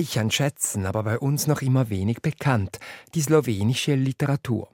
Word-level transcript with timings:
Ich 0.00 0.16
an 0.20 0.30
Schätzen, 0.30 0.86
aber 0.86 1.02
bei 1.02 1.18
uns 1.18 1.48
noch 1.48 1.60
immer 1.60 1.90
wenig 1.90 2.22
bekannt, 2.22 2.78
die 3.14 3.20
slowenische 3.20 3.96
Literatur. 3.96 4.68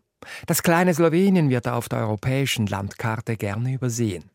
Das 0.46 0.62
kleine 0.62 0.92
Slowenien 0.92 1.48
wird 1.48 1.66
auf 1.66 1.88
der 1.88 2.00
europäischen 2.00 2.66
Landkarte 2.66 3.38
gerne 3.38 3.72
übersehen. 3.72 4.30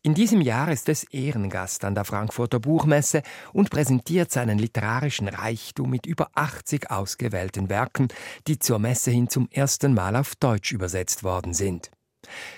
In 0.00 0.14
diesem 0.14 0.40
Jahr 0.40 0.72
ist 0.72 0.88
es 0.88 1.04
Ehrengast 1.04 1.84
an 1.84 1.94
der 1.94 2.06
Frankfurter 2.06 2.58
Buchmesse 2.58 3.22
und 3.52 3.68
präsentiert 3.68 4.30
seinen 4.30 4.58
literarischen 4.58 5.28
Reichtum 5.28 5.90
mit 5.90 6.06
über 6.06 6.30
80 6.34 6.90
ausgewählten 6.90 7.68
Werken, 7.68 8.08
die 8.46 8.58
zur 8.58 8.78
Messe 8.78 9.10
hin 9.10 9.28
zum 9.28 9.46
ersten 9.50 9.92
Mal 9.92 10.16
auf 10.16 10.36
Deutsch 10.36 10.72
übersetzt 10.72 11.22
worden 11.22 11.52
sind. 11.52 11.90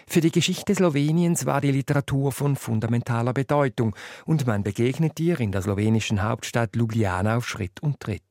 Für 0.06 0.20
die 0.20 0.30
Geschichte 0.30 0.74
Sloweniens 0.74 1.46
war 1.46 1.60
die 1.60 1.72
Literatur 1.72 2.32
von 2.32 2.56
fundamentaler 2.56 3.32
Bedeutung 3.32 3.94
und 4.24 4.46
man 4.46 4.62
begegnet 4.62 5.18
ihr 5.20 5.40
in 5.40 5.52
der 5.52 5.62
slowenischen 5.62 6.22
Hauptstadt 6.22 6.76
Ljubljana 6.76 7.36
auf 7.36 7.48
Schritt 7.48 7.82
und 7.82 8.00
Tritt. 8.00 8.22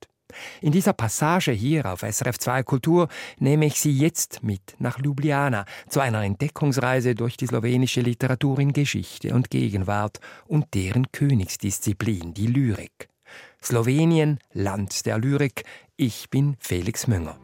In 0.61 0.71
dieser 0.71 0.93
Passage 0.93 1.51
hier 1.51 1.85
auf 1.85 2.01
SRF 2.01 2.37
2 2.39 2.63
Kultur 2.63 3.07
nehme 3.39 3.65
ich 3.65 3.79
Sie 3.79 3.91
jetzt 3.91 4.43
mit 4.43 4.75
nach 4.79 4.99
Ljubljana 4.99 5.65
zu 5.87 5.99
einer 5.99 6.23
Entdeckungsreise 6.23 7.15
durch 7.15 7.37
die 7.37 7.47
slowenische 7.47 8.01
Literatur 8.01 8.59
in 8.59 8.73
Geschichte 8.73 9.33
und 9.33 9.49
Gegenwart 9.49 10.19
und 10.47 10.73
deren 10.73 11.11
Königsdisziplin, 11.11 12.33
die 12.33 12.47
Lyrik. 12.47 13.09
Slowenien, 13.61 14.39
Land 14.53 15.05
der 15.05 15.17
Lyrik. 15.17 15.63
Ich 15.97 16.29
bin 16.29 16.55
Felix 16.59 17.07
Münger. 17.07 17.37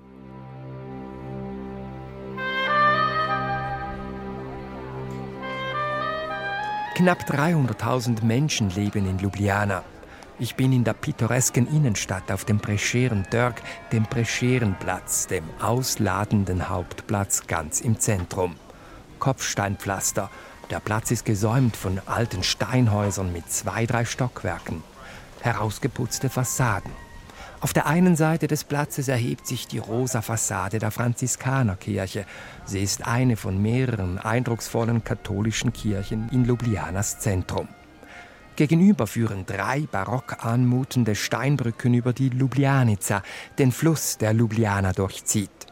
Knapp 6.93 7.23
300.000 7.23 8.21
Menschen 8.25 8.69
leben 8.69 9.09
in 9.09 9.17
Ljubljana. 9.17 9.83
Ich 10.39 10.55
bin 10.55 10.73
in 10.73 10.83
der 10.83 10.93
pittoresken 10.93 11.65
Innenstadt 11.73 12.29
auf 12.29 12.43
dem 12.43 12.59
Prescheren 12.59 13.25
Dörk, 13.31 13.61
dem 13.93 14.05
Prescherenplatz, 14.05 15.27
dem 15.27 15.45
ausladenden 15.61 16.67
Hauptplatz 16.67 17.47
ganz 17.47 17.79
im 17.79 17.97
Zentrum. 17.97 18.57
Kopfsteinpflaster. 19.19 20.29
Der 20.69 20.81
Platz 20.81 21.11
ist 21.11 21.23
gesäumt 21.23 21.77
von 21.77 22.01
alten 22.07 22.43
Steinhäusern 22.43 23.31
mit 23.31 23.49
zwei, 23.49 23.85
drei 23.85 24.03
Stockwerken. 24.03 24.83
Herausgeputzte 25.39 26.29
Fassaden. 26.29 26.91
Auf 27.61 27.73
der 27.73 27.85
einen 27.85 28.15
Seite 28.15 28.47
des 28.47 28.63
Platzes 28.63 29.07
erhebt 29.07 29.45
sich 29.45 29.67
die 29.67 29.77
rosa 29.77 30.23
Fassade 30.23 30.79
der 30.79 30.89
Franziskanerkirche. 30.89 32.25
Sie 32.65 32.81
ist 32.81 33.05
eine 33.05 33.37
von 33.37 33.61
mehreren 33.61 34.17
eindrucksvollen 34.17 35.03
katholischen 35.03 35.71
Kirchen 35.71 36.27
in 36.29 36.43
Ljubljanas 36.43 37.19
Zentrum. 37.19 37.67
Gegenüber 38.55 39.05
führen 39.05 39.45
drei 39.45 39.81
barock 39.81 40.43
anmutende 40.43 41.13
Steinbrücken 41.13 41.93
über 41.93 42.13
die 42.13 42.29
Ljubljanica, 42.29 43.21
den 43.59 43.71
Fluss, 43.71 44.17
der 44.17 44.33
Ljubljana 44.33 44.91
durchzieht. 44.91 45.70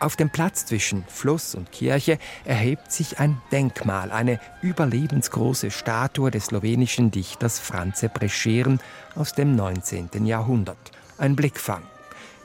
Auf 0.00 0.16
dem 0.16 0.30
Platz 0.30 0.64
zwischen 0.64 1.04
Fluss 1.08 1.54
und 1.54 1.72
Kirche 1.72 2.18
erhebt 2.46 2.90
sich 2.90 3.18
ein 3.18 3.42
Denkmal, 3.52 4.10
eine 4.10 4.40
überlebensgroße 4.62 5.70
Statue 5.70 6.30
des 6.30 6.46
slowenischen 6.46 7.10
Dichters 7.10 7.58
Franze 7.58 8.08
Prescheren 8.08 8.80
aus 9.14 9.34
dem 9.34 9.54
19. 9.54 10.24
Jahrhundert. 10.24 10.90
Ein 11.18 11.36
Blickfang. 11.36 11.82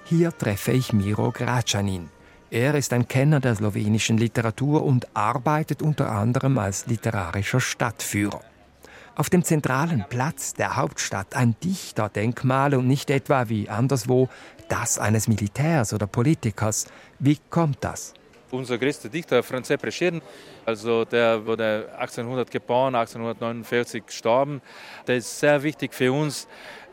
Hier 0.04 0.38
treffe 0.38 0.74
ich 0.74 0.92
Miro 0.92 1.32
Gracanin. 1.32 2.10
Er 2.52 2.76
ist 2.76 2.92
ein 2.92 3.08
Kenner 3.08 3.40
der 3.40 3.56
slowenischen 3.56 4.18
Literatur 4.18 4.84
und 4.84 5.08
arbeitet 5.16 5.82
unter 5.82 6.12
anderem 6.12 6.58
als 6.58 6.88
literarischer 6.88 7.62
Stadtführer. 7.62 8.42
Auf 9.18 9.30
dem 9.30 9.46
zentralen 9.46 10.04
Platz 10.10 10.54
der 10.56 10.76
Hauptstadt 10.76 11.38
ein 11.38 11.56
Dichterdenkmal 11.64 12.76
und 12.76 12.86
nicht 12.86 13.10
etwa 13.10 13.48
wie 13.48 13.70
anderswo 13.70 14.28
das 14.68 15.00
eines 15.00 15.30
Militärs 15.30 15.94
oder 15.94 16.06
Politikers. 16.06 16.86
Wie 17.20 17.38
kommt 17.50 17.78
das? 17.80 18.14
Unser 18.52 18.78
größter 18.78 19.08
Dichter, 19.08 19.42
Franz 19.42 19.70
Prescheren, 19.70 20.22
also 20.66 21.06
der 21.06 21.46
wurde 21.46 21.88
1800 21.98 22.52
geboren, 22.52 22.94
1849 22.94 24.06
gestorben. 24.06 24.62
Der 25.08 25.16
ist 25.16 25.40
sehr 25.40 25.64
wichtig 25.64 25.94
für 25.94 26.12
uns, 26.12 26.46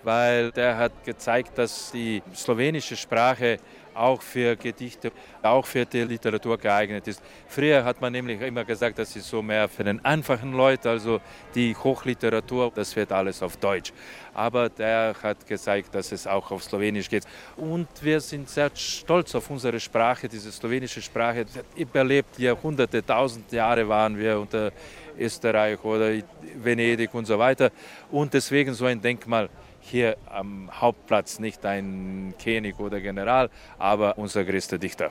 weil 0.05 0.53
der 0.53 0.77
hat 0.77 1.05
gezeigt, 1.05 1.59
dass 1.59 1.91
die 1.91 2.23
slowenische 2.35 2.97
Sprache 2.97 3.59
auch 3.95 4.23
für 4.23 4.57
Gedichte, 4.57 5.13
auch 5.43 5.67
für 5.67 5.85
die 5.85 6.03
Literatur 6.03 6.59
geeignet 6.59 7.07
ist. 7.09 7.23
Früher 7.49 7.85
hat 7.85 8.01
man 8.01 8.13
nämlich 8.13 8.41
immer 8.41 8.65
gesagt, 8.65 8.99
das 8.99 9.15
ist 9.17 9.29
so 9.29 9.43
mehr 9.43 9.69
für 9.69 9.85
den 9.85 10.05
einfachen 10.05 10.53
Leute, 10.53 10.91
also 10.91 11.21
die 11.55 11.75
Hochliteratur, 11.77 12.73
das 12.75 12.95
wird 12.97 13.13
alles 13.13 13.43
auf 13.43 13.57
Deutsch. 13.57 13.93
Aber 14.35 14.69
der 14.69 15.15
hat 15.23 15.47
gezeigt, 15.47 15.95
dass 15.95 16.11
es 16.13 16.27
auch 16.27 16.51
auf 16.51 16.65
Slowenisch 16.65 17.09
geht. 17.09 17.25
Und 17.57 17.89
wir 18.01 18.21
sind 18.21 18.49
sehr 18.49 18.71
stolz 18.75 19.35
auf 19.35 19.51
unsere 19.51 19.79
Sprache, 19.79 20.29
diese 20.29 20.51
slowenische 20.51 21.03
Sprache. 21.03 21.45
Überlebt 21.77 22.39
Jahrhunderte, 22.39 23.05
tausend 23.05 23.53
Jahre 23.53 23.87
waren 23.89 24.19
wir 24.19 24.39
unter 24.39 24.73
Österreich 25.19 25.83
oder 25.85 26.13
Venedig 26.57 27.13
und 27.15 27.27
so 27.27 27.39
weiter. 27.39 27.71
Und 28.11 28.33
deswegen 28.33 28.73
so 28.75 28.87
ein 28.87 29.01
Denkmal 29.01 29.49
hier 29.83 30.17
am 30.31 30.71
Hauptplatz 30.73 31.39
nicht 31.39 31.65
ein 31.67 32.35
König 32.43 32.79
oder 32.81 33.01
General, 33.01 33.51
aber 33.79 34.17
unser 34.17 34.45
größter 34.45 34.79
Dichter. 34.79 35.11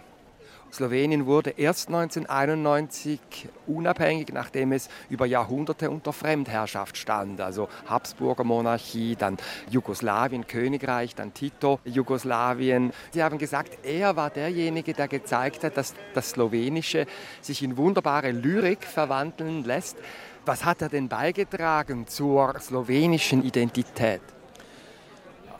Slowenien 0.74 1.26
wurde 1.26 1.50
erst 1.52 1.90
1991 1.90 3.20
unabhängig, 3.68 4.30
nachdem 4.32 4.72
es 4.72 4.90
über 5.10 5.26
Jahrhunderte 5.26 5.92
unter 5.92 6.14
Fremdherrschaft 6.14 6.98
stand. 6.98 7.42
Also 7.42 7.68
Habsburger 7.88 8.46
Monarchie, 8.46 9.18
dann 9.18 9.38
Jugoslawien, 9.70 10.48
Königreich, 10.48 11.14
dann 11.14 11.34
Tito, 11.34 11.80
Jugoslawien. 11.84 12.94
Sie 13.12 13.22
haben 13.22 13.38
gesagt, 13.38 13.80
er 13.84 14.16
war 14.16 14.30
derjenige, 14.30 14.94
der 14.94 15.10
gezeigt 15.10 15.66
hat, 15.66 15.76
dass 15.76 15.94
das 16.14 16.32
Slowenische 16.32 17.06
sich 17.42 17.62
in 17.64 17.76
wunderbare 17.76 18.32
Lyrik 18.32 18.86
verwandeln 18.86 19.66
lässt. 19.66 19.98
Was 20.46 20.64
hat 20.64 20.82
er 20.82 20.90
denn 20.90 21.10
beigetragen 21.10 22.08
zur 22.08 22.58
slowenischen 22.60 23.44
Identität? 23.44 24.22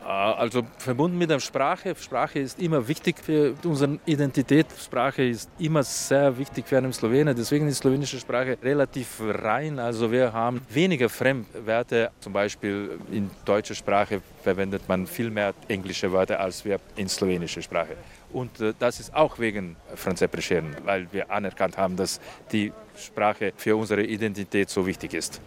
Äh, 0.04 0.08
also 0.08 0.62
verbunden 0.78 1.18
mit 1.18 1.30
der 1.30 1.40
Sprache. 1.40 1.94
Sprache 1.94 2.40
ist 2.40 2.60
immer 2.60 2.86
wichtig 2.86 3.16
für 3.18 3.54
unsere 3.64 3.98
Identität. 4.06 4.66
Sprache 4.78 5.24
ist 5.24 5.50
immer 5.58 5.82
sehr 5.82 6.36
wichtig 6.36 6.66
für 6.66 6.78
einen 6.78 6.92
Slowenen. 6.92 7.36
Deswegen 7.36 7.68
ist 7.68 7.78
die 7.78 7.82
slowenische 7.82 8.18
Sprache 8.18 8.58
relativ 8.62 9.20
rein. 9.20 9.78
Also 9.78 10.10
wir 10.10 10.32
haben 10.32 10.60
weniger 10.68 11.08
Fremdwörter. 11.08 12.10
Zum 12.20 12.32
Beispiel 12.32 12.98
in 13.10 13.30
deutscher 13.44 13.74
Sprache 13.74 14.20
verwendet 14.42 14.88
man 14.88 15.06
viel 15.06 15.30
mehr 15.30 15.54
englische 15.68 16.12
Wörter 16.12 16.40
als 16.40 16.64
wir 16.64 16.80
in 16.96 17.08
slowenischer 17.08 17.62
Sprache. 17.62 17.96
Und 18.32 18.60
äh, 18.60 18.72
das 18.78 19.00
ist 19.00 19.14
auch 19.14 19.38
wegen 19.38 19.76
Franz 19.94 20.22
Prescheren, 20.22 20.76
weil 20.84 21.06
wir 21.12 21.30
anerkannt 21.30 21.76
haben, 21.76 21.96
dass 21.96 22.20
die 22.50 22.72
Sprache 22.96 23.52
für 23.56 23.76
unsere 23.76 24.02
Identität 24.02 24.70
so 24.70 24.86
wichtig 24.86 25.14
ist. 25.14 25.40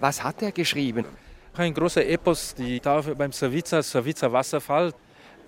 Was 0.00 0.22
hat 0.22 0.42
er 0.42 0.52
geschrieben? 0.52 1.04
Ein 1.58 1.74
großer 1.74 2.06
Epos, 2.06 2.54
die 2.54 2.78
Tafel 2.80 3.14
beim 3.14 3.32
Savica, 3.32 3.82
Savica 3.82 4.30
Wasserfall. 4.30 4.92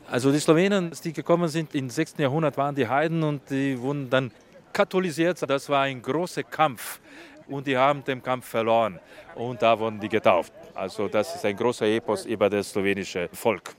Also 0.09 0.33
die 0.33 0.41
Slowenen, 0.41 0.91
die 1.05 1.13
gekommen 1.13 1.49
sind 1.49 1.75
im 1.75 1.89
6. 1.89 2.15
Jahrhundert, 2.19 2.57
waren 2.57 2.75
die 2.75 2.87
Heiden 2.87 3.23
und 3.23 3.49
die 3.49 3.81
wurden 3.81 4.11
dann 4.11 4.33
katholisiert. 4.73 5.49
Das 5.49 5.69
war 5.69 5.83
ein 5.83 6.03
großer 6.03 6.43
Kampf 6.43 7.01
und 7.49 7.67
die 7.67 7.77
haben 7.77 8.03
den 8.05 8.23
Kampf 8.23 8.47
verloren 8.47 8.99
und 9.35 9.63
da 9.63 9.79
wurden 9.79 10.01
die 10.01 10.09
getauft. 10.09 10.53
Also 10.75 11.09
das 11.09 11.35
ist 11.35 11.45
ein 11.45 11.57
großer 11.57 11.87
Epos 11.87 12.27
über 12.27 12.51
das 12.51 12.71
slowenische 12.71 13.29
Volk. 13.33 13.75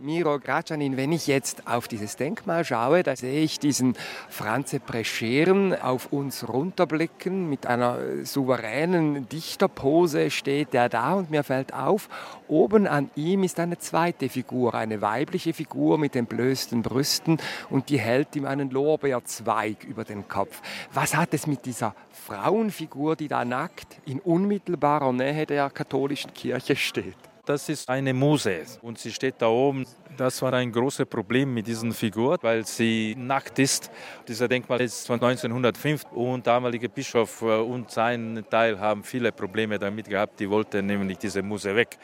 Miro 0.00 0.38
Gracanin, 0.38 0.96
wenn 0.96 1.12
ich 1.12 1.26
jetzt 1.26 1.66
auf 1.66 1.88
dieses 1.88 2.16
Denkmal 2.16 2.64
schaue, 2.64 3.02
da 3.02 3.16
sehe 3.16 3.42
ich 3.42 3.58
diesen 3.58 3.94
Franze 4.28 4.80
Prescheren 4.80 5.74
auf 5.80 6.12
uns 6.12 6.48
runterblicken. 6.48 7.48
Mit 7.48 7.66
einer 7.66 8.24
souveränen 8.24 9.28
Dichterpose 9.28 10.30
steht 10.30 10.74
er 10.74 10.88
da 10.88 11.14
und 11.14 11.30
mir 11.30 11.44
fällt 11.44 11.74
auf, 11.74 12.08
oben 12.48 12.86
an 12.86 13.10
ihm 13.16 13.42
ist 13.42 13.58
eine 13.58 13.78
zweite 13.78 14.28
Figur, 14.28 14.74
eine 14.74 15.00
weibliche 15.00 15.52
Figur 15.52 15.98
mit 15.98 16.16
entblößten 16.16 16.82
Brüsten 16.82 17.38
und 17.70 17.88
die 17.88 17.98
hält 17.98 18.36
ihm 18.36 18.44
einen 18.44 18.70
Lorbeerzweig 18.70 19.84
über 19.84 20.04
den 20.04 20.28
Kopf. 20.28 20.60
Was 20.92 21.16
hat 21.16 21.34
es 21.34 21.46
mit 21.46 21.64
dieser 21.66 21.94
Frauenfigur, 22.10 23.16
die 23.16 23.28
da 23.28 23.44
nackt 23.44 24.00
in 24.04 24.20
unmittelbarer 24.20 25.12
Nähe 25.12 25.46
der 25.46 25.70
katholischen 25.70 26.34
Kirche 26.34 26.76
steht? 26.76 27.31
Das 27.44 27.68
ist 27.68 27.88
eine 27.88 28.14
Muse 28.14 28.62
und 28.82 29.00
sie 29.00 29.10
steht 29.10 29.34
da 29.38 29.48
oben. 29.48 29.84
Das 30.16 30.40
war 30.42 30.52
ein 30.52 30.70
großes 30.70 31.06
Problem 31.06 31.52
mit 31.52 31.66
dieser 31.66 31.90
Figur, 31.90 32.38
weil 32.40 32.64
sie 32.64 33.16
nackt 33.18 33.58
ist. 33.58 33.90
Dieser 34.28 34.46
Denkmal 34.46 34.80
ist 34.80 35.08
von 35.08 35.14
1905 35.14 36.04
und 36.12 36.46
damalige 36.46 36.88
Bischof 36.88 37.42
und 37.42 37.90
sein 37.90 38.44
Teil 38.48 38.78
haben 38.78 39.02
viele 39.02 39.32
Probleme 39.32 39.76
damit 39.76 40.08
gehabt. 40.08 40.38
Die 40.38 40.48
wollten 40.48 40.86
nämlich 40.86 41.18
diese 41.18 41.42
Muse 41.42 41.74
weg. 41.74 41.98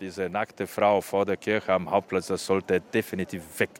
Diese 0.00 0.28
nackte 0.28 0.66
Frau 0.66 1.00
vor 1.00 1.26
der 1.26 1.36
Kirche 1.36 1.72
am 1.72 1.88
Hauptplatz, 1.88 2.26
das 2.26 2.44
sollte 2.44 2.80
definitiv 2.80 3.42
weg. 3.60 3.70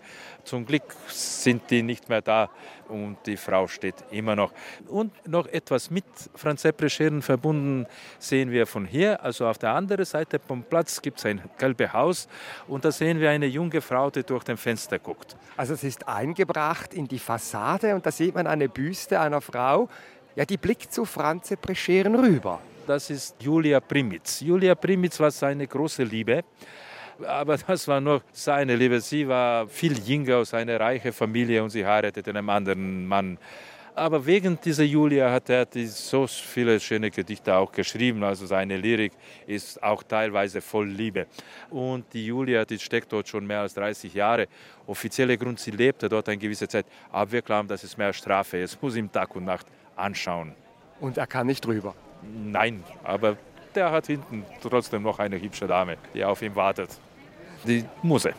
Zum 0.44 0.66
Glück 0.66 0.82
sind 1.08 1.70
die 1.70 1.82
nicht 1.82 2.08
mehr 2.08 2.20
da 2.20 2.50
und 2.88 3.16
die 3.26 3.36
Frau 3.36 3.66
steht 3.68 3.94
immer 4.10 4.36
noch. 4.36 4.52
Und 4.88 5.12
noch 5.28 5.46
etwas 5.46 5.90
mit 5.90 6.04
Franz 6.34 6.62
Seppre-Scheren 6.62 7.22
verbunden 7.22 7.86
sehen 8.18 8.50
wir 8.50 8.66
von 8.66 8.84
hier. 8.84 9.22
Also 9.22 9.46
auf 9.46 9.58
der 9.58 9.72
anderen 9.72 10.04
Seite 10.04 10.38
vom 10.38 10.62
Platz 10.64 11.00
gibt 11.00 11.18
es 11.18 11.26
ein 11.26 11.40
gelbes 11.58 11.92
Haus 11.92 12.28
und 12.68 12.84
da 12.84 12.92
sehen 12.92 13.20
wir 13.20 13.30
eine 13.30 13.46
junge 13.46 13.80
Frau, 13.80 14.10
die 14.10 14.24
durch 14.24 14.44
den 14.44 14.56
Fenster 14.56 14.98
guckt. 14.98 15.36
Also 15.56 15.74
es 15.74 15.84
ist 15.84 16.08
eingebracht 16.08 16.92
in 16.92 17.06
die 17.06 17.18
Fassade 17.18 17.94
und 17.94 18.04
da 18.04 18.10
sieht 18.10 18.34
man 18.34 18.46
eine 18.46 18.68
Büste 18.68 19.20
einer 19.20 19.40
Frau, 19.40 19.88
ja, 20.34 20.44
die 20.44 20.56
blickt 20.56 20.92
zu 20.92 21.04
Franz 21.04 21.48
Seppre-Scheren 21.48 22.14
rüber. 22.14 22.60
Das 22.86 23.10
ist 23.10 23.36
Julia 23.40 23.80
Primitz. 23.80 24.40
Julia 24.40 24.74
Primitz 24.74 25.20
war 25.20 25.30
seine 25.30 25.66
große 25.66 26.02
Liebe 26.02 26.42
aber 27.26 27.56
das 27.56 27.86
war 27.88 28.00
nur 28.00 28.22
seine 28.32 28.76
Liebe. 28.76 29.00
Sie 29.00 29.26
war 29.26 29.66
viel 29.66 29.98
jünger 29.98 30.38
aus 30.38 30.54
einer 30.54 30.78
reichen 30.78 31.12
Familie 31.12 31.62
und 31.62 31.70
sie 31.70 31.84
heiratete 31.84 32.30
einen 32.30 32.48
anderen 32.48 33.06
Mann. 33.06 33.38
Aber 33.94 34.24
wegen 34.24 34.58
dieser 34.58 34.84
Julia 34.84 35.30
hat 35.30 35.50
er 35.50 35.66
so 35.86 36.26
viele 36.26 36.80
schöne 36.80 37.10
Gedichte 37.10 37.54
auch 37.54 37.70
geschrieben. 37.70 38.24
Also 38.24 38.46
seine 38.46 38.78
Lyrik 38.78 39.12
ist 39.46 39.82
auch 39.82 40.02
teilweise 40.02 40.62
voll 40.62 40.88
Liebe. 40.88 41.26
Und 41.68 42.06
die 42.14 42.24
Julia, 42.24 42.64
die 42.64 42.78
steckt 42.78 43.12
dort 43.12 43.28
schon 43.28 43.46
mehr 43.46 43.60
als 43.60 43.74
30 43.74 44.14
Jahre. 44.14 44.46
Offizieller 44.86 45.36
Grund, 45.36 45.60
sie 45.60 45.72
lebte 45.72 46.08
dort 46.08 46.26
eine 46.30 46.38
gewisse 46.38 46.66
Zeit. 46.68 46.86
Aber 47.10 47.32
wir 47.32 47.42
glauben, 47.42 47.68
das 47.68 47.84
ist 47.84 47.98
mehr 47.98 48.14
Strafe. 48.14 48.62
Es 48.62 48.80
muss 48.80 48.96
ihm 48.96 49.12
Tag 49.12 49.36
und 49.36 49.44
Nacht 49.44 49.66
anschauen. 49.94 50.54
Und 50.98 51.18
er 51.18 51.26
kann 51.26 51.46
nicht 51.46 51.62
drüber? 51.62 51.94
Nein, 52.22 52.82
aber 53.04 53.36
der 53.74 53.90
hat 53.90 54.06
hinten 54.06 54.44
trotzdem 54.60 55.02
noch 55.02 55.18
eine 55.18 55.40
hübsche 55.40 55.66
Dame, 55.66 55.96
die 56.14 56.24
auf 56.24 56.42
ihn 56.42 56.54
wartet. 56.54 56.90
Die 57.64 57.84
Muse. 58.02 58.34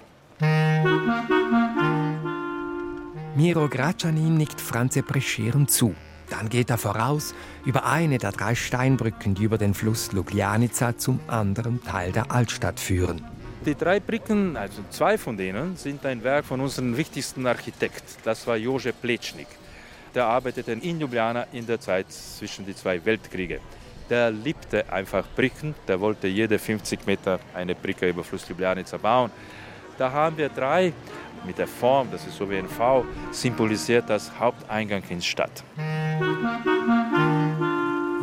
Miro 3.36 3.68
Gracianin 3.68 4.38
nickt 4.38 4.62
Franze 4.62 5.02
Prescheren 5.02 5.68
zu. 5.68 5.96
Dann 6.30 6.50
geht 6.50 6.70
er 6.70 6.78
voraus 6.78 7.34
über 7.66 7.86
eine 7.86 8.18
der 8.18 8.32
drei 8.32 8.56
Steinbrücken, 8.56 9.36
die 9.36 9.44
über 9.44 9.58
den 9.58 9.74
Fluss 9.74 10.12
Luglianica 10.12 10.98
zum 10.98 11.20
anderen 11.28 11.84
Teil 11.84 12.12
der 12.12 12.32
Altstadt 12.32 12.80
führen. 12.80 13.24
Die 13.66 13.76
drei 13.76 14.00
Brücken, 14.00 14.58
also 14.58 14.82
zwei 14.90 15.18
von 15.18 15.38
denen, 15.38 15.78
sind 15.78 16.06
ein 16.06 16.24
Werk 16.24 16.46
von 16.46 16.60
unserem 16.60 16.98
wichtigsten 16.98 17.48
Architekt. 17.48 18.04
Das 18.24 18.46
war 18.46 18.58
Jože 18.58 18.92
Plečnik. 18.94 19.48
Der 20.14 20.26
arbeitete 20.26 20.74
in 20.74 21.00
Ljubljana 21.00 21.48
in 21.54 21.66
der 21.66 21.80
Zeit 21.80 22.12
zwischen 22.12 22.66
den 22.66 22.76
zwei 22.76 23.04
Weltkriegen 23.06 23.60
der 24.10 24.32
liebte 24.32 24.92
einfach 24.92 25.26
Brücken. 25.36 25.76
Der 25.88 26.00
wollte 26.00 26.28
jede 26.28 26.60
50 26.60 27.06
Meter 27.06 27.40
eine 27.54 27.76
Brücke 27.76 28.10
über 28.10 28.24
Fluss 28.24 28.48
Ljubljanica 28.48 28.98
bauen. 28.98 29.32
Da 29.98 30.12
haben 30.12 30.38
wir 30.38 30.50
drei 30.50 30.94
mit 31.46 31.58
der 31.58 31.68
Form, 31.68 32.08
das 32.12 32.26
ist 32.26 32.38
so 32.38 32.50
wie 32.50 32.58
ein 32.58 32.68
V, 32.68 33.06
symbolisiert 33.32 34.10
das 34.10 34.32
Haupteingang 34.40 35.04
in 35.10 35.20
die 35.20 35.26
Stadt. 35.26 35.64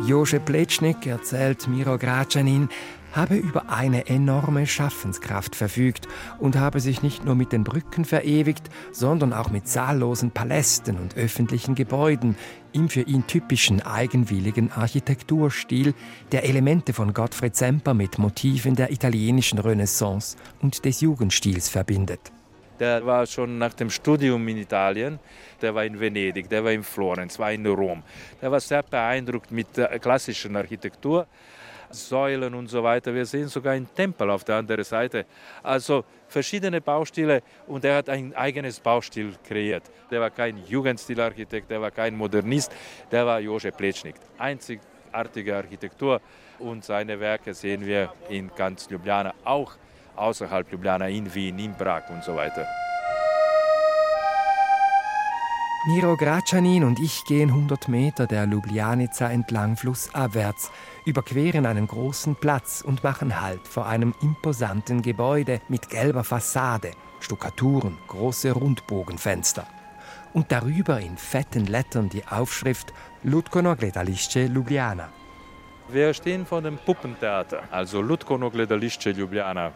Jože 0.05 0.39
Plečnik 0.39 1.05
erzählt 1.05 1.67
Miro 1.67 1.97
Gracanin, 1.97 2.69
habe 3.11 3.35
über 3.35 3.69
eine 3.69 4.07
enorme 4.07 4.67
Schaffenskraft 4.67 5.55
verfügt 5.55 6.07
und 6.39 6.55
habe 6.55 6.79
sich 6.79 7.01
nicht 7.01 7.25
nur 7.25 7.35
mit 7.35 7.51
den 7.51 7.63
Brücken 7.63 8.05
verewigt, 8.05 8.69
sondern 8.91 9.33
auch 9.33 9.49
mit 9.49 9.67
zahllosen 9.67 10.31
Palästen 10.31 10.97
und 10.97 11.17
öffentlichen 11.17 11.75
Gebäuden 11.75 12.35
im 12.73 12.89
für 12.89 13.01
ihn 13.01 13.27
typischen 13.27 13.81
eigenwilligen 13.81 14.71
Architekturstil, 14.71 15.93
der 16.31 16.45
Elemente 16.45 16.93
von 16.93 17.13
Gottfried 17.13 17.55
Semper 17.55 17.93
mit 17.93 18.17
Motiven 18.17 18.75
der 18.75 18.91
italienischen 18.91 19.59
Renaissance 19.59 20.37
und 20.61 20.85
des 20.85 21.01
Jugendstils 21.01 21.69
verbindet. 21.69 22.31
Der 22.79 23.05
war 23.05 23.27
schon 23.27 23.59
nach 23.59 23.75
dem 23.75 23.91
Studium 23.91 24.47
in 24.47 24.57
Italien, 24.57 25.19
der 25.61 25.75
war 25.75 25.85
in 25.85 25.99
Venedig, 25.99 26.49
der 26.49 26.63
war 26.63 26.71
in 26.71 26.81
Florenz, 26.81 27.37
war 27.37 27.51
in 27.51 27.63
Rom. 27.67 28.01
Der 28.41 28.51
war 28.51 28.59
sehr 28.59 28.81
beeindruckt 28.81 29.51
mit 29.51 29.77
der 29.77 29.99
klassischen 29.99 30.55
Architektur 30.55 31.27
Säulen 31.93 32.53
und 32.53 32.67
so 32.67 32.83
weiter. 32.83 33.13
Wir 33.13 33.25
sehen 33.25 33.47
sogar 33.47 33.73
einen 33.73 33.93
Tempel 33.93 34.29
auf 34.29 34.43
der 34.43 34.55
anderen 34.55 34.83
Seite. 34.83 35.25
Also 35.63 36.03
verschiedene 36.27 36.81
Baustile 36.81 37.41
und 37.67 37.85
er 37.85 37.97
hat 37.97 38.09
ein 38.09 38.33
eigenes 38.35 38.79
Baustil 38.79 39.33
kreiert. 39.43 39.83
Der 40.09 40.21
war 40.21 40.29
kein 40.29 40.57
Jugendstilarchitekt, 40.65 41.69
der 41.69 41.81
war 41.81 41.91
kein 41.91 42.15
Modernist, 42.15 42.71
der 43.11 43.25
war 43.25 43.39
Jože 43.39 43.71
Plečnik. 43.71 44.15
Einzigartige 44.37 45.55
Architektur 45.55 46.21
und 46.59 46.83
seine 46.83 47.19
Werke 47.19 47.53
sehen 47.53 47.85
wir 47.85 48.13
in 48.29 48.51
ganz 48.55 48.89
Ljubljana, 48.89 49.33
auch 49.43 49.73
außerhalb 50.15 50.71
Ljubljana, 50.71 51.07
in 51.07 51.33
Wien, 51.33 51.59
in 51.59 51.73
Prag 51.75 52.09
und 52.09 52.23
so 52.23 52.35
weiter. 52.35 52.65
Miro 55.87 56.15
Gracanin 56.15 56.83
und 56.83 56.99
ich 56.99 57.25
gehen 57.25 57.49
100 57.49 57.87
Meter 57.87 58.27
der 58.27 58.45
Ljubljanica 58.45 59.31
entlang 59.31 59.75
flussabwärts, 59.75 60.71
überqueren 61.07 61.65
einen 61.65 61.87
großen 61.87 62.35
Platz 62.35 62.83
und 62.85 63.03
machen 63.03 63.41
Halt 63.41 63.67
vor 63.67 63.87
einem 63.87 64.13
imposanten 64.21 65.01
Gebäude 65.01 65.59
mit 65.69 65.89
gelber 65.89 66.23
Fassade, 66.23 66.91
Stuckaturen, 67.19 67.97
große 68.07 68.51
Rundbogenfenster. 68.51 69.65
Und 70.33 70.51
darüber 70.51 70.99
in 70.99 71.17
fetten 71.17 71.65
Lettern 71.65 72.09
die 72.09 72.27
Aufschrift 72.27 72.93
Lutkono 73.23 73.75
Gledališće 73.75 74.47
Ljubljana. 74.47 75.09
Wir 75.91 76.13
stehen 76.13 76.45
vor 76.49 76.61
dem 76.61 76.77
Puppentheater, 76.85 77.59
also 77.71 78.01
Lutkono 78.01 78.49
Gledališće 78.49 79.13
Ljubljana. 79.13 79.71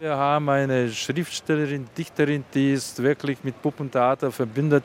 Wir 0.00 0.16
haben 0.16 0.48
eine 0.48 0.90
Schriftstellerin, 0.90 1.86
Dichterin, 1.96 2.44
die 2.52 2.72
ist 2.72 3.00
wirklich 3.00 3.44
mit 3.44 3.62
Puppentheater 3.62 4.32
verbindet 4.32 4.82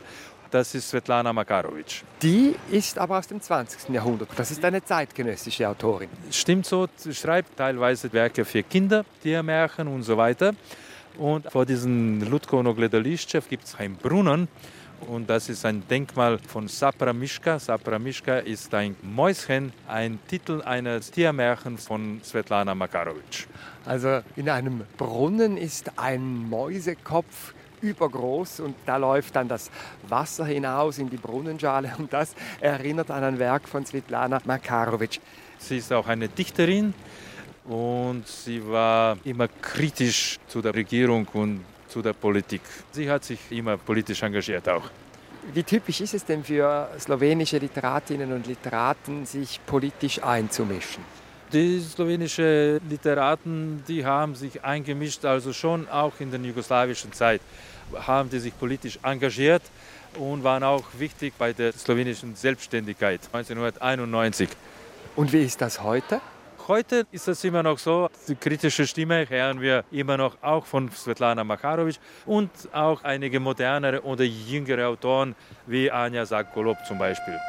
das 0.52 0.76
ist 0.76 0.90
Svetlana 0.90 1.32
Makarovic. 1.34 2.04
Die 2.22 2.56
ist 2.72 2.98
aber 2.98 3.18
aus 3.18 3.28
dem 3.28 3.42
20. 3.42 3.90
Jahrhundert. 3.90 4.30
Das 4.36 4.52
ist 4.52 4.64
eine 4.64 4.84
zeitgenössische 4.84 5.68
Autorin. 5.68 6.10
Stimmt 6.32 6.66
so, 6.66 6.88
sie 6.96 7.14
schreibt 7.14 7.58
teilweise 7.58 8.12
Werke 8.12 8.46
für 8.46 8.64
Kinder, 8.64 9.06
Tiermärchen 9.22 9.88
und 9.88 10.04
so 10.04 10.18
weiter. 10.18 10.54
Und 11.18 11.52
vor 11.52 11.66
diesem 11.66 12.22
Lutko 12.30 12.64
Nogledalischew 12.64 13.42
gibt 13.50 13.66
es 13.66 13.76
einen 13.76 13.96
Brunnen. 13.96 14.48
Und 15.08 15.30
das 15.30 15.48
ist 15.48 15.66
ein 15.66 15.88
Denkmal 15.88 16.40
von 16.40 16.68
Sapra 16.68 17.14
Mischka. 17.14 17.58
Sapra 17.58 17.98
Mischka 17.98 18.40
ist 18.40 18.74
ein 18.74 18.96
Mäuschen, 19.02 19.72
ein 19.88 20.20
Titel 20.28 20.62
eines 20.62 21.12
Tiermärchens 21.12 21.88
von 21.88 22.20
Svetlana 22.24 22.76
Makarovic. 22.76 23.48
Also 23.86 24.22
in 24.36 24.50
einem 24.50 24.84
Brunnen 24.98 25.58
ist 25.58 25.92
ein 25.98 26.50
Mäusekopf 26.50 27.54
übergroß 27.82 28.62
und 28.62 28.76
da 28.86 28.98
läuft 28.98 29.36
dann 29.36 29.48
das 29.48 29.70
Wasser 30.08 30.46
hinaus 30.46 30.98
in 30.98 31.10
die 31.10 31.18
Brunnenschale 31.18 31.92
und 31.98 32.12
das 32.14 32.34
erinnert 32.60 33.12
an 33.12 33.24
ein 33.24 33.40
Werk 33.40 33.68
von 33.68 33.86
Svetlana 33.86 34.40
Makarovic. 34.46 35.20
Sie 35.58 35.78
ist 35.78 35.92
auch 35.92 36.08
eine 36.08 36.30
Dichterin 36.30 36.94
und 37.66 38.28
sie 38.28 38.66
war 38.68 39.18
immer 39.24 39.48
kritisch 39.48 40.40
zu 40.48 40.62
der 40.62 40.74
Regierung 40.74 41.28
und 41.34 41.66
zu 41.88 42.02
der 42.02 42.14
Politik. 42.14 42.62
Sie 42.92 43.10
hat 43.10 43.24
sich 43.24 43.40
immer 43.52 43.78
politisch 43.78 44.24
engagiert 44.24 44.68
auch. 44.70 44.90
Wie 45.54 45.64
typisch 45.64 46.02
ist 46.02 46.14
es 46.14 46.26
denn 46.26 46.44
für 46.44 46.90
slowenische 47.00 47.58
Literatinnen 47.58 48.32
und 48.34 48.46
Literaten, 48.46 49.26
sich 49.26 49.60
politisch 49.66 50.22
einzumischen? 50.22 51.04
Die 51.52 51.80
slowenischen 51.80 52.80
Literaten, 52.88 53.84
die 53.88 54.06
haben 54.06 54.36
sich 54.36 54.64
eingemischt, 54.64 55.26
also 55.26 55.52
schon 55.52 55.90
auch 55.90 56.14
in 56.20 56.30
der 56.30 56.40
jugoslawischen 56.40 57.12
Zeit 57.12 57.42
haben 57.96 58.30
die 58.30 58.40
sich 58.40 58.58
politisch 58.58 59.00
engagiert 59.04 59.62
und 60.18 60.44
waren 60.44 60.64
auch 60.64 60.84
wichtig 60.98 61.34
bei 61.38 61.54
der 61.54 61.74
slowenischen 61.74 62.36
Selbstständigkeit 62.36 63.22
1991. 63.32 64.50
Und 65.16 65.32
wie 65.34 65.44
ist 65.44 65.62
das 65.62 65.82
heute? 65.84 66.22
Heute 66.68 67.08
ist 67.12 67.28
es 67.28 67.44
immer 67.44 67.64
noch 67.64 67.80
so, 67.80 68.10
die 68.28 68.36
kritische 68.36 68.86
Stimme 68.86 69.28
hören 69.28 69.60
wir 69.60 69.84
immer 69.92 70.18
noch 70.18 70.38
auch 70.44 70.68
von 70.68 70.92
Svetlana 70.92 71.44
Makarovic 71.44 72.00
und 72.28 72.52
auch 72.72 73.04
einige 73.04 73.40
modernere 73.40 74.04
oder 74.04 74.24
jüngere 74.24 74.88
Autoren 74.88 75.36
wie 75.66 75.90
Anja 75.90 76.28
Sakolop 76.28 76.78
zum 76.86 77.00
Beispiel. 77.00 77.40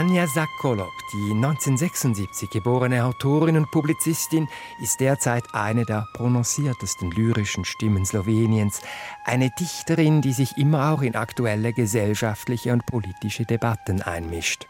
Anja 0.00 0.26
Sakolop, 0.26 0.94
die 1.12 1.32
1976 1.32 2.48
geborene 2.48 3.04
Autorin 3.04 3.58
und 3.58 3.70
Publizistin, 3.70 4.48
ist 4.80 4.98
derzeit 4.98 5.44
eine 5.52 5.84
der 5.84 6.08
prononciertesten 6.14 7.10
lyrischen 7.10 7.66
Stimmen 7.66 8.06
Sloweniens. 8.06 8.80
Eine 9.26 9.50
Dichterin, 9.50 10.22
die 10.22 10.32
sich 10.32 10.56
immer 10.56 10.90
auch 10.90 11.02
in 11.02 11.16
aktuelle 11.16 11.74
gesellschaftliche 11.74 12.72
und 12.72 12.86
politische 12.86 13.44
Debatten 13.44 14.00
einmischt. 14.00 14.66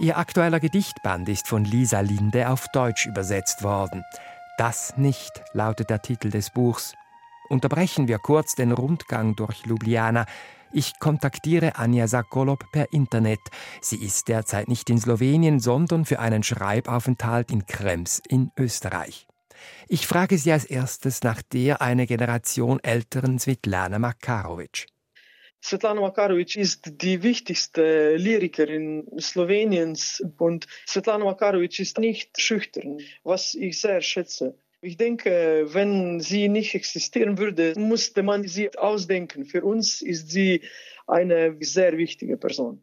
Ihr 0.00 0.16
aktueller 0.16 0.60
Gedichtband 0.60 1.28
ist 1.28 1.46
von 1.46 1.66
Lisa 1.66 2.00
Linde 2.00 2.48
auf 2.48 2.68
Deutsch 2.72 3.04
übersetzt 3.04 3.62
worden. 3.62 4.02
Das 4.56 4.96
nicht 4.96 5.42
lautet 5.52 5.90
der 5.90 6.00
Titel 6.00 6.30
des 6.30 6.48
Buchs. 6.48 6.94
Unterbrechen 7.50 8.08
wir 8.08 8.18
kurz 8.18 8.54
den 8.54 8.72
Rundgang 8.72 9.36
durch 9.36 9.66
Ljubljana 9.66 10.24
Ich 10.72 10.98
kontaktiere 10.98 11.76
Anja 11.76 12.06
Sakolob 12.06 12.70
per 12.72 12.92
Internet. 12.92 13.40
Sie 13.80 13.96
ist 13.96 14.28
derzeit 14.28 14.68
nicht 14.68 14.90
in 14.90 14.98
Slowenien, 14.98 15.60
sondern 15.60 16.04
für 16.04 16.18
einen 16.18 16.42
Schreibaufenthalt 16.42 17.50
in 17.50 17.64
Krems 17.66 18.20
in 18.28 18.50
Österreich. 18.58 19.26
Ich 19.88 20.06
frage 20.06 20.36
sie 20.36 20.52
als 20.52 20.66
erstes 20.66 21.22
nach 21.22 21.40
der 21.42 21.80
eine 21.80 22.06
Generation 22.06 22.80
älteren 22.80 23.38
Svetlana 23.38 23.98
Makarovic. 23.98 24.86
Svetlana 25.62 26.02
Makarovic 26.02 26.56
ist 26.56 27.02
die 27.02 27.22
wichtigste 27.22 28.16
Lyrikerin 28.16 29.08
Sloweniens 29.18 30.22
und 30.38 30.66
Svetlana 30.86 31.24
Makarovic 31.24 31.80
ist 31.80 31.98
nicht 31.98 32.40
schüchtern, 32.40 33.00
was 33.24 33.54
ich 33.54 33.80
sehr 33.80 34.02
schätze. 34.02 34.54
Ich 34.80 34.96
denke, 34.96 35.66
wenn 35.72 36.20
sie 36.20 36.48
nicht 36.48 36.74
existieren 36.76 37.36
würde, 37.36 37.74
musste 37.76 38.22
man 38.22 38.46
sie 38.46 38.76
ausdenken. 38.78 39.44
Für 39.44 39.64
uns 39.64 40.02
ist 40.02 40.30
sie 40.30 40.62
eine 41.08 41.56
sehr 41.60 41.98
wichtige 41.98 42.36
Person. 42.36 42.80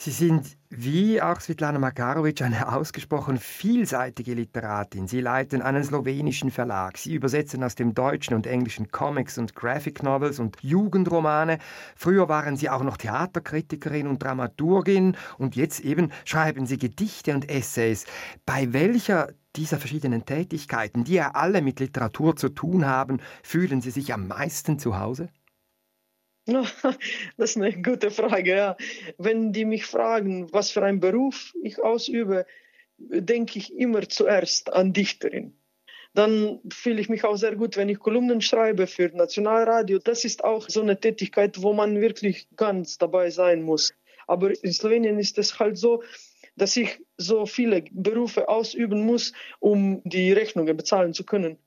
Sie 0.00 0.12
sind 0.12 0.56
wie 0.70 1.20
auch 1.20 1.40
Svetlana 1.40 1.78
Makarovic 1.80 2.40
eine 2.40 2.72
ausgesprochen 2.72 3.36
vielseitige 3.36 4.32
Literatin. 4.32 5.08
Sie 5.08 5.20
leiten 5.20 5.60
einen 5.60 5.82
slowenischen 5.82 6.50
Verlag. 6.50 6.96
Sie 6.96 7.14
übersetzen 7.14 7.64
aus 7.64 7.74
dem 7.74 7.94
Deutschen 7.94 8.34
und 8.34 8.46
Englischen 8.46 8.90
Comics 8.90 9.36
und 9.36 9.54
Graphic 9.54 10.02
Novels 10.04 10.38
und 10.38 10.56
Jugendromane. 10.62 11.58
Früher 11.96 12.28
waren 12.28 12.56
Sie 12.56 12.70
auch 12.70 12.84
noch 12.84 12.96
Theaterkritikerin 12.96 14.06
und 14.06 14.22
Dramaturgin 14.22 15.16
und 15.36 15.56
jetzt 15.56 15.80
eben 15.80 16.12
schreiben 16.24 16.64
Sie 16.64 16.78
Gedichte 16.78 17.34
und 17.34 17.50
Essays. 17.50 18.06
Bei 18.46 18.72
welcher 18.72 19.30
dieser 19.58 19.78
verschiedenen 19.78 20.24
Tätigkeiten, 20.24 21.04
die 21.04 21.14
ja 21.14 21.32
alle 21.32 21.62
mit 21.62 21.80
Literatur 21.80 22.36
zu 22.36 22.48
tun 22.48 22.86
haben, 22.86 23.20
fühlen 23.42 23.80
Sie 23.80 23.90
sich 23.90 24.12
am 24.14 24.28
meisten 24.28 24.78
zu 24.78 24.98
Hause? 24.98 25.30
Das 27.36 27.50
ist 27.50 27.56
eine 27.56 27.82
gute 27.82 28.10
Frage. 28.10 28.56
Ja. 28.56 28.76
Wenn 29.18 29.52
die 29.52 29.64
mich 29.64 29.84
fragen, 29.84 30.50
was 30.52 30.70
für 30.70 30.82
einen 30.82 31.00
Beruf 31.00 31.52
ich 31.62 31.82
ausübe, 31.82 32.46
denke 32.98 33.58
ich 33.58 33.76
immer 33.76 34.08
zuerst 34.08 34.72
an 34.72 34.92
Dichterin. 34.92 35.54
Dann 36.14 36.60
fühle 36.72 37.00
ich 37.00 37.08
mich 37.08 37.24
auch 37.24 37.36
sehr 37.36 37.54
gut, 37.54 37.76
wenn 37.76 37.88
ich 37.88 37.98
Kolumnen 37.98 38.40
schreibe 38.40 38.86
für 38.86 39.08
Nationalradio. 39.08 39.98
Das 39.98 40.24
ist 40.24 40.42
auch 40.42 40.68
so 40.68 40.80
eine 40.80 40.98
Tätigkeit, 40.98 41.62
wo 41.62 41.74
man 41.74 42.00
wirklich 42.00 42.48
ganz 42.56 42.96
dabei 42.96 43.30
sein 43.30 43.62
muss. 43.62 43.92
Aber 44.26 44.52
in 44.64 44.72
Slowenien 44.72 45.18
ist 45.18 45.36
es 45.38 45.58
halt 45.58 45.76
so, 45.76 46.02
dass 46.58 46.76
ich 46.76 47.00
so 47.16 47.46
viele 47.46 47.84
Berufe 47.90 48.48
ausüben 48.48 49.06
muss, 49.06 49.32
um 49.60 50.02
die 50.04 50.32
Rechnungen 50.32 50.76
bezahlen 50.76 51.14
zu 51.14 51.24
können. 51.24 51.58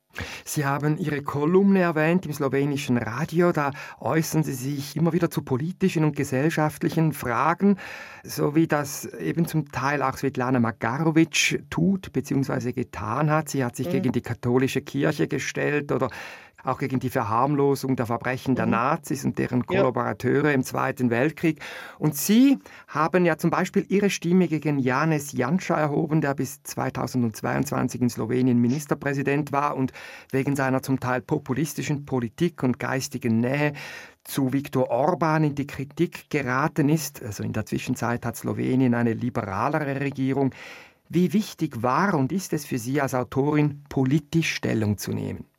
Sie 0.43 0.65
haben 0.65 0.97
Ihre 0.97 1.21
Kolumne 1.21 1.81
erwähnt 1.81 2.25
im 2.25 2.33
slowenischen 2.33 2.97
Radio. 2.97 3.51
Da 3.51 3.71
äußern 3.99 4.43
Sie 4.43 4.53
sich 4.53 4.95
immer 4.95 5.13
wieder 5.13 5.29
zu 5.29 5.41
politischen 5.41 6.03
und 6.03 6.15
gesellschaftlichen 6.15 7.13
Fragen, 7.13 7.77
so 8.23 8.55
wie 8.55 8.67
das 8.67 9.05
eben 9.05 9.45
zum 9.45 9.71
Teil 9.71 10.01
auch 10.01 10.17
Svetlana 10.17 10.59
Magarovic 10.59 11.63
tut 11.69 12.11
bzw. 12.11 12.73
getan 12.73 13.31
hat. 13.31 13.49
Sie 13.49 13.63
hat 13.63 13.75
sich 13.75 13.87
mhm. 13.87 13.91
gegen 13.91 14.11
die 14.11 14.21
katholische 14.21 14.81
Kirche 14.81 15.27
gestellt 15.27 15.91
oder 15.91 16.09
auch 16.63 16.79
gegen 16.79 16.99
die 16.99 17.09
Verharmlosung 17.09 17.95
der 17.95 18.05
Verbrechen 18.05 18.55
der 18.55 18.65
mhm. 18.65 18.71
Nazis 18.71 19.25
und 19.25 19.37
deren 19.37 19.65
Kollaborateure 19.65 20.49
ja. 20.49 20.51
im 20.51 20.63
Zweiten 20.63 21.09
Weltkrieg. 21.09 21.61
Und 21.97 22.15
Sie 22.15 22.59
haben 22.87 23.25
ja 23.25 23.37
zum 23.37 23.49
Beispiel 23.49 23.85
Ihre 23.89 24.09
Stimme 24.09 24.47
gegen 24.47 24.79
Janes 24.79 25.31
Janša 25.31 25.75
erhoben, 25.75 26.21
der 26.21 26.33
bis 26.33 26.63
2022 26.63 28.01
in 28.01 28.09
Slowenien 28.09 28.59
Ministerpräsident 28.59 29.51
war 29.51 29.75
und 29.75 29.93
wegen 30.31 30.55
seiner 30.55 30.81
zum 30.81 30.99
Teil 30.99 31.21
populistischen 31.21 32.05
Politik 32.05 32.63
und 32.63 32.79
geistigen 32.79 33.39
Nähe 33.39 33.73
zu 34.23 34.53
Viktor 34.53 34.89
Orban 34.89 35.43
in 35.43 35.55
die 35.55 35.67
Kritik 35.67 36.29
geraten 36.29 36.89
ist. 36.89 37.23
Also 37.23 37.43
in 37.43 37.53
der 37.53 37.65
Zwischenzeit 37.65 38.25
hat 38.25 38.35
Slowenien 38.35 38.93
eine 38.93 39.13
liberalere 39.13 39.99
Regierung. 39.99 40.53
Wie 41.09 41.33
wichtig 41.33 41.83
war 41.83 42.13
und 42.13 42.31
ist 42.31 42.53
es 42.53 42.65
für 42.65 42.77
Sie 42.77 43.01
als 43.01 43.13
Autorin, 43.13 43.83
politisch 43.89 44.53
Stellung 44.53 44.97
zu 44.97 45.11
nehmen? 45.11 45.50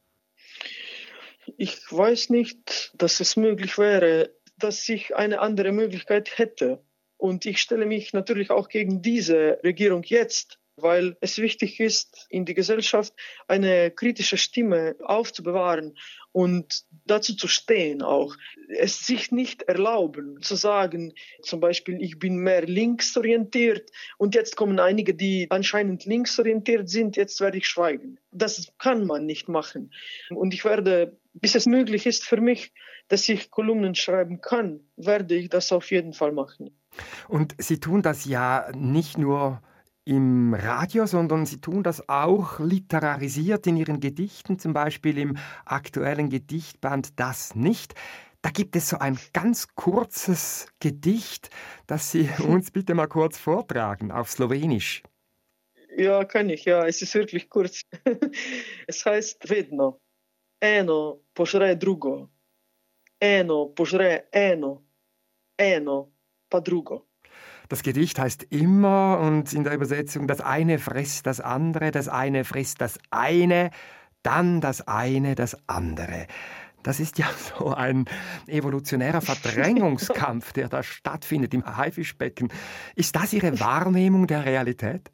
Ich 1.64 1.92
weiß 1.92 2.30
nicht, 2.30 2.90
dass 2.92 3.20
es 3.20 3.36
möglich 3.36 3.78
wäre, 3.78 4.34
dass 4.58 4.88
ich 4.88 5.14
eine 5.14 5.38
andere 5.38 5.70
Möglichkeit 5.70 6.36
hätte. 6.36 6.84
Und 7.18 7.46
ich 7.46 7.60
stelle 7.60 7.86
mich 7.86 8.12
natürlich 8.12 8.50
auch 8.50 8.68
gegen 8.68 9.00
diese 9.00 9.60
Regierung 9.62 10.02
jetzt, 10.02 10.58
weil 10.74 11.16
es 11.20 11.38
wichtig 11.38 11.78
ist, 11.78 12.26
in 12.30 12.46
die 12.46 12.54
Gesellschaft 12.54 13.14
eine 13.46 13.92
kritische 13.92 14.38
Stimme 14.38 14.96
aufzubewahren 15.04 15.96
und 16.32 16.82
dazu 17.06 17.36
zu 17.36 17.46
stehen 17.46 18.02
auch. 18.02 18.34
Es 18.68 19.06
sich 19.06 19.30
nicht 19.30 19.62
erlauben 19.62 20.42
zu 20.42 20.56
sagen, 20.56 21.12
zum 21.42 21.60
Beispiel, 21.60 22.02
ich 22.02 22.18
bin 22.18 22.38
mehr 22.38 22.66
linksorientiert 22.66 23.88
und 24.18 24.34
jetzt 24.34 24.56
kommen 24.56 24.80
einige, 24.80 25.14
die 25.14 25.46
anscheinend 25.50 26.06
linksorientiert 26.06 26.88
sind, 26.88 27.16
jetzt 27.16 27.40
werde 27.40 27.58
ich 27.58 27.68
schweigen. 27.68 28.18
Das 28.32 28.72
kann 28.78 29.06
man 29.06 29.26
nicht 29.26 29.48
machen. 29.48 29.92
Und 30.30 30.54
ich 30.54 30.64
werde, 30.64 31.18
bis 31.34 31.54
es 31.54 31.66
möglich 31.66 32.06
ist 32.06 32.24
für 32.24 32.40
mich, 32.40 32.72
dass 33.08 33.28
ich 33.28 33.50
Kolumnen 33.50 33.94
schreiben 33.94 34.40
kann, 34.40 34.80
werde 34.96 35.34
ich 35.34 35.48
das 35.48 35.72
auf 35.72 35.90
jeden 35.90 36.12
Fall 36.12 36.32
machen. 36.32 36.76
Und 37.28 37.54
Sie 37.58 37.80
tun 37.80 38.02
das 38.02 38.24
ja 38.24 38.70
nicht 38.74 39.18
nur 39.18 39.62
im 40.04 40.54
Radio, 40.54 41.06
sondern 41.06 41.46
Sie 41.46 41.60
tun 41.60 41.82
das 41.82 42.08
auch 42.08 42.58
literarisiert 42.58 43.66
in 43.66 43.76
Ihren 43.76 44.00
Gedichten, 44.00 44.58
zum 44.58 44.72
Beispiel 44.72 45.18
im 45.18 45.36
aktuellen 45.64 46.28
Gedichtband 46.28 47.18
Das 47.18 47.54
nicht. 47.54 47.94
Da 48.42 48.50
gibt 48.50 48.74
es 48.74 48.88
so 48.88 48.98
ein 48.98 49.18
ganz 49.32 49.68
kurzes 49.76 50.66
Gedicht, 50.80 51.50
das 51.86 52.10
Sie 52.10 52.28
uns 52.46 52.70
bitte 52.72 52.94
mal 52.94 53.06
kurz 53.06 53.38
vortragen 53.38 54.10
auf 54.10 54.30
Slowenisch. 54.30 55.02
Ja, 55.96 56.24
kann 56.24 56.48
ich, 56.48 56.64
ja, 56.64 56.86
es 56.86 57.02
ist 57.02 57.14
wirklich 57.14 57.48
kurz. 57.50 57.82
es 58.86 59.04
heißt 59.04 59.48
Vedno. 59.48 60.01
Eno 60.62 61.18
požre 61.34 61.74
drugo. 61.74 62.30
Eno 63.18 63.74
požre 63.74 64.30
eno. 64.30 64.86
Eno 65.58 66.14
pa 66.48 66.60
drugo. 66.60 67.10
Das 67.68 67.82
Gedicht 67.82 68.18
heißt 68.18 68.44
immer 68.50 69.18
und 69.18 69.52
in 69.52 69.64
der 69.64 69.74
Übersetzung, 69.74 70.28
das 70.28 70.40
eine 70.40 70.78
frisst 70.78 71.26
das 71.26 71.40
andere, 71.40 71.90
das 71.90 72.06
eine 72.06 72.44
frisst 72.44 72.80
das 72.80 72.98
eine, 73.10 73.70
dann 74.22 74.60
das 74.60 74.86
eine 74.86 75.34
das 75.34 75.56
andere. 75.66 76.28
Das 76.84 77.00
ist 77.00 77.18
ja 77.18 77.26
so 77.58 77.74
ein 77.74 78.04
evolutionärer 78.46 79.20
Verdrängungskampf, 79.32 80.52
der 80.52 80.68
da 80.68 80.84
stattfindet 80.84 81.54
im 81.54 81.64
Haifischbecken. 81.64 82.52
Ist 82.94 83.16
das 83.16 83.32
Ihre 83.32 83.58
Wahrnehmung 83.58 84.28
der 84.28 84.44
Realität? 84.44 85.10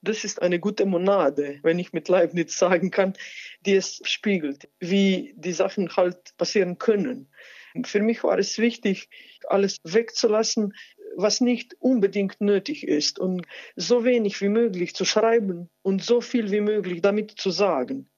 Das 0.00 0.24
ist 0.24 0.40
eine 0.42 0.60
gute 0.60 0.86
Monade, 0.86 1.58
wenn 1.62 1.78
ich 1.78 1.92
mit 1.92 2.08
Leibniz 2.08 2.56
sagen 2.56 2.90
kann, 2.90 3.14
die 3.66 3.74
es 3.74 4.00
spiegelt, 4.04 4.68
wie 4.78 5.34
die 5.36 5.52
Sachen 5.52 5.96
halt 5.96 6.36
passieren 6.36 6.78
können. 6.78 7.28
Für 7.84 8.00
mich 8.00 8.22
war 8.24 8.38
es 8.38 8.58
wichtig, 8.58 9.08
alles 9.46 9.78
wegzulassen, 9.84 10.74
was 11.16 11.40
nicht 11.40 11.74
unbedingt 11.80 12.40
nötig 12.40 12.86
ist 12.86 13.18
und 13.18 13.46
so 13.76 14.04
wenig 14.04 14.40
wie 14.40 14.48
möglich 14.48 14.94
zu 14.94 15.04
schreiben 15.04 15.68
und 15.82 16.02
so 16.02 16.20
viel 16.20 16.50
wie 16.50 16.60
möglich 16.60 17.02
damit 17.02 17.32
zu 17.32 17.50
sagen. 17.50 18.08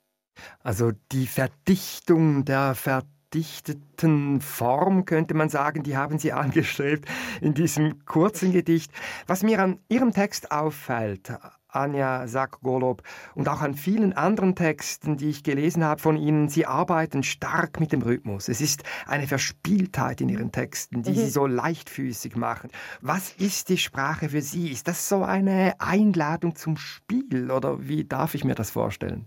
Also 0.62 0.92
die 1.12 1.26
Verdichtung 1.26 2.44
der 2.44 2.75
verdichteten 2.75 4.40
Form, 4.40 5.04
könnte 5.04 5.34
man 5.34 5.49
sagen, 5.49 5.82
die 5.82 5.96
haben 5.96 6.18
Sie 6.18 6.32
angestrebt 6.32 7.06
in 7.40 7.54
diesem 7.54 8.04
kurzen 8.04 8.52
Gedicht. 8.52 8.92
Was 9.26 9.42
mir 9.42 9.60
an 9.60 9.80
Ihrem 9.88 10.12
Text 10.12 10.50
auffällt, 10.50 11.32
Anja 11.73 12.27
Sack-Golob 12.27 13.03
und 13.35 13.49
auch 13.49 13.61
an 13.61 13.75
vielen 13.75 14.12
anderen 14.12 14.55
Texten, 14.55 15.17
die 15.17 15.31
ich 15.31 15.43
gelesen 15.43 15.85
habe 15.85 16.00
von 16.00 16.17
Ihnen. 16.17 16.49
Sie 16.49 16.67
arbeiten 16.67 17.23
stark 17.23 17.81
mit 17.81 17.93
dem 17.93 18.03
Rhythmus. 18.03 18.49
Es 18.49 18.61
ist 18.61 18.83
eine 19.07 19.27
Verspieltheit 19.27 20.21
in 20.21 20.29
Ihren 20.29 20.53
Texten, 20.53 21.03
die 21.03 21.11
mhm. 21.11 21.17
Sie 21.17 21.31
so 21.31 21.47
leichtfüßig 21.47 22.37
machen. 22.37 22.71
Was 23.00 23.33
ist 23.33 23.69
die 23.69 23.79
Sprache 23.79 24.31
für 24.31 24.43
Sie? 24.43 24.71
Ist 24.71 24.89
das 24.89 25.09
so 25.09 25.23
eine 25.23 25.75
Einladung 25.79 26.57
zum 26.57 26.77
Spiel 26.77 27.50
oder 27.50 27.89
wie 27.89 28.05
darf 28.05 28.35
ich 28.35 28.45
mir 28.45 28.55
das 28.55 28.71
vorstellen? 28.71 29.27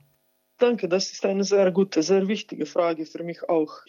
Danke, 0.57 0.87
das 0.87 1.11
ist 1.11 1.25
eine 1.25 1.43
sehr 1.43 1.71
gute, 1.71 2.03
sehr 2.03 2.27
wichtige 2.27 2.65
Frage 2.65 3.05
für 3.05 3.23
mich 3.23 3.49
auch. 3.49 3.81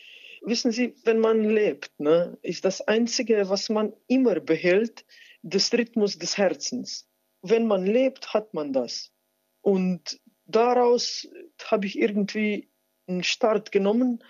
Wissen 0.43 0.73
Sie, 0.73 0.95
wenn 1.05 1.21
man 1.21 1.45
lebt, 1.45 1.91
ne, 1.99 2.37
ist 2.43 2.65
das 2.65 2.81
Einzige, 2.83 3.49
was 3.49 3.71
man 3.71 3.93
immer 4.09 4.41
behält, 4.41 5.05
das 5.43 5.73
Rhythmus 5.73 6.19
des 6.19 6.37
Herzens 6.37 7.07
wenn 7.45 7.67
man 7.67 7.85
lebt, 7.85 8.33
hat 8.33 8.55
man 8.55 8.73
das. 8.73 9.13
Und 9.61 10.21
daraus 10.47 11.29
habe 11.67 11.87
ich 11.87 11.99
irgendwie 11.99 12.69
einen 13.07 13.23
Start 13.23 13.71
genommen 13.71 14.25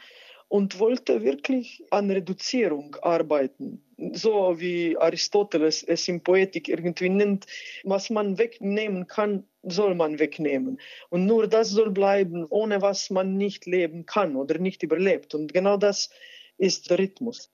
und 0.49 0.78
wollte 0.78 1.23
wirklich 1.23 1.85
an 1.90 2.11
Reduzierung 2.11 2.97
arbeiten. 3.02 3.83
So 4.12 4.59
wie 4.59 4.97
Aristoteles 4.99 5.85
es 5.85 6.09
in 6.09 6.23
Poetik 6.23 6.68
irgendwie 6.68 7.09
nennt, 7.09 7.47
was 7.85 8.11
man 8.11 8.37
wegnehmen 8.37 9.06
kann, 9.06 9.44
soll 9.62 9.94
man 9.94 10.18
wegnehmen. 10.18 10.80
Und 11.09 11.26
nur 11.26 11.47
das 11.47 11.71
soll 11.71 11.90
bleiben, 11.90 12.44
ohne 12.50 12.83
was 12.83 13.11
man 13.11 13.37
nicht 13.37 13.64
leben 13.66 14.06
kann 14.06 14.35
oder 14.35 14.59
nicht 14.59 14.83
überlebt. 14.83 15.35
Und 15.35 15.52
genau 15.52 15.76
das 15.76 16.11
ist 16.59 16.90
der 16.90 16.99
Rhythmus. 16.99 17.53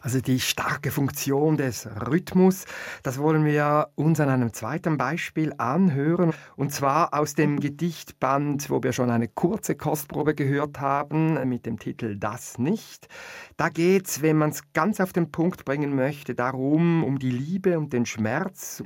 Also 0.00 0.20
die 0.20 0.38
starke 0.38 0.92
Funktion 0.92 1.56
des 1.56 1.88
Rhythmus, 2.06 2.66
das 3.02 3.18
wollen 3.18 3.44
wir 3.44 3.88
uns 3.96 4.20
an 4.20 4.28
einem 4.28 4.52
zweiten 4.52 4.96
Beispiel 4.96 5.52
anhören. 5.58 6.32
Und 6.56 6.72
zwar 6.72 7.14
aus 7.14 7.34
dem 7.34 7.58
Gedichtband, 7.58 8.70
wo 8.70 8.82
wir 8.82 8.92
schon 8.92 9.10
eine 9.10 9.26
kurze 9.26 9.74
Kostprobe 9.74 10.34
gehört 10.34 10.80
haben, 10.80 11.48
mit 11.48 11.66
dem 11.66 11.78
Titel 11.78 12.16
Das 12.16 12.58
nicht. 12.58 13.08
Da 13.56 13.70
geht 13.70 14.06
es, 14.06 14.22
wenn 14.22 14.38
man 14.38 14.50
es 14.50 14.72
ganz 14.72 15.00
auf 15.00 15.12
den 15.12 15.32
Punkt 15.32 15.64
bringen 15.64 15.96
möchte, 15.96 16.34
darum, 16.34 17.02
um 17.02 17.18
die 17.18 17.32
Liebe 17.32 17.78
und 17.78 17.92
den 17.92 18.06
Schmerz. 18.06 18.84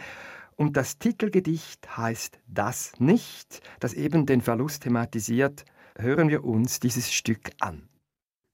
Und 0.57 0.77
das 0.77 0.99
Titelgedicht 0.99 1.97
heißt 1.97 2.39
Das 2.47 2.93
nicht, 2.99 3.61
das 3.81 3.93
eben 3.93 4.25
den 4.25 4.41
Verlust 4.41 4.85
thematisiert. 4.85 5.65
Hören 5.99 6.31
wir 6.31 6.43
uns 6.43 6.81
dieses 6.81 7.13
Stück 7.13 7.51
an 7.61 7.87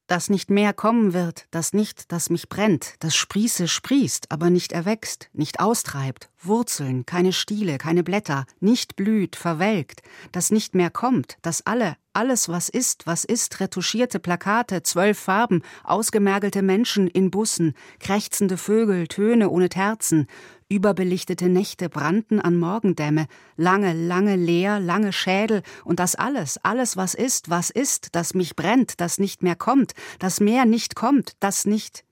dass 0.08 0.30
nicht 0.30 0.50
mehr 0.50 0.72
kommen 0.72 1.12
wird, 1.12 1.46
das 1.52 1.72
nicht, 1.72 2.10
das 2.10 2.30
mich 2.30 2.48
brennt, 2.48 2.94
das 2.98 3.14
Sprieße 3.14 3.68
sprießt, 3.68 4.32
aber 4.32 4.50
nicht 4.50 4.72
erwächst, 4.72 5.28
nicht 5.32 5.60
austreibt, 5.60 6.30
Wurzeln, 6.42 7.06
keine 7.06 7.32
Stiele, 7.32 7.78
keine 7.78 8.02
Blätter, 8.02 8.46
nicht 8.58 8.96
blüht, 8.96 9.36
verwelkt, 9.36 10.02
das 10.32 10.50
nicht 10.50 10.74
mehr 10.74 10.90
kommt, 10.90 11.36
das 11.42 11.64
alle, 11.66 11.96
alles, 12.14 12.48
was 12.48 12.68
ist, 12.68 13.06
was 13.06 13.24
ist, 13.24 13.60
retuschierte 13.60 14.18
Plakate, 14.18 14.82
zwölf 14.82 15.18
Farben, 15.18 15.62
ausgemergelte 15.84 16.62
Menschen 16.62 17.06
in 17.06 17.30
Bussen, 17.30 17.74
krächzende 18.00 18.56
Vögel, 18.56 19.06
Töne 19.06 19.50
ohne 19.50 19.68
Terzen, 19.68 20.26
Überbelichtete 20.70 21.48
Nächte 21.48 21.88
brannten 21.88 22.40
an 22.40 22.58
Morgendämme, 22.58 23.26
lange, 23.56 23.94
lange 23.94 24.36
leer, 24.36 24.80
lange 24.80 25.14
Schädel, 25.14 25.62
und 25.84 25.98
das 25.98 26.14
alles, 26.14 26.58
alles, 26.62 26.96
was 26.96 27.14
ist, 27.14 27.48
was 27.48 27.70
ist, 27.70 28.08
das 28.12 28.34
mich 28.34 28.54
brennt, 28.54 29.00
das 29.00 29.18
nicht 29.18 29.42
mehr 29.42 29.56
kommt, 29.56 29.94
das 30.18 30.40
mehr 30.40 30.66
nicht 30.66 30.94
kommt, 30.94 31.32
das 31.40 31.64
nicht 31.64 32.04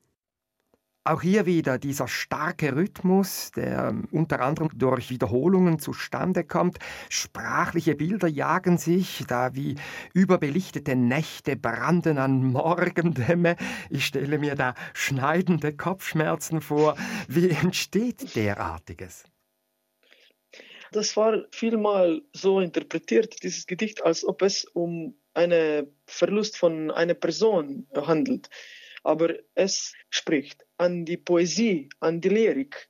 auch 1.07 1.23
hier 1.23 1.47
wieder 1.47 1.79
dieser 1.79 2.09
starke 2.09 2.75
Rhythmus, 2.75 3.53
der 3.53 3.95
unter 4.11 4.41
anderem 4.41 4.71
durch 4.75 5.11
Wiederholungen 5.11 5.79
zustande 5.79 6.45
kommt. 6.45 6.79
Sprachliche 7.09 7.95
Bilder 7.95 8.29
jagen 8.29 8.79
sich, 8.79 9.25
da 9.29 9.55
wie 9.55 9.77
überbelichtete 10.15 10.97
Nächte 10.97 11.57
branden 11.57 12.19
an 12.19 12.45
Morgendämme. 12.45 13.57
Ich 13.91 14.07
stelle 14.07 14.39
mir 14.39 14.55
da 14.55 14.75
schneidende 14.95 15.77
Kopfschmerzen 15.77 16.61
vor. 16.61 16.97
Wie 17.29 17.51
entsteht 17.51 18.35
derartiges? 18.35 19.25
Das 20.93 21.17
war 21.17 21.45
vielmal 21.51 22.23
so 22.33 22.61
interpretiert, 22.61 23.43
dieses 23.43 23.67
Gedicht, 23.67 24.05
als 24.05 24.25
ob 24.25 24.43
es 24.43 24.65
um 24.65 25.17
einen 25.35 25.87
Verlust 26.07 26.57
von 26.57 26.91
einer 26.91 27.15
Person 27.15 27.87
handelt 27.95 28.49
aber 29.07 29.35
es 29.55 29.95
spricht 30.11 30.67
an 30.77 31.05
die 31.05 31.17
Poesie, 31.17 31.89
an 32.01 32.21
die 32.21 32.29
Lyrik. 32.29 32.89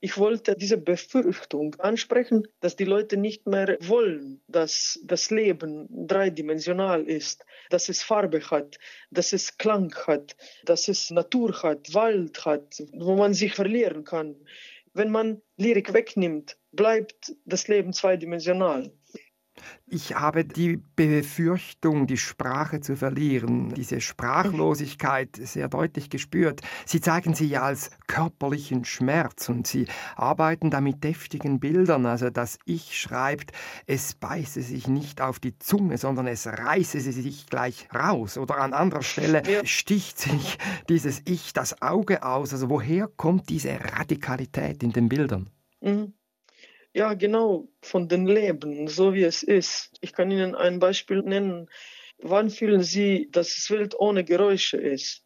Ich 0.00 0.16
wollte 0.16 0.54
diese 0.54 0.78
Befürchtung 0.78 1.74
ansprechen, 1.80 2.46
dass 2.60 2.76
die 2.76 2.84
Leute 2.84 3.16
nicht 3.16 3.46
mehr 3.46 3.76
wollen, 3.80 4.40
dass 4.46 5.00
das 5.02 5.30
Leben 5.30 5.88
dreidimensional 5.90 7.02
ist, 7.04 7.44
dass 7.68 7.88
es 7.88 8.02
Farbe 8.02 8.40
hat, 8.50 8.78
dass 9.10 9.32
es 9.32 9.58
Klang 9.58 9.92
hat, 10.06 10.36
dass 10.64 10.86
es 10.86 11.10
Natur 11.10 11.62
hat, 11.62 11.92
Wald 11.94 12.44
hat, 12.44 12.82
wo 12.92 13.16
man 13.16 13.34
sich 13.34 13.54
verlieren 13.54 14.04
kann. 14.04 14.36
Wenn 14.94 15.10
man 15.10 15.42
Lyrik 15.56 15.92
wegnimmt, 15.92 16.56
bleibt 16.72 17.34
das 17.44 17.66
Leben 17.66 17.92
zweidimensional. 17.92 18.92
Ich 19.86 20.14
habe 20.14 20.44
die 20.44 20.82
Befürchtung, 20.96 22.06
die 22.06 22.18
Sprache 22.18 22.80
zu 22.80 22.96
verlieren, 22.96 23.72
diese 23.74 24.00
Sprachlosigkeit 24.00 25.36
sehr 25.36 25.68
deutlich 25.68 26.10
gespürt. 26.10 26.60
Sie 26.84 27.00
zeigen 27.00 27.34
sie 27.34 27.46
ja 27.46 27.62
als 27.62 27.90
körperlichen 28.06 28.84
Schmerz 28.84 29.48
und 29.48 29.66
sie 29.66 29.86
arbeiten 30.16 30.70
da 30.70 30.80
mit 30.80 31.02
deftigen 31.04 31.58
Bildern. 31.58 32.04
Also 32.04 32.28
das 32.28 32.58
Ich 32.66 33.00
schreibt, 33.00 33.52
es 33.86 34.14
beiße 34.14 34.60
sich 34.60 34.88
nicht 34.88 35.20
auf 35.20 35.40
die 35.40 35.58
Zunge, 35.58 35.96
sondern 35.96 36.26
es 36.26 36.46
reiße 36.46 37.00
sie 37.00 37.12
sich 37.12 37.46
gleich 37.46 37.88
raus. 37.94 38.36
Oder 38.36 38.58
an 38.58 38.74
anderer 38.74 39.02
Stelle 39.02 39.42
sticht 39.64 40.18
sich 40.18 40.58
dieses 40.88 41.22
Ich 41.24 41.52
das 41.52 41.80
Auge 41.80 42.22
aus. 42.22 42.52
Also 42.52 42.68
woher 42.68 43.08
kommt 43.08 43.48
diese 43.48 43.78
Radikalität 43.80 44.82
in 44.82 44.92
den 44.92 45.08
Bildern? 45.08 45.50
Mhm. 45.80 46.12
Ja, 46.98 47.14
genau, 47.14 47.68
von 47.80 48.08
dem 48.08 48.26
Leben, 48.26 48.88
so 48.88 49.14
wie 49.14 49.22
es 49.22 49.44
ist. 49.44 49.92
Ich 50.00 50.12
kann 50.12 50.32
Ihnen 50.32 50.56
ein 50.56 50.80
Beispiel 50.80 51.22
nennen. 51.22 51.68
Wann 52.20 52.50
fühlen 52.50 52.82
Sie, 52.82 53.28
dass 53.30 53.56
es 53.56 53.70
Welt 53.70 53.94
ohne 53.96 54.24
Geräusche 54.24 54.78
ist? 54.78 55.22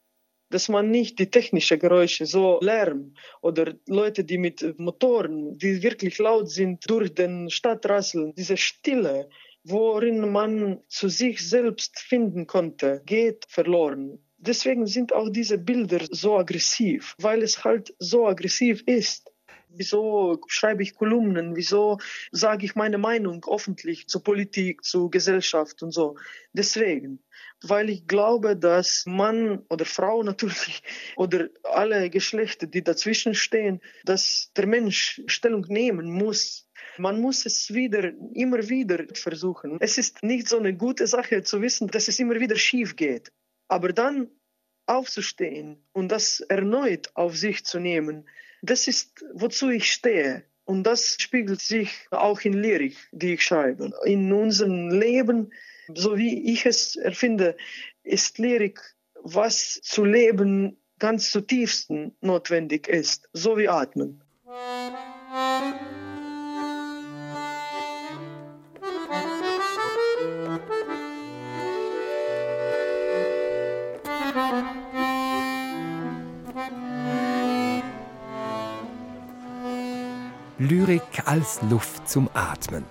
Dass 0.50 0.68
man 0.68 0.90
nicht 0.90 1.18
die 1.18 1.30
technischen 1.30 1.78
Geräusche, 1.78 2.26
so 2.26 2.58
Lärm 2.60 3.14
oder 3.40 3.72
Leute, 3.86 4.22
die 4.22 4.36
mit 4.36 4.78
Motoren, 4.78 5.56
die 5.56 5.82
wirklich 5.82 6.18
laut 6.18 6.50
sind, 6.50 6.90
durch 6.90 7.14
den 7.14 7.48
Stadt 7.48 7.88
rasseln, 7.88 8.34
diese 8.34 8.58
Stille, 8.58 9.30
worin 9.64 10.30
man 10.30 10.82
zu 10.88 11.08
sich 11.08 11.40
selbst 11.40 11.98
finden 12.00 12.46
konnte, 12.46 13.00
geht 13.06 13.46
verloren. 13.48 14.18
Deswegen 14.36 14.86
sind 14.86 15.14
auch 15.14 15.30
diese 15.30 15.56
Bilder 15.56 16.00
so 16.10 16.36
aggressiv, 16.36 17.14
weil 17.16 17.40
es 17.42 17.64
halt 17.64 17.94
so 17.98 18.26
aggressiv 18.26 18.82
ist. 18.84 19.31
Wieso 19.76 20.40
schreibe 20.46 20.82
ich 20.82 20.94
Kolumnen? 20.94 21.56
Wieso 21.56 21.98
sage 22.30 22.64
ich 22.64 22.74
meine 22.74 22.98
Meinung 22.98 23.44
öffentlich 23.48 24.08
zur 24.08 24.22
Politik, 24.22 24.84
zur 24.84 25.10
Gesellschaft 25.10 25.82
und 25.82 25.92
so? 25.92 26.16
Deswegen, 26.52 27.22
weil 27.62 27.90
ich 27.90 28.06
glaube, 28.06 28.56
dass 28.56 29.04
Mann 29.06 29.64
oder 29.68 29.84
Frau 29.84 30.22
natürlich 30.30 30.82
oder 31.16 31.48
alle 31.62 32.10
Geschlechter, 32.10 32.66
die 32.66 32.82
dazwischen 32.82 33.34
stehen, 33.34 33.80
dass 34.04 34.52
der 34.56 34.66
Mensch 34.66 35.22
Stellung 35.26 35.66
nehmen 35.68 36.10
muss 36.10 36.68
man 36.98 37.20
muss 37.20 37.46
es 37.46 37.72
wieder, 37.72 38.12
immer 38.34 38.68
wieder 38.68 39.06
versuchen. 39.14 39.78
Es 39.80 39.98
ist 39.98 40.22
nicht 40.22 40.48
so 40.48 40.58
eine 40.58 40.74
gute 40.74 41.06
Sache 41.06 41.42
zu 41.42 41.62
wissen, 41.62 41.88
dass 41.88 42.08
es 42.08 42.18
immer 42.18 42.38
wieder 42.38 42.56
schief 42.56 42.96
geht. 42.96 43.32
Aber 43.68 43.92
dann 43.92 44.28
aufzustehen 44.86 45.82
und 45.92 46.08
das 46.08 46.40
erneut 46.40 47.10
auf 47.14 47.36
sich 47.36 47.64
zu 47.64 47.78
nehmen, 47.78 48.28
das 48.62 48.88
ist, 48.88 49.24
wozu 49.34 49.68
ich 49.68 49.92
stehe. 49.92 50.44
Und 50.64 50.84
das 50.84 51.16
spiegelt 51.18 51.60
sich 51.60 51.90
auch 52.10 52.40
in 52.42 52.54
Lyrik, 52.54 52.96
die 53.10 53.34
ich 53.34 53.44
schreibe. 53.44 53.92
In 54.04 54.32
unserem 54.32 54.90
Leben, 54.90 55.52
so 55.92 56.16
wie 56.16 56.52
ich 56.52 56.64
es 56.64 56.96
erfinde, 56.96 57.56
ist 58.04 58.38
Lyrik, 58.38 58.80
was 59.22 59.80
zu 59.82 60.04
leben 60.04 60.78
ganz 60.98 61.30
zutiefsten 61.30 62.16
notwendig 62.20 62.86
ist, 62.86 63.28
so 63.32 63.58
wie 63.58 63.68
Atmen. 63.68 64.22
Lyrik 80.82 81.22
als 81.26 81.60
Luft 81.70 82.08
zum 82.08 82.28
Atmen. 82.34 82.84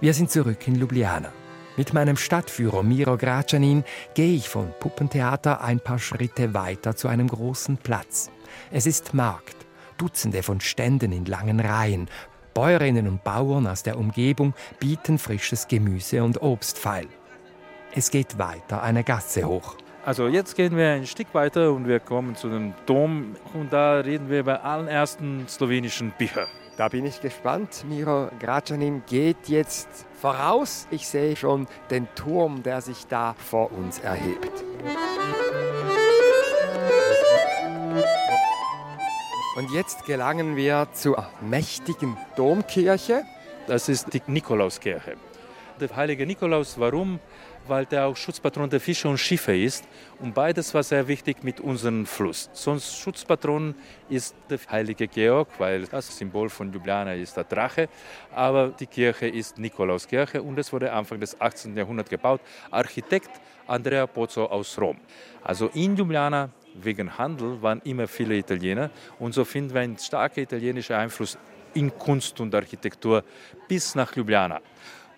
Wir 0.00 0.14
sind 0.14 0.30
zurück 0.30 0.68
in 0.68 0.76
Ljubljana. 0.76 1.32
Mit 1.76 1.92
meinem 1.92 2.16
Stadtführer 2.16 2.84
Miro 2.84 3.16
Gracanin 3.16 3.82
gehe 4.14 4.36
ich 4.36 4.48
vom 4.48 4.72
Puppentheater 4.78 5.60
ein 5.60 5.80
paar 5.80 5.98
Schritte 5.98 6.54
weiter 6.54 6.94
zu 6.94 7.08
einem 7.08 7.26
großen 7.26 7.78
Platz. 7.78 8.30
Es 8.70 8.86
ist 8.86 9.12
Markt. 9.12 9.56
Dutzende 9.98 10.44
von 10.44 10.60
Ständen 10.60 11.10
in 11.10 11.24
langen 11.24 11.58
Reihen. 11.58 12.08
Bäuerinnen 12.54 13.08
und 13.08 13.24
Bauern 13.24 13.66
aus 13.66 13.82
der 13.82 13.98
Umgebung 13.98 14.54
bieten 14.78 15.18
frisches 15.18 15.66
Gemüse 15.66 16.22
und 16.22 16.40
Obst 16.40 16.78
feil. 16.78 17.08
Es 17.92 18.12
geht 18.12 18.38
weiter 18.38 18.84
eine 18.84 19.02
Gasse 19.02 19.48
hoch. 19.48 19.74
Also 20.04 20.28
jetzt 20.28 20.54
gehen 20.54 20.76
wir 20.76 20.90
ein 20.90 21.06
Stück 21.08 21.34
weiter 21.34 21.72
und 21.72 21.88
wir 21.88 21.98
kommen 21.98 22.36
zu 22.36 22.48
dem 22.48 22.74
Dom 22.86 23.34
und 23.52 23.72
da 23.72 23.94
reden 23.98 24.30
wir 24.30 24.38
über 24.38 24.62
allen 24.64 24.86
ersten 24.86 25.48
slowenischen 25.48 26.12
Bücher. 26.16 26.46
Da 26.76 26.88
bin 26.88 27.06
ich 27.06 27.22
gespannt. 27.22 27.84
Miro 27.88 28.28
Gracanin 28.38 29.02
geht 29.06 29.48
jetzt 29.48 29.88
voraus. 30.20 30.86
Ich 30.90 31.08
sehe 31.08 31.34
schon 31.34 31.66
den 31.90 32.06
Turm, 32.14 32.62
der 32.62 32.82
sich 32.82 33.06
da 33.06 33.34
vor 33.38 33.72
uns 33.72 33.98
erhebt. 34.00 34.52
Und 39.56 39.72
jetzt 39.72 40.04
gelangen 40.04 40.54
wir 40.56 40.88
zur 40.92 41.26
mächtigen 41.40 42.18
Domkirche. 42.36 43.22
Das 43.66 43.88
ist 43.88 44.12
die 44.12 44.20
Nikolauskirche. 44.26 45.16
Der 45.80 45.96
heilige 45.96 46.26
Nikolaus, 46.26 46.78
warum? 46.78 47.20
Weil 47.68 47.86
der 47.86 48.06
auch 48.06 48.16
Schutzpatron 48.16 48.70
der 48.70 48.80
Fische 48.80 49.08
und 49.08 49.18
Schiffe 49.18 49.56
ist. 49.56 49.84
Und 50.20 50.34
beides 50.34 50.72
war 50.74 50.82
sehr 50.82 51.06
wichtig 51.08 51.42
mit 51.42 51.60
unserem 51.60 52.06
Fluss. 52.06 52.50
Sonst 52.52 52.96
Schutzpatron 52.96 53.74
ist 54.08 54.34
der 54.48 54.58
heilige 54.70 55.08
Georg, 55.08 55.48
weil 55.58 55.86
das 55.86 56.16
Symbol 56.16 56.48
von 56.48 56.72
Ljubljana 56.72 57.14
ist 57.14 57.36
der 57.36 57.44
Drache. 57.44 57.88
Aber 58.34 58.68
die 58.68 58.86
Kirche 58.86 59.28
ist 59.28 59.58
Nikolauskirche 59.58 60.42
und 60.42 60.58
es 60.58 60.72
wurde 60.72 60.92
Anfang 60.92 61.20
des 61.20 61.40
18. 61.40 61.76
Jahrhunderts 61.76 62.10
gebaut. 62.10 62.40
Architekt 62.70 63.30
Andrea 63.66 64.06
Pozzo 64.06 64.46
aus 64.46 64.78
Rom. 64.78 64.98
Also 65.42 65.68
in 65.74 65.96
Ljubljana 65.96 66.50
wegen 66.74 67.16
Handel 67.16 67.60
waren 67.62 67.80
immer 67.84 68.06
viele 68.06 68.36
Italiener. 68.36 68.90
Und 69.18 69.32
so 69.34 69.44
finden 69.44 69.74
wir 69.74 69.80
einen 69.80 69.98
starken 69.98 70.40
italienischen 70.40 70.94
Einfluss 70.94 71.38
in 71.74 71.96
Kunst 71.98 72.40
und 72.40 72.54
Architektur 72.54 73.22
bis 73.68 73.94
nach 73.94 74.14
Ljubljana. 74.16 74.60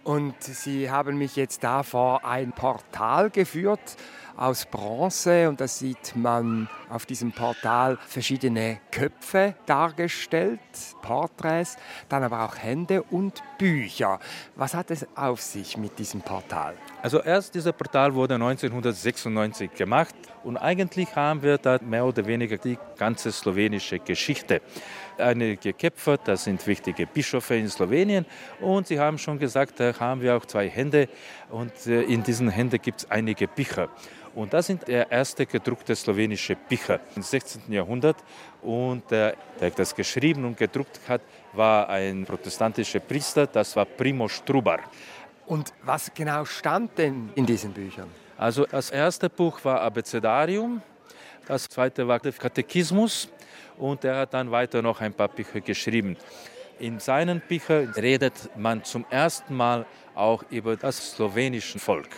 Und 0.08 0.42
Sie 0.42 0.90
haben 0.90 1.18
mich 1.18 1.36
jetzt 1.36 1.62
da 1.62 1.82
vor 1.82 2.24
ein 2.24 2.52
Portal 2.52 3.28
geführt 3.28 3.98
aus 4.38 4.64
Bronze 4.64 5.50
und 5.50 5.60
da 5.60 5.68
sieht 5.68 6.16
man 6.16 6.70
auf 6.88 7.04
diesem 7.04 7.32
Portal 7.32 7.98
verschiedene 8.06 8.80
Köpfe 8.90 9.54
dargestellt, 9.66 10.60
Porträts, 11.02 11.76
dann 12.08 12.22
aber 12.22 12.44
auch 12.44 12.56
Hände 12.56 13.02
und 13.02 13.42
Bücher. 13.58 14.18
Was 14.56 14.72
hat 14.72 14.90
es 14.92 15.06
auf 15.14 15.42
sich 15.42 15.76
mit 15.76 15.98
diesem 15.98 16.22
Portal? 16.22 16.74
Also 17.02 17.20
erst 17.20 17.54
dieser 17.54 17.72
Portal 17.72 18.14
wurde 18.14 18.36
1996 18.36 19.74
gemacht 19.74 20.14
und 20.42 20.56
eigentlich 20.56 21.14
haben 21.16 21.42
wir 21.42 21.58
da 21.58 21.80
mehr 21.82 22.06
oder 22.06 22.24
weniger 22.26 22.56
die 22.56 22.78
ganze 22.96 23.30
slowenische 23.30 23.98
Geschichte 23.98 24.62
einige 25.20 25.72
Kämpfer, 25.72 26.16
das 26.16 26.44
sind 26.44 26.66
wichtige 26.66 27.07
Bischöfe 27.07 27.57
in 27.57 27.68
Slowenien. 27.68 28.26
Und 28.61 28.87
Sie 28.87 28.98
haben 28.98 29.18
schon 29.18 29.38
gesagt, 29.38 29.81
da 29.81 29.98
haben 29.98 30.20
wir 30.20 30.37
auch 30.37 30.44
zwei 30.46 30.68
Hände 30.68 31.09
und 31.50 31.72
äh, 31.87 32.02
in 32.02 32.22
diesen 32.22 32.48
Händen 32.48 32.81
gibt 32.81 33.00
es 33.00 33.11
einige 33.11 33.48
Bücher. 33.48 33.88
Und 34.35 34.52
das 34.52 34.66
sind 34.66 34.87
der 34.87 35.11
erste 35.11 35.46
gedruckte 35.46 35.96
slowenische 35.96 36.54
Bücher 36.54 37.00
im 37.16 37.22
16. 37.22 37.72
Jahrhundert. 37.72 38.16
Und 38.62 39.11
der, 39.11 39.35
der 39.61 39.70
das 39.70 39.94
geschrieben 39.94 40.44
und 40.44 40.57
gedruckt 40.57 41.00
hat, 41.09 41.22
war 41.52 41.88
ein 41.88 42.24
protestantischer 42.24 43.00
Priester, 43.00 43.46
das 43.46 43.74
war 43.74 43.85
Primoz 43.85 44.44
Trubar. 44.44 44.81
Und 45.46 45.72
was 45.83 46.12
genau 46.14 46.44
stand 46.44 46.96
denn 46.98 47.31
in 47.35 47.46
diesen 47.46 47.72
Büchern? 47.72 48.09
Also 48.37 48.64
das 48.66 48.90
erste 48.90 49.28
Buch 49.28 49.64
war 49.64 49.81
Abecedarium, 49.81 50.83
das 51.46 51.68
zweite 51.68 52.07
war 52.07 52.20
der 52.20 52.33
Katechismus 52.33 53.28
und 53.78 54.04
er 54.04 54.16
hat 54.16 54.34
dann 54.34 54.50
weiter 54.50 54.82
noch 54.82 55.00
ein 55.00 55.14
paar 55.14 55.28
Bücher 55.28 55.60
geschrieben. 55.60 56.16
In 56.78 57.00
seinen 57.00 57.40
Büchern 57.40 57.92
redet 57.96 58.50
man 58.56 58.84
zum 58.84 59.04
ersten 59.10 59.56
Mal 59.56 59.86
auch 60.14 60.44
über 60.50 60.76
das 60.76 61.12
slowenische 61.12 61.78
Volk. 61.78 62.08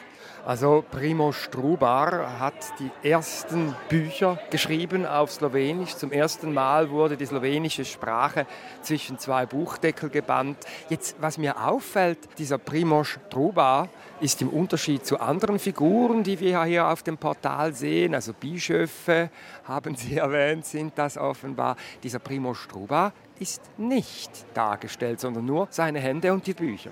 Also 0.47 0.83
Primo 0.91 1.33
Strubar 1.33 2.41
hat 2.41 2.55
die 2.79 2.91
ersten 3.09 3.77
Bücher 3.91 4.39
geschrieben 4.51 5.05
auf 5.05 5.31
Slowenisch. 5.31 5.97
Zum 5.97 6.13
ersten 6.13 6.55
Mal 6.55 6.91
wurde 6.91 7.19
die 7.19 7.27
slowenische 7.27 7.85
Sprache 7.85 8.47
zwischen 8.81 9.19
zwei 9.19 9.45
Buchdeckel 9.45 10.09
gebannt. 10.09 10.57
Jetzt, 10.89 11.17
was 11.21 11.37
mir 11.37 11.63
auffällt, 11.63 12.19
dieser 12.39 12.57
Primo 12.57 13.05
Strubar 13.05 13.91
ist 14.21 14.41
im 14.41 14.49
Unterschied 14.49 15.05
zu 15.05 15.21
anderen 15.21 15.59
Figuren, 15.59 16.23
die 16.23 16.41
wir 16.41 16.65
hier 16.65 16.89
auf 16.89 17.03
dem 17.03 17.19
Portal 17.19 17.75
sehen, 17.75 18.15
also 18.15 18.33
Bischöfe 18.33 19.31
haben 19.65 19.95
Sie 19.95 20.17
erwähnt, 20.17 20.65
sind 20.65 20.97
das 20.97 21.19
offenbar. 21.19 21.77
Dieser 22.03 22.19
Primo 22.19 22.55
Strubar 22.55 23.13
ist 23.39 23.63
nicht 23.79 24.31
dargestellt, 24.55 25.21
sondern 25.21 25.45
nur 25.45 25.69
seine 25.71 26.01
Hände 26.01 26.33
und 26.33 26.47
die 26.47 26.55
Bücher. 26.55 26.91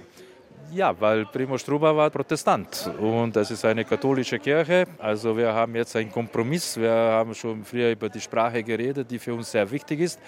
Ja, 0.72 0.94
weil 1.00 1.24
Primo 1.26 1.56
Struba 1.56 1.96
war 1.96 2.10
Protestant 2.10 2.90
und 3.00 3.34
das 3.34 3.50
ist 3.50 3.64
eine 3.64 3.84
katholische 3.84 4.38
Kirche. 4.38 4.84
Also 4.98 5.36
wir 5.36 5.52
haben 5.52 5.74
jetzt 5.74 5.96
einen 5.96 6.12
Kompromiss. 6.12 6.76
Wir 6.76 6.90
haben 6.90 7.34
schon 7.34 7.64
früher 7.64 7.90
über 7.92 8.08
die 8.08 8.20
Sprache 8.20 8.62
geredet, 8.62 9.10
die 9.10 9.18
für 9.18 9.32
uns 9.32 9.50
sehr 9.50 9.70
wichtig 9.70 10.00
ist. 10.00 10.20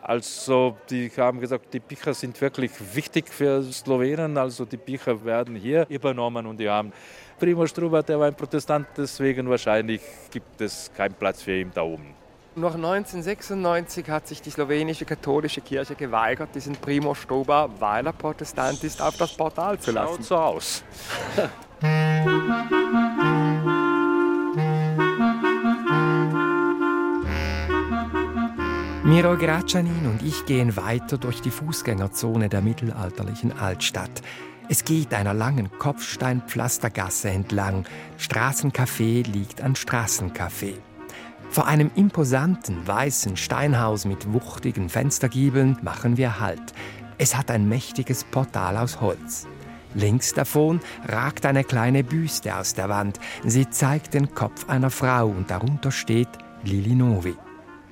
Also 0.00 0.76
die 0.88 1.10
haben 1.16 1.40
gesagt, 1.40 1.72
die 1.72 1.80
Bücher 1.80 2.14
sind 2.14 2.40
wirklich 2.40 2.70
wichtig 2.94 3.28
für 3.28 3.62
Slowenen. 3.62 4.38
Also 4.38 4.64
die 4.64 4.76
Bücher 4.78 5.22
werden 5.24 5.54
hier 5.54 5.86
übernommen 5.88 6.46
und 6.46 6.58
die 6.58 6.68
haben 6.68 6.92
Primo 7.38 7.66
Struba, 7.66 8.02
der 8.02 8.18
war 8.18 8.28
ein 8.28 8.34
Protestant, 8.34 8.86
deswegen 8.96 9.48
wahrscheinlich 9.50 10.00
gibt 10.30 10.60
es 10.60 10.90
keinen 10.96 11.14
Platz 11.14 11.42
für 11.42 11.58
ihn 11.58 11.70
da 11.74 11.82
oben. 11.82 12.23
Noch 12.56 12.76
1996 12.76 14.08
hat 14.08 14.28
sich 14.28 14.40
die 14.40 14.50
slowenische 14.50 15.04
katholische 15.04 15.60
Kirche 15.60 15.96
geweigert, 15.96 16.50
diesen 16.54 16.76
Primo 16.76 17.12
Stoba, 17.12 17.68
weil 17.80 18.06
er 18.06 18.12
Protestant 18.12 18.84
ist, 18.84 19.02
auf 19.02 19.16
das 19.16 19.36
Portal 19.36 19.80
zu 19.80 19.90
lassen. 19.90 20.18
Schaut 20.18 20.24
so 20.24 20.36
aus. 20.36 20.84
Miro 29.02 29.36
Gracanin 29.36 30.06
und 30.06 30.22
ich 30.22 30.46
gehen 30.46 30.76
weiter 30.76 31.18
durch 31.18 31.42
die 31.42 31.50
Fußgängerzone 31.50 32.48
der 32.48 32.60
mittelalterlichen 32.60 33.58
Altstadt. 33.58 34.22
Es 34.68 34.84
geht 34.84 35.12
einer 35.12 35.34
langen 35.34 35.76
Kopfsteinpflastergasse 35.76 37.30
entlang. 37.30 37.84
Straßencafé 38.16 39.28
liegt 39.28 39.60
an 39.60 39.74
Straßencafé. 39.74 40.74
Vor 41.54 41.68
einem 41.68 41.92
imposanten 41.94 42.84
weißen 42.84 43.36
Steinhaus 43.36 44.06
mit 44.06 44.32
wuchtigen 44.32 44.88
Fenstergiebeln 44.88 45.78
machen 45.82 46.16
wir 46.16 46.40
Halt. 46.40 46.72
Es 47.16 47.36
hat 47.36 47.48
ein 47.48 47.68
mächtiges 47.68 48.24
Portal 48.24 48.76
aus 48.76 49.00
Holz. 49.00 49.46
Links 49.94 50.34
davon 50.34 50.80
ragt 51.06 51.46
eine 51.46 51.62
kleine 51.62 52.02
Büste 52.02 52.56
aus 52.56 52.74
der 52.74 52.88
Wand. 52.88 53.20
Sie 53.44 53.70
zeigt 53.70 54.14
den 54.14 54.34
Kopf 54.34 54.68
einer 54.68 54.90
Frau 54.90 55.28
und 55.28 55.48
darunter 55.48 55.92
steht 55.92 56.26
Lili 56.64 56.96
Novi. 56.96 57.36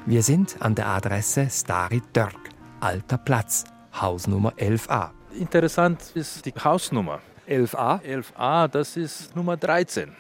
Wir 0.07 0.25
sind 0.25 0.57
an 0.59 0.75
der 0.75 0.89
Adresse 0.89 1.47
Stari 1.49 2.03
Dörk, 2.13 2.51
Alter 2.81 3.19
Platz, 3.19 3.63
Hausnummer 3.95 4.55
11a. 4.55 5.11
Interessant 5.39 6.03
ist 6.15 6.45
die 6.47 6.53
Hausnummer. 6.53 7.21
11a? 7.49 8.01
11a, 8.03 8.67
das 8.67 8.97
ist 8.97 9.37
Nummer 9.37 9.57
13. 9.57 10.11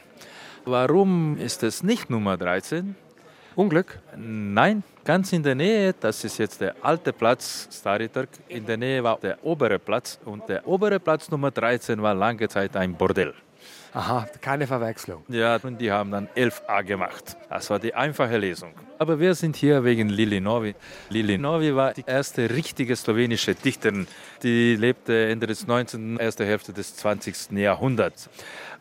Warum 0.64 1.36
ist 1.38 1.64
es 1.64 1.82
nicht 1.82 2.08
Nummer 2.08 2.36
13? 2.36 2.94
Unglück? 3.54 3.98
Nein, 4.16 4.82
ganz 5.04 5.32
in 5.32 5.42
der 5.42 5.54
Nähe, 5.54 5.94
das 5.98 6.24
ist 6.24 6.38
jetzt 6.38 6.60
der 6.60 6.74
alte 6.80 7.12
Platz 7.12 7.68
Staritark, 7.70 8.28
in 8.48 8.64
der 8.64 8.76
Nähe 8.76 9.02
war 9.02 9.18
der 9.18 9.44
obere 9.44 9.78
Platz 9.78 10.18
und 10.24 10.48
der 10.48 10.66
obere 10.66 10.98
Platz 10.98 11.30
Nummer 11.30 11.50
13 11.50 12.00
war 12.00 12.14
lange 12.14 12.48
Zeit 12.48 12.76
ein 12.76 12.94
Bordell. 12.94 13.34
Aha, 13.94 14.26
keine 14.40 14.66
Verwechslung. 14.66 15.22
Ja, 15.28 15.58
und 15.62 15.78
die 15.78 15.92
haben 15.92 16.10
dann 16.10 16.26
11a 16.28 16.82
gemacht. 16.82 17.36
Das 17.50 17.68
war 17.68 17.78
die 17.78 17.94
einfache 17.94 18.38
Lesung. 18.38 18.72
Aber 18.98 19.20
wir 19.20 19.34
sind 19.34 19.54
hier 19.54 19.84
wegen 19.84 20.08
Lili 20.08 20.40
Novi. 20.40 20.74
Lili 21.10 21.36
Novi 21.36 21.76
war 21.76 21.92
die 21.92 22.04
erste 22.06 22.48
richtige 22.48 22.96
slowenische 22.96 23.54
Dichterin. 23.54 24.06
Die 24.42 24.76
lebte 24.76 25.28
Ende 25.28 25.46
des 25.46 25.66
19., 25.66 26.16
erste 26.16 26.46
Hälfte 26.46 26.72
des 26.72 26.96
20. 26.96 27.52
Jahrhunderts. 27.52 28.30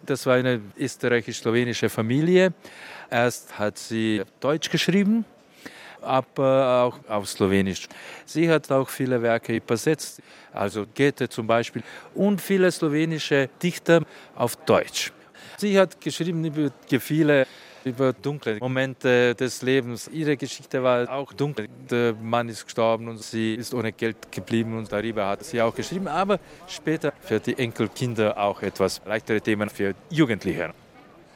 Das 0.05 0.25
war 0.25 0.35
eine 0.35 0.61
österreichisch-slowenische 0.77 1.89
Familie. 1.89 2.53
Erst 3.09 3.59
hat 3.59 3.77
sie 3.77 4.23
Deutsch 4.39 4.69
geschrieben, 4.69 5.25
aber 6.01 6.83
auch 6.83 7.09
auf 7.09 7.29
Slowenisch. 7.29 7.87
Sie 8.25 8.49
hat 8.49 8.71
auch 8.71 8.89
viele 8.89 9.21
Werke 9.21 9.55
übersetzt, 9.55 10.21
also 10.53 10.85
Goethe 10.95 11.29
zum 11.29 11.47
Beispiel, 11.47 11.83
und 12.15 12.41
viele 12.41 12.71
slowenische 12.71 13.49
Dichter 13.61 14.01
auf 14.35 14.55
Deutsch. 14.57 15.11
Sie 15.57 15.77
hat 15.79 15.99
geschrieben 16.01 16.43
über 16.43 16.71
Gefühle, 16.89 17.45
über 17.83 18.13
dunkle 18.13 18.57
Momente 18.59 19.35
des 19.35 19.61
Lebens. 19.61 20.07
Ihre 20.07 20.37
Geschichte 20.37 20.81
war 20.83 21.09
auch 21.09 21.33
dunkel. 21.33 21.67
Der 21.89 22.13
Mann 22.13 22.49
ist 22.49 22.65
gestorben 22.65 23.07
und 23.07 23.21
sie 23.21 23.55
ist 23.55 23.73
ohne 23.73 23.91
Geld 23.91 24.31
geblieben 24.31 24.77
und 24.77 24.91
darüber 24.91 25.27
hat 25.27 25.43
sie 25.43 25.61
auch 25.61 25.73
geschrieben, 25.73 26.07
aber 26.07 26.39
später 26.67 27.13
für 27.21 27.39
die 27.39 27.57
Enkelkinder 27.57 28.37
auch 28.37 28.61
etwas 28.61 29.01
leichtere 29.05 29.41
Themen 29.41 29.69
für 29.69 29.93
Jugendliche. 30.09 30.73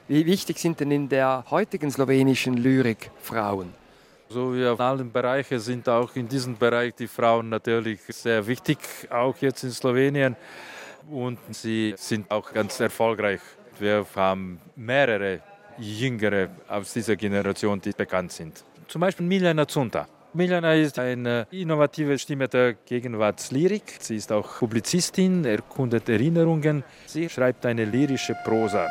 Wie 0.08 0.25
wichtig 0.25 0.60
sind 0.60 0.80
denn 0.80 0.91
in 0.91 1.10
der 1.10 1.45
heutigen 1.49 1.89
slowenischen 1.89 2.58
Lyrik 2.58 3.10
Frauen? 3.21 3.73
So 4.29 4.55
wie 4.55 4.65
auf 4.65 4.79
allen 4.79 5.11
Bereichen 5.11 5.59
sind 5.59 5.88
auch 5.88 6.15
in 6.15 6.27
diesem 6.27 6.57
Bereich 6.57 6.95
die 6.95 7.07
Frauen 7.07 7.49
natürlich 7.49 8.01
sehr 8.09 8.45
wichtig, 8.47 8.79
auch 9.09 9.35
jetzt 9.38 9.63
in 9.63 9.71
Slowenien. 9.71 10.35
Und 11.09 11.38
sie 11.51 11.93
sind 11.97 12.29
auch 12.31 12.51
ganz 12.51 12.79
erfolgreich. 12.79 13.41
Wir 13.79 14.05
haben 14.15 14.59
mehrere 14.75 15.41
Jüngere 15.77 16.49
aus 16.67 16.93
dieser 16.93 17.15
Generation, 17.15 17.79
die 17.79 17.91
bekannt 17.91 18.31
sind. 18.31 18.63
Zum 18.88 19.01
Beispiel 19.01 19.25
Miljana 19.25 19.67
Zunta. 19.67 20.07
Miljana 20.33 20.73
ist 20.73 20.99
eine 20.99 21.47
innovative 21.51 22.17
Stimme 22.17 22.47
der 22.47 22.73
Gegenwartslyrik. 22.73 23.97
Sie 23.99 24.17
ist 24.17 24.31
auch 24.31 24.59
Publizistin, 24.59 25.45
erkundet 25.45 26.09
Erinnerungen. 26.09 26.83
Sie 27.05 27.29
schreibt 27.29 27.65
eine 27.65 27.85
lyrische 27.85 28.35
Prosa. 28.43 28.88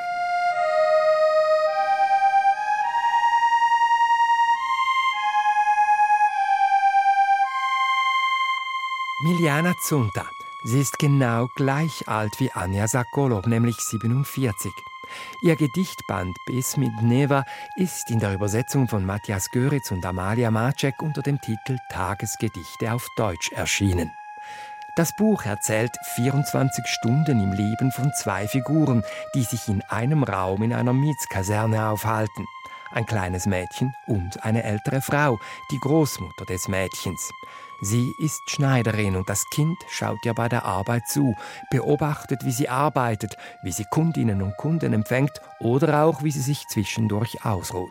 Miljana 9.35 9.75
Zunta. 9.77 10.27
Sie 10.63 10.81
ist 10.81 11.01
genau 11.01 11.49
gleich 11.57 12.07
alt 12.07 12.39
wie 12.39 12.53
Anja 12.53 12.87
Sakolow, 12.87 13.45
nämlich 13.45 13.77
47. 13.79 14.71
Ihr 15.43 15.57
Gedichtband 15.57 16.37
Bis 16.47 16.77
mit 16.77 17.03
Neva 17.03 17.45
ist 17.75 18.11
in 18.11 18.21
der 18.21 18.33
Übersetzung 18.33 18.87
von 18.87 19.05
Matthias 19.05 19.51
Göritz 19.51 19.91
und 19.91 20.07
Amalia 20.07 20.53
Macek 20.53 21.03
unter 21.03 21.21
dem 21.21 21.41
Titel 21.41 21.79
Tagesgedichte 21.91 22.93
auf 22.93 23.09
Deutsch 23.17 23.51
erschienen. 23.51 24.13
Das 24.95 25.13
Buch 25.17 25.45
erzählt 25.45 25.97
24 26.15 26.87
Stunden 26.87 27.43
im 27.43 27.53
Leben 27.55 27.91
von 27.91 28.13
zwei 28.13 28.47
Figuren, 28.47 29.03
die 29.35 29.43
sich 29.43 29.67
in 29.67 29.83
einem 29.89 30.23
Raum 30.23 30.63
in 30.63 30.73
einer 30.73 30.93
Mietskaserne 30.93 31.89
aufhalten. 31.89 32.47
ein 32.93 33.07
kleines 33.07 33.47
Mädchen 33.47 33.93
und 34.07 34.45
eine 34.45 34.63
ältere 34.63 35.01
Frau, 35.01 35.41
die 35.73 35.81
Großmutter 35.81 36.45
des 36.45 36.69
Mädchens. 36.69 37.33
Sie 37.81 38.15
ist 38.19 38.41
Schneiderin 38.47 39.17
und 39.17 39.29
das 39.29 39.45
Kind 39.51 39.77
schaut 39.89 40.25
ihr 40.25 40.35
bei 40.35 40.49
der 40.49 40.65
Arbeit 40.65 41.07
zu, 41.09 41.35
beobachtet, 41.71 42.45
wie 42.45 42.53
sie 42.53 42.69
arbeitet, 42.69 43.37
wie 43.63 43.73
sie 43.73 43.85
Kundinnen 43.91 44.43
und 44.43 44.57
Kunden 44.57 44.93
empfängt 44.93 45.41
oder 45.61 46.05
auch, 46.05 46.23
wie 46.23 46.31
sie 46.31 46.41
sich 46.41 46.67
zwischendurch 46.69 47.45
ausruht. 47.45 47.91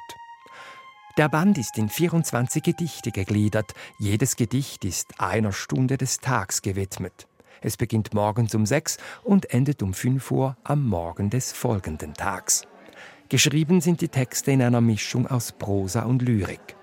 Der 1.17 1.29
Band 1.29 1.59
ist 1.59 1.77
in 1.77 1.89
24 1.89 2.63
Gedichte 2.63 3.11
gegliedert. 3.11 3.73
Jedes 3.99 4.35
Gedicht 4.35 4.83
ist 4.83 5.19
einer 5.19 5.51
Stunde 5.51 5.97
des 5.97 6.17
Tags 6.17 6.63
gewidmet. 6.63 7.27
Es 7.61 7.77
beginnt 7.77 8.15
morgens 8.15 8.55
um 8.55 8.65
sechs 8.65 8.97
und 9.23 9.53
endet 9.53 9.83
um 9.83 9.93
fünf 9.93 10.31
Uhr 10.31 10.57
am 10.63 10.87
Morgen 10.87 11.29
des 11.29 11.51
folgenden 11.51 12.15
Tags. 12.15 12.63
Geschrieben 13.29 13.79
sind 13.79 14.01
die 14.01 14.09
Texte 14.09 14.51
in 14.51 14.61
einer 14.61 14.81
Mischung 14.81 15.27
aus 15.27 15.51
Prosa 15.51 16.01
und 16.01 16.21
Lyrik. 16.23 16.75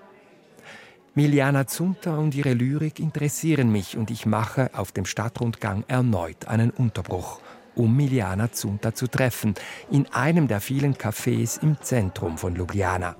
Miliana 1.13 1.67
Zunter 1.67 2.17
und 2.17 2.35
ihre 2.35 2.53
Lyrik 2.53 2.97
interessieren 3.01 3.69
mich 3.69 3.97
und 3.97 4.09
ich 4.11 4.25
mache 4.25 4.69
auf 4.73 4.93
dem 4.93 5.03
Stadtrundgang 5.03 5.83
erneut 5.89 6.47
einen 6.47 6.69
Unterbruch, 6.69 7.41
um 7.75 7.97
Miliana 7.97 8.53
Zunter 8.53 8.95
zu 8.95 9.07
treffen, 9.07 9.55
in 9.91 10.07
einem 10.13 10.47
der 10.47 10.61
vielen 10.61 10.95
Cafés 10.95 11.61
im 11.61 11.75
Zentrum 11.81 12.37
von 12.37 12.55
Ljubljana. 12.55 13.17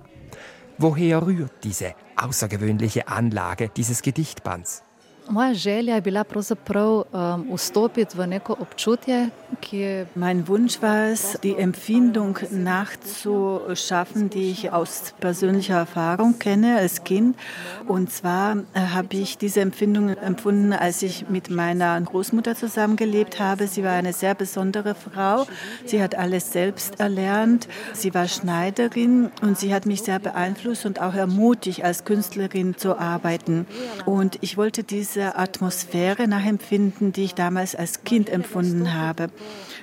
Woher 0.78 1.28
rührt 1.28 1.66
diese 1.66 1.94
außergewöhnliche 2.16 3.10
Anlage 3.10 3.68
dieses 3.68 4.02
Gedichtbands? 4.02 4.84
Moja 5.30 5.54
želja 5.54 5.96
je 5.96 6.02
bila 6.02 6.24
pravzaprav 6.24 7.04
um, 7.14 7.58
vstopiti 7.58 8.18
v 8.18 8.28
neko 8.28 8.56
občutje, 8.60 9.30
ki 9.62 9.78
je. 9.78 10.06
Mein 10.16 10.48
Wunsch 10.48 10.82
war 10.82 11.12
es, 11.12 11.38
die 11.44 11.56
Empfindung 11.58 12.40
nachzuschaffen, 12.50 14.30
die 14.30 14.52
ich 14.52 14.72
aus 14.72 15.14
persönlicher 15.20 15.76
Erfahrung 15.76 16.40
kenne 16.40 16.78
als 16.78 17.04
Kind. 17.04 17.38
Und 17.88 18.12
zwar 18.12 18.58
äh, 18.74 18.80
habe 18.80 19.16
ich 19.16 19.38
diese 19.38 19.62
Empfindung 19.62 20.10
empfunden, 20.10 20.74
als 20.74 21.04
ich 21.04 21.30
mit 21.30 21.50
meiner 21.50 22.02
Großmutter 22.02 22.56
zusammengelebt 22.56 23.40
habe. 23.40 23.68
Sie 23.68 23.84
war 23.84 23.94
eine 23.94 24.14
sehr 24.14 24.34
besondere 24.34 24.96
Frau. 24.96 25.46
Sie 25.86 26.02
hat 26.02 26.16
alles 26.16 26.52
selbst 26.52 27.00
erlernt. 27.00 27.68
Sie 27.94 28.14
war 28.14 28.28
Schneiderin 28.28 29.30
und 29.42 29.58
sie 29.60 29.74
hat 29.74 29.86
mich 29.86 30.02
sehr 30.02 30.20
beeinflusst 30.20 30.86
und 30.86 31.00
auch 31.00 31.14
ermutigt, 31.14 31.84
als 31.84 32.06
Künstlerin 32.06 32.76
zu 32.76 32.98
arbeiten. 32.98 33.68
Und 34.06 34.40
ich 34.42 34.58
wollte 34.58 34.84
diese 34.84 35.11
diese 35.12 35.36
Atmosphäre 35.36 36.26
nachempfinden, 36.26 37.12
die 37.12 37.26
ich 37.26 37.36
damals 37.36 37.76
als 37.76 38.06
Kind 38.06 38.30
empfunden 38.30 38.94
habe. 38.94 39.30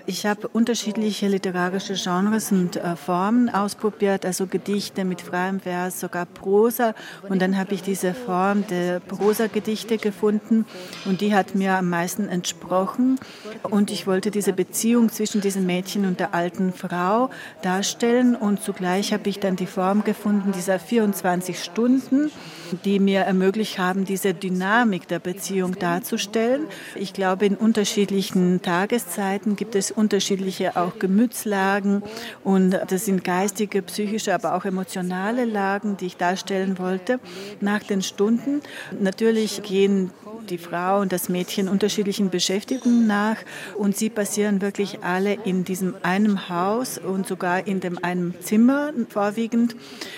Ich 0.08 0.24
habe 0.24 0.48
unterschiedliche 0.48 1.28
literarische 1.28 1.92
Genres 1.92 2.50
und 2.50 2.76
äh, 2.76 2.96
Formen 2.96 3.50
ausprobiert, 3.50 4.24
also 4.24 4.46
Gedichte 4.46 5.04
mit 5.04 5.20
freiem 5.20 5.60
Vers, 5.60 6.00
sogar 6.00 6.24
Prosa. 6.24 6.94
Und 7.28 7.42
dann 7.42 7.58
habe 7.58 7.74
ich 7.74 7.82
diese 7.82 8.14
Form 8.14 8.66
der 8.68 9.00
Prosa-Gedichte 9.00 9.98
gefunden 9.98 10.64
und 11.04 11.20
die 11.20 11.34
hat 11.34 11.54
mir 11.54 11.74
am 11.74 11.90
meisten 11.90 12.26
entsprochen. 12.26 13.20
Und 13.64 13.90
ich 13.90 14.06
wollte 14.06 14.30
diese 14.30 14.54
Beziehung 14.54 15.10
zwischen 15.10 15.42
diesem 15.42 15.66
Mädchen 15.66 16.06
und 16.06 16.20
der 16.20 16.32
alten 16.32 16.72
Frau 16.72 17.28
darstellen. 17.60 18.34
Und 18.34 18.62
zugleich 18.62 19.12
habe 19.12 19.28
ich 19.28 19.40
dann 19.40 19.56
die 19.56 19.66
Form 19.66 20.04
gefunden 20.04 20.52
dieser 20.52 20.78
24 20.78 21.62
Stunden, 21.62 22.30
die 22.86 22.98
mir 22.98 23.20
ermöglicht 23.20 23.78
haben, 23.78 24.06
diese 24.06 24.32
Dynamik 24.32 25.06
der 25.06 25.18
Beziehung 25.18 25.78
darzustellen. 25.78 26.62
Ich 26.94 27.12
glaube, 27.12 27.44
in 27.44 27.56
unterschiedlichen 27.56 28.62
Tageszeiten 28.62 29.54
gibt 29.54 29.74
es 29.74 29.97
unterschiedliche 29.98 30.76
auch 30.76 30.98
Gemütslagen 30.98 32.02
und 32.44 32.78
das 32.88 33.04
sind 33.04 33.24
geistige, 33.24 33.82
psychische, 33.82 34.34
aber 34.34 34.54
auch 34.54 34.64
emotionale 34.64 35.44
Lagen, 35.44 35.96
die 35.96 36.06
ich 36.06 36.16
darstellen 36.16 36.78
wollte 36.78 37.18
nach 37.60 37.82
den 37.82 38.02
Stunden. 38.02 38.62
Natürlich 39.00 39.62
gehen 39.62 40.10
die 40.48 40.58
Frau 40.58 41.00
und 41.00 41.12
das 41.12 41.28
Mädchen 41.28 41.68
unterschiedlichen 41.68 42.30
Beschäftigungen 42.30 43.06
nach 43.06 43.36
und 43.76 43.96
sie 43.96 44.10
passieren 44.10 44.60
wirklich 44.60 45.02
alle 45.02 45.34
in 45.44 45.64
diesem 45.64 45.94
einen 46.02 46.48
Haus 46.48 46.98
und 46.98 47.26
sogar 47.26 47.66
in 47.66 47.80
dem 47.80 48.02
einen 48.02 48.34
Zimmer 48.40 48.92
vorwiegend. 49.08 49.76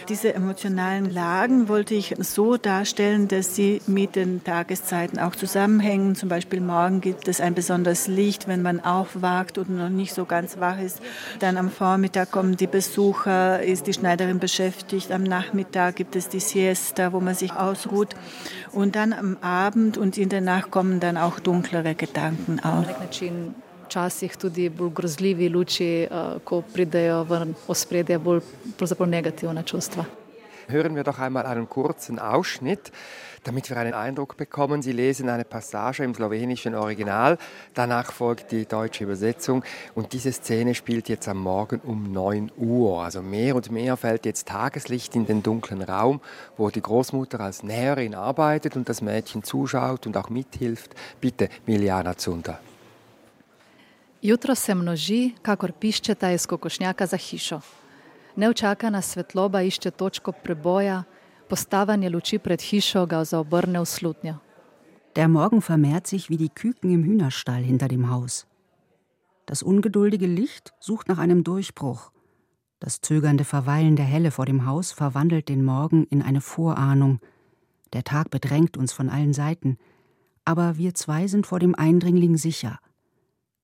Diese 0.09 0.35
emotionalen 0.35 1.11
Lagen 1.11 1.69
wollte 1.69 1.95
ich 1.95 2.15
so 2.21 2.57
darstellen, 2.57 3.29
dass 3.29 3.57
sie 3.57 3.81
mit 3.87 4.17
den 4.17 4.43
Tageszeiten 4.45 5.19
auch 5.19 5.35
zusammenhängen. 5.35 6.15
Zum 6.15 6.29
Beispiel 6.29 6.61
morgen 6.61 7.01
gibt 7.01 7.29
es 7.29 7.41
ein 7.41 7.55
besonderes 7.55 8.07
Licht, 8.07 8.49
wenn 8.49 8.63
man 8.63 8.81
aufwacht 8.81 9.59
und 9.59 9.71
noch 9.71 9.89
nicht 9.89 10.15
so 10.15 10.25
ganz 10.25 10.59
wach 10.59 10.81
ist. 10.81 11.01
Dann 11.41 11.57
am 11.57 11.71
Vormittag 11.71 12.31
kommen 12.31 12.57
die 12.57 12.67
Besucher, 12.67 13.63
ist 13.63 13.87
die 13.87 13.93
Schneiderin 13.93 14.39
beschäftigt. 14.39 15.13
Am 15.13 15.23
Nachmittag 15.23 15.97
gibt 15.97 16.17
es 16.17 16.29
die 16.29 16.41
Siesta, 16.41 17.13
wo 17.13 17.21
man 17.21 17.35
sich 17.35 17.53
ausruht. 17.53 18.15
Und 18.73 18.95
dann 18.95 19.13
am 19.13 19.37
Abend 19.41 19.99
und 19.99 20.17
in 20.17 20.29
der 20.29 20.41
Nacht 20.41 20.71
kommen 20.71 21.01
dann 21.01 21.17
auch 21.17 21.41
dunklere 21.41 21.95
Gedanken 21.95 22.61
auf. 22.61 22.87
Včasih 23.91 24.31
tudi 24.39 24.69
bolj 24.71 24.93
grozljivi 24.95 25.49
luči, 25.49 26.07
eh, 26.07 26.39
ko 26.45 26.63
pridejo 26.63 27.25
v 27.25 27.55
ospredje 27.67 28.19
bolj 28.19 28.41
negativne 29.07 29.63
čustva. 29.63 30.20
Hören 30.71 30.97
wir 30.97 31.05
doch 31.05 31.19
einmal 31.19 31.47
einen 31.47 31.69
kurzen 31.69 32.19
Ausschnitt 32.19 32.93
damit 33.45 33.71
wir 33.71 33.77
einen 33.77 33.95
Eindruck 33.95 34.37
bekommen. 34.37 34.83
Sie 34.83 34.93
lesen 34.93 35.29
eine 35.29 35.45
Passage 35.45 36.05
im 36.05 36.15
slowenischen 36.15 36.75
Original, 36.75 37.39
danach 37.75 38.13
folgt 38.13 38.53
die 38.53 38.67
deutsche 38.67 39.05
Übersetzung 39.05 39.65
und 39.95 40.13
diese 40.13 40.33
Szene 40.33 40.75
spielt 40.75 41.09
jetzt 41.09 41.29
am 41.29 41.39
Morgen 41.39 41.81
um 41.81 42.13
9 42.13 42.53
Uhr. 42.57 43.03
Also 43.03 43.23
mehr 43.23 43.57
und 43.57 43.71
mehr 43.71 43.97
fällt 43.97 44.27
jetzt 44.27 44.49
Tageslicht 44.49 45.17
in 45.17 45.27
den 45.27 45.43
dunklen 45.43 45.83
Raum, 45.83 46.21
wo 46.57 46.71
die 46.71 46.83
Großmutter 46.83 47.41
als 47.41 47.63
Näherin 47.63 48.15
arbeitet 48.15 48.77
und 48.77 48.89
das 48.89 49.01
Mädchen 49.01 49.43
zuschaut 49.43 50.07
und 50.07 50.17
auch 50.17 50.29
mithilft. 50.29 50.95
Bitte, 51.21 51.49
Miliana 51.67 52.17
Zunder. 52.17 52.61
Jutro 54.23 54.55
se 54.55 54.75
množi, 54.75 55.33
kakor 55.41 55.73
piščeta 55.73 56.29
iz 56.37 56.45
kokošnjaka 56.47 57.07
za 57.07 57.17
hišo. 57.17 57.61
Neučakana 58.37 59.03
svetloba 59.03 59.63
išče 59.63 59.91
točko 59.91 60.33
preboja, 60.33 61.05
Postavanje 61.51 62.11
luči 62.11 62.39
pred 62.39 62.63
hišo 62.63 63.07
ga 63.11 63.25
zaobrne 63.25 63.81
v 63.83 63.87
slutnjo. 63.87 64.35
Der 65.17 65.27
Morgen 65.29 65.61
vermehrt 65.61 66.07
sich 66.07 66.31
wie 66.31 66.37
die 66.37 66.49
Küken 66.49 66.91
im 66.93 67.03
Hühnerstall 67.03 67.65
hinter 67.65 67.89
dem 67.89 68.09
Haus. 68.09 68.47
Das 69.47 69.65
ungeduldige 69.65 70.29
Licht 70.29 70.73
sucht 70.79 71.09
nach 71.09 71.19
einem 71.19 71.43
Durchbruch. 71.43 72.13
Das 72.79 73.01
zögernde 73.01 73.43
Verweilen 73.45 73.97
der 73.97 74.05
Helle 74.05 74.31
vor 74.31 74.47
dem 74.47 74.65
Haus 74.65 74.93
verwandelt 74.93 75.49
den 75.49 75.65
Morgen 75.65 76.05
in 76.05 76.23
eine 76.23 76.41
Vorahnung. 76.41 77.19
Der 77.93 78.05
Tag 78.05 78.31
bedrängt 78.31 78.77
uns 78.77 78.93
von 78.93 79.11
allen 79.11 79.33
Seiten, 79.33 79.77
aber 80.45 80.77
wir 80.77 80.95
zwei 80.95 81.27
sind 81.27 81.49
vor 81.49 81.59
dem 81.59 81.75
Eindringling 81.75 82.37
sicher. 82.37 82.79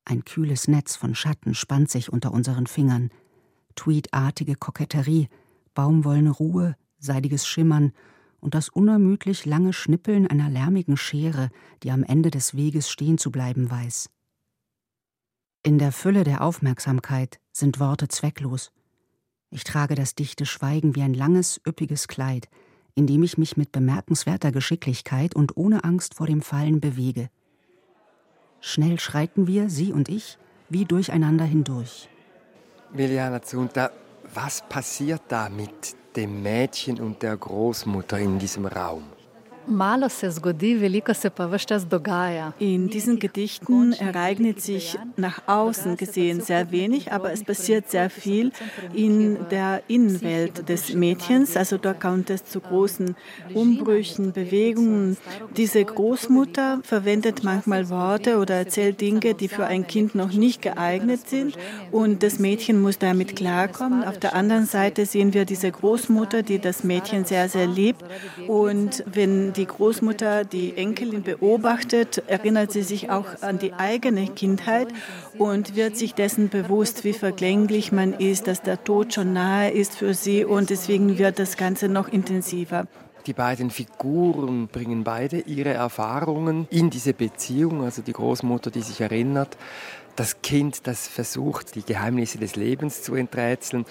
Ein 0.04 0.24
kühles 0.24 0.66
Netz 0.66 0.96
von 0.96 1.14
Schatten 1.14 1.54
spannt 1.54 1.88
sich 1.88 2.12
unter 2.12 2.32
unseren 2.32 2.66
Fingern. 2.66 3.10
Tweedartige 3.76 4.56
Koketterie, 4.56 5.28
baumwollene 5.74 6.30
Ruhe, 6.30 6.76
seidiges 6.98 7.46
Schimmern 7.46 7.92
und 8.40 8.54
das 8.54 8.68
unermüdlich 8.68 9.46
lange 9.46 9.72
Schnippeln 9.72 10.26
einer 10.26 10.50
lärmigen 10.50 10.96
Schere, 10.96 11.50
die 11.82 11.90
am 11.90 12.02
Ende 12.02 12.30
des 12.30 12.56
Weges 12.56 12.90
stehen 12.90 13.18
zu 13.18 13.30
bleiben 13.30 13.70
weiß. 13.70 14.10
In 15.62 15.78
der 15.78 15.92
Fülle 15.92 16.24
der 16.24 16.42
Aufmerksamkeit 16.42 17.40
sind 17.52 17.80
Worte 17.80 18.08
zwecklos. 18.08 18.72
Ich 19.50 19.64
trage 19.64 19.94
das 19.94 20.14
dichte 20.14 20.46
Schweigen 20.46 20.94
wie 20.94 21.02
ein 21.02 21.14
langes, 21.14 21.60
üppiges 21.66 22.08
Kleid, 22.08 22.48
in 22.94 23.06
dem 23.06 23.22
ich 23.22 23.36
mich 23.36 23.56
mit 23.56 23.72
bemerkenswerter 23.72 24.52
Geschicklichkeit 24.52 25.34
und 25.34 25.56
ohne 25.56 25.84
Angst 25.84 26.14
vor 26.14 26.26
dem 26.26 26.40
Fallen 26.40 26.80
bewege. 26.80 27.30
Schnell 28.60 28.98
schreiten 28.98 29.46
wir, 29.46 29.68
sie 29.68 29.92
und 29.92 30.08
ich, 30.08 30.38
wie 30.68 30.84
durcheinander 30.84 31.44
hindurch. 31.44 32.08
Miliana 32.96 33.42
Zunta, 33.42 33.90
was 34.32 34.62
passiert 34.66 35.20
da 35.28 35.50
mit 35.50 35.94
dem 36.16 36.42
Mädchen 36.42 36.98
und 36.98 37.22
der 37.22 37.36
Großmutter 37.36 38.18
in 38.18 38.38
diesem 38.38 38.64
Raum. 38.64 39.15
In 42.58 42.88
diesen 42.88 43.18
Gedichten 43.18 43.92
ereignet 43.92 44.60
sich 44.60 44.96
nach 45.16 45.42
außen 45.46 45.96
gesehen 45.96 46.40
sehr 46.40 46.70
wenig, 46.70 47.12
aber 47.12 47.32
es 47.32 47.42
passiert 47.42 47.90
sehr 47.90 48.08
viel 48.08 48.52
in 48.94 49.38
der 49.50 49.82
Innenwelt 49.88 50.68
des 50.68 50.94
Mädchens. 50.94 51.56
Also 51.56 51.78
da 51.78 51.94
kommt 51.94 52.30
es 52.30 52.44
zu 52.44 52.60
großen 52.60 53.16
Umbrüchen, 53.54 54.32
Bewegungen. 54.32 55.16
Diese 55.56 55.84
Großmutter 55.84 56.80
verwendet 56.82 57.42
manchmal 57.42 57.88
Worte 57.88 58.38
oder 58.38 58.54
erzählt 58.54 59.00
Dinge, 59.00 59.34
die 59.34 59.48
für 59.48 59.66
ein 59.66 59.86
Kind 59.86 60.14
noch 60.14 60.32
nicht 60.32 60.62
geeignet 60.62 61.28
sind. 61.28 61.56
Und 61.90 62.22
das 62.22 62.38
Mädchen 62.38 62.80
muss 62.80 62.98
damit 62.98 63.34
klarkommen. 63.34 64.04
Auf 64.04 64.18
der 64.18 64.34
anderen 64.34 64.66
Seite 64.66 65.06
sehen 65.06 65.34
wir 65.34 65.44
diese 65.44 65.72
Großmutter, 65.72 66.42
die 66.42 66.58
das 66.60 66.84
Mädchen 66.84 67.24
sehr, 67.24 67.48
sehr 67.48 67.66
liebt. 67.66 68.04
Und 68.46 69.02
wenn 69.06 69.52
die 69.56 69.66
Großmutter 69.66 70.44
die 70.44 70.76
Enkelin 70.76 71.22
beobachtet, 71.22 72.22
erinnert 72.26 72.72
sie 72.72 72.82
sich 72.82 73.10
auch 73.10 73.42
an 73.42 73.58
die 73.58 73.72
eigene 73.72 74.28
Kindheit 74.28 74.88
und 75.38 75.76
wird 75.76 75.96
sich 75.96 76.14
dessen 76.14 76.48
bewusst, 76.48 77.04
wie 77.04 77.12
vergänglich 77.12 77.92
man 77.92 78.12
ist, 78.12 78.46
dass 78.46 78.62
der 78.62 78.82
Tod 78.84 79.14
schon 79.14 79.32
nahe 79.32 79.70
ist 79.70 79.96
für 79.96 80.14
sie 80.14 80.44
und 80.44 80.70
deswegen 80.70 81.18
wird 81.18 81.38
das 81.38 81.56
Ganze 81.56 81.88
noch 81.88 82.08
intensiver. 82.08 82.86
Die 83.26 83.32
beiden 83.32 83.70
Figuren 83.70 84.68
bringen 84.68 85.02
beide 85.02 85.40
ihre 85.40 85.72
Erfahrungen 85.72 86.68
in 86.70 86.90
diese 86.90 87.12
Beziehung, 87.12 87.82
also 87.82 88.00
die 88.02 88.12
Großmutter, 88.12 88.70
die 88.70 88.82
sich 88.82 89.00
erinnert, 89.00 89.56
das 90.14 90.42
Kind, 90.42 90.86
das 90.86 91.08
versucht, 91.08 91.74
die 91.74 91.82
Geheimnisse 91.82 92.38
des 92.38 92.56
Lebens 92.56 93.02
zu 93.02 93.14
enträtseln. 93.14 93.84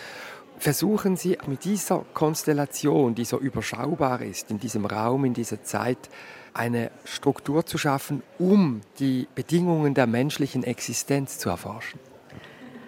Versuchen 0.66 1.16
Sie 1.16 1.38
mit 1.46 1.64
dieser 1.64 2.04
Konstellation, 2.16 3.14
die 3.14 3.24
so 3.24 3.38
überschaubar 3.38 4.24
ist, 4.24 4.50
in 4.50 4.60
diesem 4.60 4.88
Raum, 4.88 5.24
in 5.24 5.36
dieser 5.36 5.64
Zeit, 5.64 6.10
eine 6.56 6.90
Struktur 7.04 7.68
zu 7.68 7.78
schaffen, 7.78 8.24
um 8.40 8.82
die 8.98 9.28
Bedingungen 9.36 9.94
der 9.94 10.08
menschlichen 10.08 10.64
Existenz 10.64 11.38
zu 11.38 11.50
erforschen. 11.50 12.00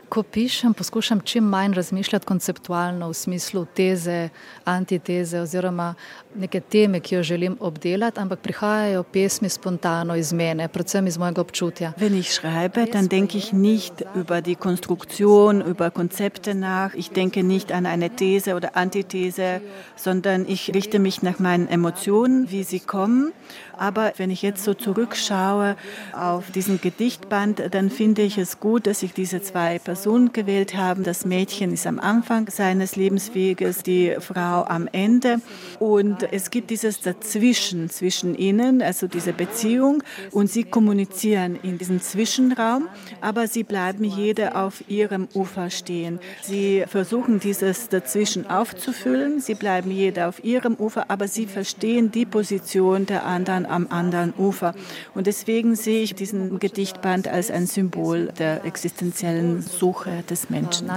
Ko 0.10 0.24
pišem, 0.24 0.74
poskušam 0.74 1.20
čim 1.22 1.44
manj 1.44 1.74
razmišljati 1.74 2.26
konceptualno 2.26 3.10
v 3.10 3.14
smislu 3.14 3.66
teze, 3.66 4.30
antiteze 4.66 5.42
oziroma 5.42 5.94
neke 6.36 6.60
teme, 6.60 7.00
ki 7.00 7.16
jo 7.16 7.24
želim 7.24 7.58
obdelati, 7.60 8.20
ampak 8.20 8.40
prihajajo 8.40 9.04
pesmi 9.04 9.50
spontano 9.50 10.16
iz 10.16 10.34
mene, 10.34 10.68
predvsem 10.68 11.08
iz 11.08 11.18
mojega 11.18 11.42
občutja. 11.42 11.92
Wenn 11.98 12.20
ich 12.20 12.32
schreibe, 12.32 12.86
dann 12.86 13.10
denke 13.10 13.38
ich 13.38 13.54
nicht 13.54 14.06
über 14.16 14.42
die 14.42 14.56
Konstruktion, 14.56 15.62
über 15.62 15.92
Konzepte 15.92 16.56
nach. 16.56 16.94
Ich 16.94 17.10
denke 17.10 17.44
nicht 17.44 17.72
an 17.72 17.86
eine 17.86 18.10
These 18.10 18.56
oder 18.56 18.78
Antithese, 18.78 19.62
sondern 19.96 20.46
ich 20.48 20.74
richte 20.74 21.00
mich 21.00 21.22
nach 21.22 21.40
meinen 21.40 21.68
Emotionen, 21.68 22.50
wie 22.52 22.64
sie 22.64 22.80
kommen. 22.80 23.34
Aber 23.78 24.14
wenn 24.18 24.32
ich 24.32 24.42
jetzt 24.42 24.64
so 24.64 24.74
zurückschaue 24.74 25.76
auf 26.14 26.52
diesen 26.52 26.82
Gedichtband, 26.82 27.62
dann 27.72 27.90
finde 27.90 28.22
ich 28.22 28.38
es 28.38 28.60
gut, 28.60 28.88
dass 28.88 29.04
ich 29.04 29.14
diese 29.14 29.42
zwei 29.42 29.80
Personen 29.80 30.34
gewählt 30.34 30.76
habe. 30.76 31.04
Das 31.04 31.26
Mädchen 31.26 31.74
ist 31.74 31.88
am 31.88 32.00
Anfang 32.00 32.50
seines 32.50 32.96
Lebensweges, 32.96 33.84
die 33.84 34.16
Frau 34.20 34.64
am 34.64 34.88
Ende. 34.92 35.42
Und 35.80 36.32
es 36.32 36.50
gibt 36.50 36.70
dieses 36.70 37.02
Dazwischen 37.02 37.90
zwischen 37.90 38.36
ihnen, 38.36 38.82
also 38.82 39.08
diese 39.08 39.34
Beziehung. 39.34 40.04
Und 40.32 40.50
sie 40.50 40.64
kommunizieren 40.64 41.58
in 41.62 41.78
diesem 41.78 42.02
Zwischenraum, 42.02 42.88
aber 43.22 43.48
sie 43.48 43.64
bleiben 43.64 44.04
jede 44.04 44.56
auf 44.56 44.84
ihrem 44.90 45.28
Ufer 45.34 45.70
stehen. 45.70 46.20
Sie 46.42 46.84
versuchen 46.88 47.40
dieses 47.40 47.90
Dazwischen 47.90 48.50
aufzufüllen. 48.50 49.40
Sie 49.40 49.56
bleiben 49.56 49.92
jede 49.92 50.28
auf 50.28 50.44
ihrem 50.44 50.76
Ufer, 50.76 51.10
aber 51.10 51.28
sie 51.28 51.46
verstehen 51.46 52.12
die 52.12 52.26
Position 52.26 53.06
der 53.06 53.26
anderen 53.26 53.66
am 53.68 53.88
anderen 53.90 54.34
Ufer. 54.38 54.74
Und 55.14 55.28
deswegen 55.28 55.76
sehe 55.76 56.04
ich 56.04 56.16
diesen 56.16 56.60
Gedichtband 56.60 57.28
als 57.28 57.52
ein 57.52 57.68
Symbol 57.68 58.34
der 58.40 58.66
existenziellen 58.66 59.62
Suche 59.62 60.24
des 60.30 60.50
Menschen. 60.50 60.88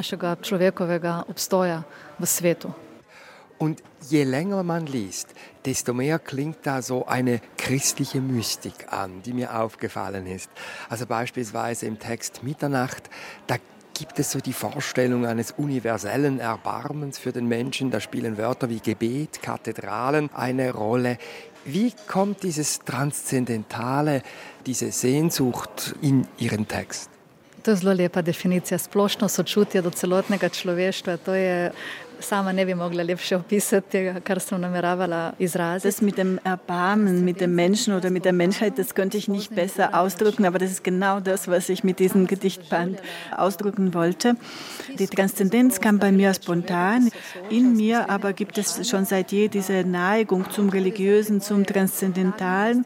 Und 3.58 3.82
je 4.08 4.24
länger 4.24 4.62
man 4.62 4.86
liest, 4.86 5.34
desto 5.66 5.92
mehr 5.92 6.18
klingt 6.18 6.58
da 6.62 6.80
so 6.80 7.06
eine 7.06 7.42
christliche 7.58 8.22
Mystik 8.22 8.90
an, 8.90 9.20
die 9.22 9.34
mir 9.34 9.60
aufgefallen 9.60 10.26
ist. 10.26 10.50
Also 10.88 11.04
beispielsweise 11.04 11.84
im 11.84 11.98
Text 11.98 12.42
Mitternacht, 12.42 13.10
da 13.46 13.56
gibt 14.00 14.18
es 14.18 14.30
so 14.30 14.40
die 14.40 14.54
Vorstellung 14.54 15.26
eines 15.26 15.50
universellen 15.50 16.40
Erbarmens 16.40 17.18
für 17.18 17.32
den 17.32 17.48
Menschen. 17.48 17.90
Da 17.90 18.00
spielen 18.00 18.38
Wörter 18.38 18.70
wie 18.70 18.80
Gebet, 18.80 19.42
Kathedralen 19.42 20.30
eine 20.32 20.72
Rolle. 20.72 21.18
Wie 21.64 21.92
kommt 22.06 22.42
dieses 22.42 22.78
Transzendentale, 22.78 24.22
diese 24.66 24.90
Sehnsucht 24.92 25.94
in 26.02 26.26
Ihren 26.38 26.66
Text? 26.66 27.10
To 27.62 27.70
je 27.70 27.76
zelo 27.76 27.92
lepa 27.92 28.22
definicija. 28.22 28.78
Splošno 28.78 29.28
sočutje 29.28 29.82
do 29.82 29.90
celotnega 29.90 30.48
človeštva, 30.48 31.16
to 31.16 31.34
je 31.34 31.72
sama 32.20 32.52
ne 32.52 32.66
bi 32.66 32.74
mogla 32.74 33.02
lepše 33.02 33.36
opisati 33.36 34.12
kar 34.24 34.40
sem 34.40 34.60
nameravala 34.60 35.32
izraziti. 35.38 35.88
Das 35.88 36.02
mit 36.02 36.18
dem 36.18 36.38
Erbarmen, 36.44 37.24
mit 37.24 37.40
dem 37.40 37.54
Menschen 37.54 37.94
oder 37.94 38.10
mit 38.10 38.24
der 38.24 38.32
Menschheit, 38.32 38.78
das 38.78 38.94
könnte 38.94 39.16
ich 39.16 39.28
nicht 39.28 39.54
besser 39.54 39.94
ausdrücken, 39.94 40.44
aber 40.44 40.58
das 40.58 40.70
ist 40.70 40.84
genau 40.84 41.20
das, 41.20 41.48
was 41.48 41.68
ich 41.68 41.84
mit 41.84 41.98
diesem 41.98 42.26
Gedichtband 42.26 42.98
ausdrücken 43.36 43.94
wollte. 43.94 44.36
Die 44.98 45.06
Transzendenz 45.06 45.80
kam 45.80 45.98
bei 45.98 46.12
mir 46.12 46.34
spontan. 46.34 47.10
In 47.48 47.76
mir 47.76 48.10
aber 48.10 48.32
gibt 48.32 48.58
es 48.58 48.88
schon 48.88 49.04
seit 49.04 49.32
je 49.32 49.48
diese 49.48 49.84
Neigung 49.84 50.50
zum 50.50 50.68
Religiösen, 50.68 51.40
zum 51.40 51.64
Transzendentalen. 51.66 52.84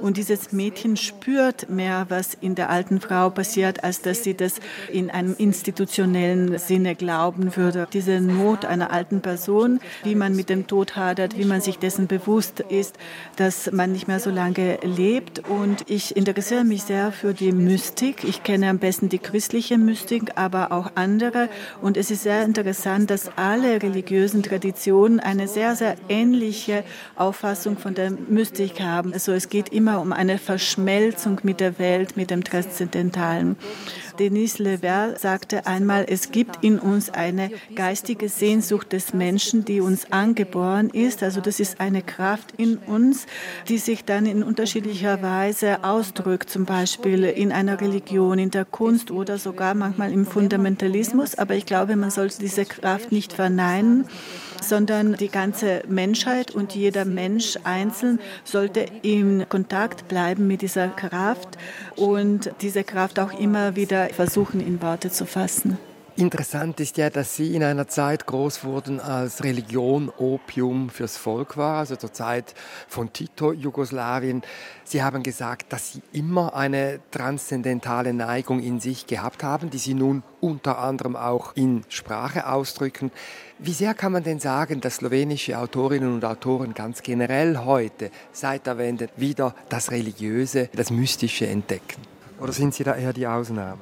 Und 0.00 0.16
dieses 0.16 0.52
Mädchen 0.52 0.96
spürt 0.96 1.70
mehr, 1.70 2.06
was 2.08 2.34
in 2.40 2.54
der 2.54 2.70
alten 2.70 3.00
Frau 3.00 3.30
passiert, 3.30 3.84
als 3.84 4.02
dass 4.02 4.24
sie 4.24 4.34
das 4.34 4.54
in 4.90 5.10
einem 5.10 5.34
institutionellen 5.38 6.58
Sinne 6.58 6.94
glauben 6.94 7.56
würde. 7.56 7.86
Diese 7.92 8.20
Not 8.20 8.64
einer 8.72 8.92
alten 8.92 9.20
Person, 9.20 9.80
wie 10.02 10.14
man 10.14 10.34
mit 10.34 10.48
dem 10.48 10.66
Tod 10.66 10.96
hadert, 10.96 11.38
wie 11.38 11.44
man 11.44 11.60
sich 11.60 11.78
dessen 11.78 12.06
bewusst 12.06 12.60
ist, 12.60 12.96
dass 13.36 13.70
man 13.72 13.92
nicht 13.92 14.08
mehr 14.08 14.20
so 14.20 14.30
lange 14.30 14.78
lebt. 14.82 15.48
Und 15.48 15.88
ich 15.88 16.16
interessiere 16.16 16.64
mich 16.64 16.82
sehr 16.82 17.12
für 17.12 17.34
die 17.34 17.52
Mystik. 17.52 18.24
Ich 18.24 18.42
kenne 18.42 18.68
am 18.68 18.78
besten 18.78 19.08
die 19.08 19.18
christliche 19.18 19.78
Mystik, 19.78 20.32
aber 20.36 20.72
auch 20.72 20.92
andere. 20.94 21.48
Und 21.80 21.96
es 21.96 22.10
ist 22.10 22.22
sehr 22.22 22.42
interessant, 22.44 23.10
dass 23.10 23.30
alle 23.36 23.82
religiösen 23.82 24.42
Traditionen 24.42 25.20
eine 25.20 25.48
sehr, 25.48 25.76
sehr 25.76 25.96
ähnliche 26.08 26.84
Auffassung 27.16 27.76
von 27.78 27.94
der 27.94 28.10
Mystik 28.10 28.80
haben. 28.80 29.12
Also 29.12 29.32
es 29.32 29.48
geht 29.48 29.68
immer 29.70 30.00
um 30.00 30.12
eine 30.12 30.38
Verschmelzung 30.38 31.40
mit 31.42 31.60
der 31.60 31.78
Welt, 31.78 32.16
mit 32.16 32.30
dem 32.30 32.44
Transzendentalen. 32.44 33.56
Denis 34.22 34.60
Lever 34.60 35.16
sagte 35.18 35.66
einmal, 35.66 36.06
es 36.08 36.30
gibt 36.30 36.62
in 36.62 36.78
uns 36.78 37.10
eine 37.10 37.50
geistige 37.74 38.28
Sehnsucht 38.28 38.92
des 38.92 39.14
Menschen, 39.14 39.64
die 39.64 39.80
uns 39.80 40.12
angeboren 40.12 40.90
ist. 40.90 41.24
Also 41.24 41.40
das 41.40 41.58
ist 41.58 41.80
eine 41.80 42.02
Kraft 42.02 42.54
in 42.56 42.76
uns, 42.76 43.26
die 43.66 43.78
sich 43.78 44.04
dann 44.04 44.24
in 44.26 44.44
unterschiedlicher 44.44 45.22
Weise 45.22 45.82
ausdrückt, 45.82 46.50
zum 46.50 46.66
Beispiel 46.66 47.24
in 47.24 47.50
einer 47.50 47.80
Religion, 47.80 48.38
in 48.38 48.52
der 48.52 48.64
Kunst 48.64 49.10
oder 49.10 49.38
sogar 49.38 49.74
manchmal 49.74 50.12
im 50.12 50.24
Fundamentalismus. 50.24 51.34
Aber 51.34 51.56
ich 51.56 51.66
glaube, 51.66 51.96
man 51.96 52.12
sollte 52.12 52.38
diese 52.38 52.64
Kraft 52.64 53.10
nicht 53.10 53.32
verneinen 53.32 54.06
sondern 54.62 55.14
die 55.14 55.28
ganze 55.28 55.82
Menschheit 55.88 56.50
und 56.50 56.74
jeder 56.74 57.04
Mensch 57.04 57.58
einzeln 57.64 58.20
sollte 58.44 58.86
in 59.02 59.48
Kontakt 59.48 60.08
bleiben 60.08 60.46
mit 60.46 60.62
dieser 60.62 60.88
Kraft 60.88 61.58
und 61.96 62.50
diese 62.62 62.84
Kraft 62.84 63.18
auch 63.18 63.38
immer 63.38 63.76
wieder 63.76 64.08
versuchen 64.10 64.60
in 64.60 64.80
Worte 64.80 65.10
zu 65.10 65.26
fassen. 65.26 65.78
Interessant 66.16 66.78
ist 66.78 66.98
ja, 66.98 67.08
dass 67.08 67.36
Sie 67.36 67.56
in 67.56 67.64
einer 67.64 67.88
Zeit 67.88 68.26
groß 68.26 68.64
wurden, 68.64 69.00
als 69.00 69.42
Religion 69.44 70.10
Opium 70.10 70.90
fürs 70.90 71.16
Volk 71.16 71.56
war, 71.56 71.78
also 71.78 71.96
zur 71.96 72.12
Zeit 72.12 72.54
von 72.86 73.14
Tito, 73.14 73.52
Jugoslawien. 73.52 74.42
Sie 74.84 75.02
haben 75.02 75.22
gesagt, 75.22 75.72
dass 75.72 75.92
Sie 75.92 76.02
immer 76.12 76.54
eine 76.54 77.00
transzendentale 77.12 78.12
Neigung 78.12 78.60
in 78.60 78.78
sich 78.78 79.06
gehabt 79.06 79.42
haben, 79.42 79.70
die 79.70 79.78
Sie 79.78 79.94
nun 79.94 80.22
unter 80.42 80.78
anderem 80.78 81.16
auch 81.16 81.56
in 81.56 81.82
Sprache 81.88 82.46
ausdrücken. 82.46 83.10
Wie 83.64 83.72
sehr 83.72 83.94
kann 83.94 84.10
man 84.10 84.24
denn 84.24 84.40
sagen, 84.40 84.80
dass 84.80 84.96
slowenische 84.96 85.56
Autorinnen 85.56 86.12
und 86.12 86.24
Autoren 86.24 86.74
ganz 86.74 87.00
generell 87.00 87.58
heute, 87.58 88.10
seit 88.32 88.66
der 88.66 88.76
Wende, 88.76 89.08
wieder 89.16 89.54
das 89.68 89.92
Religiöse, 89.92 90.68
das 90.74 90.90
Mystische 90.90 91.46
entdecken? 91.46 92.02
Oder 92.40 92.52
sind 92.52 92.74
Sie 92.74 92.82
da 92.82 92.96
eher 92.96 93.12
die 93.12 93.28
Ausnahme? 93.28 93.78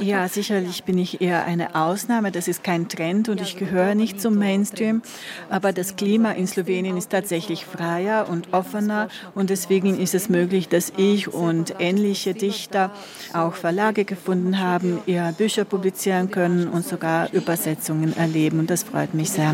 Ja, 0.00 0.28
sicherlich 0.28 0.84
bin 0.84 0.96
ich 0.96 1.20
eher 1.20 1.44
eine 1.44 1.74
Ausnahme. 1.74 2.32
Das 2.32 2.48
ist 2.48 2.62
kein 2.64 2.88
Trend 2.88 3.28
und 3.28 3.40
ich 3.40 3.56
gehöre 3.56 3.94
nicht 3.94 4.20
zum 4.20 4.36
Mainstream. 4.36 5.02
Aber 5.50 5.72
das 5.72 5.96
Klima 5.96 6.32
in 6.32 6.46
Slowenien 6.46 6.96
ist 6.96 7.10
tatsächlich 7.10 7.66
freier 7.66 8.28
und 8.28 8.52
offener 8.52 9.08
und 9.34 9.50
deswegen 9.50 9.98
ist 9.98 10.14
es 10.14 10.28
möglich, 10.28 10.68
dass 10.68 10.92
ich 10.96 11.32
und 11.32 11.74
ähnliche 11.78 12.34
Dichter 12.34 12.90
auch 13.32 13.54
Verlage 13.54 14.04
gefunden 14.04 14.60
haben, 14.60 15.00
ihre 15.06 15.32
Bücher 15.32 15.64
publizieren 15.64 16.30
können 16.30 16.68
und 16.68 16.86
sogar 16.86 17.32
Übersetzungen 17.32 18.16
erleben. 18.16 18.60
Und 18.60 18.70
das 18.70 18.82
freut 18.82 19.14
mich 19.14 19.30
sehr. 19.30 19.50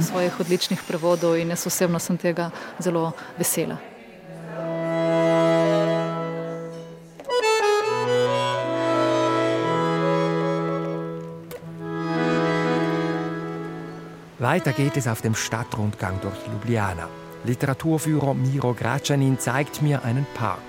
Weiter 14.44 14.74
geht 14.74 14.98
es 14.98 15.08
auf 15.08 15.22
dem 15.22 15.34
Stadtrundgang 15.34 16.20
durch 16.20 16.36
Ljubljana. 16.46 17.08
Literaturführer 17.44 18.34
Miro 18.34 18.74
Gracanin 18.74 19.38
zeigt 19.38 19.80
mir 19.80 20.04
einen 20.04 20.26
Park. 20.34 20.60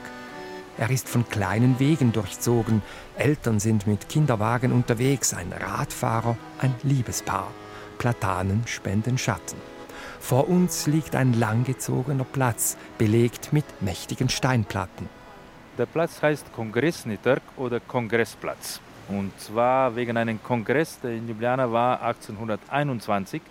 Er 0.78 0.90
ist 0.90 1.10
von 1.10 1.28
kleinen 1.28 1.78
Wegen 1.78 2.14
durchzogen. 2.14 2.82
Eltern 3.18 3.60
sind 3.60 3.86
mit 3.86 4.08
Kinderwagen 4.08 4.72
unterwegs, 4.72 5.34
ein 5.34 5.52
Radfahrer, 5.52 6.38
ein 6.60 6.74
Liebespaar. 6.84 7.52
Platanen 7.98 8.64
spenden 8.66 9.18
Schatten. 9.18 9.58
Vor 10.22 10.48
uns 10.48 10.88
liegt 10.88 11.14
ein 11.14 11.34
langgezogener 11.34 12.24
Platz, 12.24 12.78
belegt 12.98 13.52
mit 13.52 13.66
mächtigen 13.82 14.30
Steinplatten. 14.30 15.10
Der 15.78 15.86
Platz 15.86 16.22
heißt 16.22 16.54
Kongressnitrk 16.54 17.44
oder 17.58 17.82
Kongressplatz. 17.82 18.80
Und 19.10 19.38
zwar 19.38 19.98
wegen 19.98 20.16
einem 20.16 20.42
Kongress, 20.42 20.98
der 21.02 21.12
in 21.12 21.28
Ljubljana 21.28 21.70
war 21.70 22.02
1821 22.04 23.42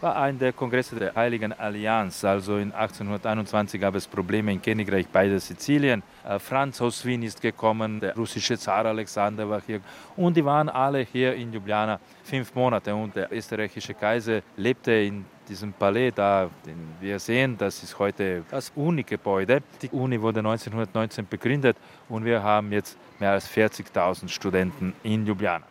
war 0.00 0.16
ein 0.16 0.38
der 0.38 0.52
Kongresse 0.52 0.96
der 0.96 1.14
Heiligen 1.14 1.52
Allianz. 1.52 2.24
Also 2.24 2.56
in 2.56 2.72
1821 2.72 3.80
gab 3.80 3.94
es 3.94 4.06
Probleme 4.06 4.52
im 4.52 4.62
Königreich 4.62 5.08
beider 5.08 5.40
Sizilien. 5.40 6.02
Äh, 6.24 6.38
Franz 6.38 6.80
aus 6.80 7.04
Wien 7.04 7.22
ist 7.22 7.40
gekommen, 7.40 8.00
der 8.00 8.14
russische 8.14 8.58
Zar 8.58 8.86
Alexander 8.86 9.48
war 9.48 9.60
hier 9.66 9.80
und 10.16 10.36
die 10.36 10.44
waren 10.44 10.68
alle 10.68 11.00
hier 11.00 11.34
in 11.34 11.52
Ljubljana 11.52 11.98
fünf 12.22 12.54
Monate 12.54 12.94
und 12.94 13.16
der 13.16 13.32
österreichische 13.32 13.94
Kaiser 13.94 14.42
lebte 14.56 14.92
in 14.92 15.24
diesem 15.48 15.72
Palais 15.72 16.12
da, 16.14 16.50
den 16.66 16.76
wir 17.00 17.18
sehen, 17.18 17.56
das 17.56 17.82
ist 17.82 17.98
heute 17.98 18.44
das 18.50 18.70
Uni-Gebäude. 18.76 19.62
Die 19.80 19.88
Uni 19.88 20.20
wurde 20.20 20.40
1919 20.40 21.26
begründet 21.26 21.76
und 22.08 22.24
wir 22.24 22.42
haben 22.42 22.70
jetzt 22.72 22.98
mehr 23.18 23.32
als 23.32 23.50
40.000 23.50 24.28
Studenten 24.28 24.92
in 25.02 25.26
Ljubljana. 25.26 25.66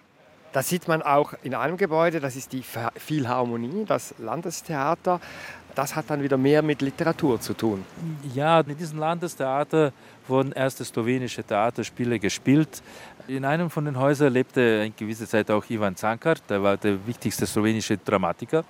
Das 0.54 0.70
sieht 0.70 0.88
man 0.88 1.02
auch 1.02 1.34
in 1.44 1.54
einem 1.54 1.78
Gebäude, 1.78 2.20
das 2.20 2.36
ist 2.36 2.54
die 2.54 2.64
Philharmonie, 2.96 3.86
das 3.86 4.16
Landestheater. 4.18 5.20
Das 5.76 5.96
hat 5.96 6.10
dann 6.10 6.24
wieder 6.24 6.38
mehr 6.38 6.64
mit 6.64 6.82
Literatur 6.82 7.40
zu 7.40 7.54
tun. 7.54 7.86
Ja, 8.34 8.62
in 8.62 8.76
diesem 8.76 8.98
Landestheater 8.98 9.94
wurden 10.28 10.52
erste 10.52 10.84
slowenische 10.84 11.44
Theaterspiele 11.44 12.18
gespielt. 12.18 12.82
In 13.28 13.46
einem 13.46 13.70
von 13.70 13.86
den 13.86 14.00
Häusern 14.00 14.34
lebte 14.34 14.80
eine 14.82 14.92
gewisse 14.92 15.28
Zeit 15.28 15.52
auch 15.52 15.64
Ivan 15.70 15.96
Zankar, 15.96 16.36
der 16.50 16.64
war 16.64 16.78
der 16.78 17.06
wichtigste 17.06 17.46
slowenische 17.46 17.98
Dramatiker. 17.98 18.64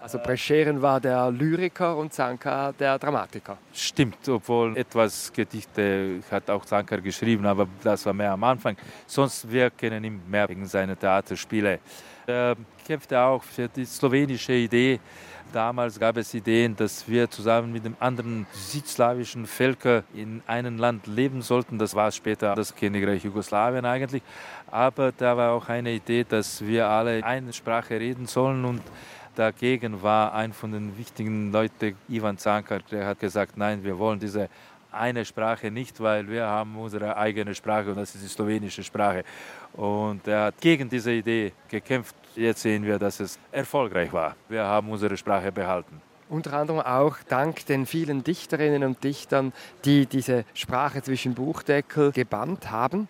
Also 0.00 0.18
Prescheren 0.18 0.80
war 0.80 1.00
der 1.00 1.30
Lyriker 1.30 1.96
und 1.96 2.12
Zanka 2.12 2.72
der 2.72 2.98
Dramatiker. 2.98 3.58
Stimmt, 3.72 4.28
obwohl 4.28 4.76
etwas 4.76 5.32
Gedichte 5.32 6.20
hat 6.30 6.48
auch 6.48 6.64
Zanka 6.64 6.96
geschrieben, 6.96 7.44
aber 7.46 7.66
das 7.82 8.06
war 8.06 8.12
mehr 8.12 8.32
am 8.32 8.44
Anfang. 8.44 8.76
Sonst 9.06 9.50
wir 9.50 9.70
kennen 9.70 10.04
ihn 10.04 10.20
mehr 10.28 10.48
wegen 10.48 10.66
seiner 10.66 10.98
Theaterspiele. 10.98 11.80
Er 12.26 12.56
kämpfte 12.86 13.20
auch 13.20 13.42
für 13.42 13.68
die 13.68 13.84
slowenische 13.84 14.52
Idee. 14.52 15.00
Damals 15.52 15.98
gab 15.98 16.16
es 16.16 16.34
Ideen, 16.34 16.74
dass 16.76 17.08
wir 17.08 17.30
zusammen 17.30 17.72
mit 17.72 17.84
den 17.84 17.96
anderen 18.00 18.46
südslawischen 18.52 19.46
Völkern 19.46 20.02
in 20.12 20.42
einem 20.46 20.76
Land 20.76 21.06
leben 21.06 21.40
sollten. 21.40 21.78
Das 21.78 21.94
war 21.94 22.10
später 22.10 22.54
das 22.54 22.74
Königreich 22.74 23.24
Jugoslawien 23.24 23.84
eigentlich. 23.84 24.22
Aber 24.70 25.12
da 25.12 25.36
war 25.36 25.52
auch 25.52 25.68
eine 25.68 25.92
Idee, 25.92 26.24
dass 26.24 26.64
wir 26.64 26.88
alle 26.88 27.24
eine 27.24 27.52
Sprache 27.52 27.98
reden 27.98 28.26
sollen 28.26 28.64
und 28.64 28.82
Dagegen 29.36 30.02
war 30.02 30.32
ein 30.32 30.52
von 30.54 30.72
den 30.72 30.96
wichtigen 30.96 31.52
Leuten, 31.52 31.94
Ivan 32.08 32.38
Zankar, 32.38 32.80
der 32.90 33.06
hat 33.06 33.20
gesagt, 33.20 33.56
nein, 33.56 33.84
wir 33.84 33.98
wollen 33.98 34.18
diese 34.18 34.48
eine 34.90 35.26
Sprache 35.26 35.70
nicht, 35.70 36.00
weil 36.00 36.26
wir 36.26 36.46
haben 36.46 36.74
unsere 36.76 37.14
eigene 37.16 37.54
Sprache 37.54 37.90
und 37.90 37.96
das 37.96 38.14
ist 38.14 38.24
die 38.24 38.28
slowenische 38.28 38.82
Sprache. 38.82 39.24
Und 39.74 40.26
er 40.26 40.46
hat 40.46 40.60
gegen 40.60 40.88
diese 40.88 41.12
Idee 41.12 41.52
gekämpft. 41.68 42.16
Jetzt 42.34 42.62
sehen 42.62 42.82
wir, 42.82 42.98
dass 42.98 43.20
es 43.20 43.38
erfolgreich 43.52 44.10
war. 44.10 44.34
Wir 44.48 44.64
haben 44.64 44.88
unsere 44.88 45.16
Sprache 45.18 45.52
behalten. 45.52 46.00
Unter 46.30 46.54
anderem 46.54 46.80
auch 46.80 47.18
dank 47.28 47.66
den 47.66 47.84
vielen 47.84 48.24
Dichterinnen 48.24 48.84
und 48.84 49.04
Dichtern, 49.04 49.52
die 49.84 50.06
diese 50.06 50.44
Sprache 50.54 51.02
zwischen 51.02 51.34
Buchdeckel 51.34 52.10
gebannt 52.10 52.70
haben. 52.70 53.08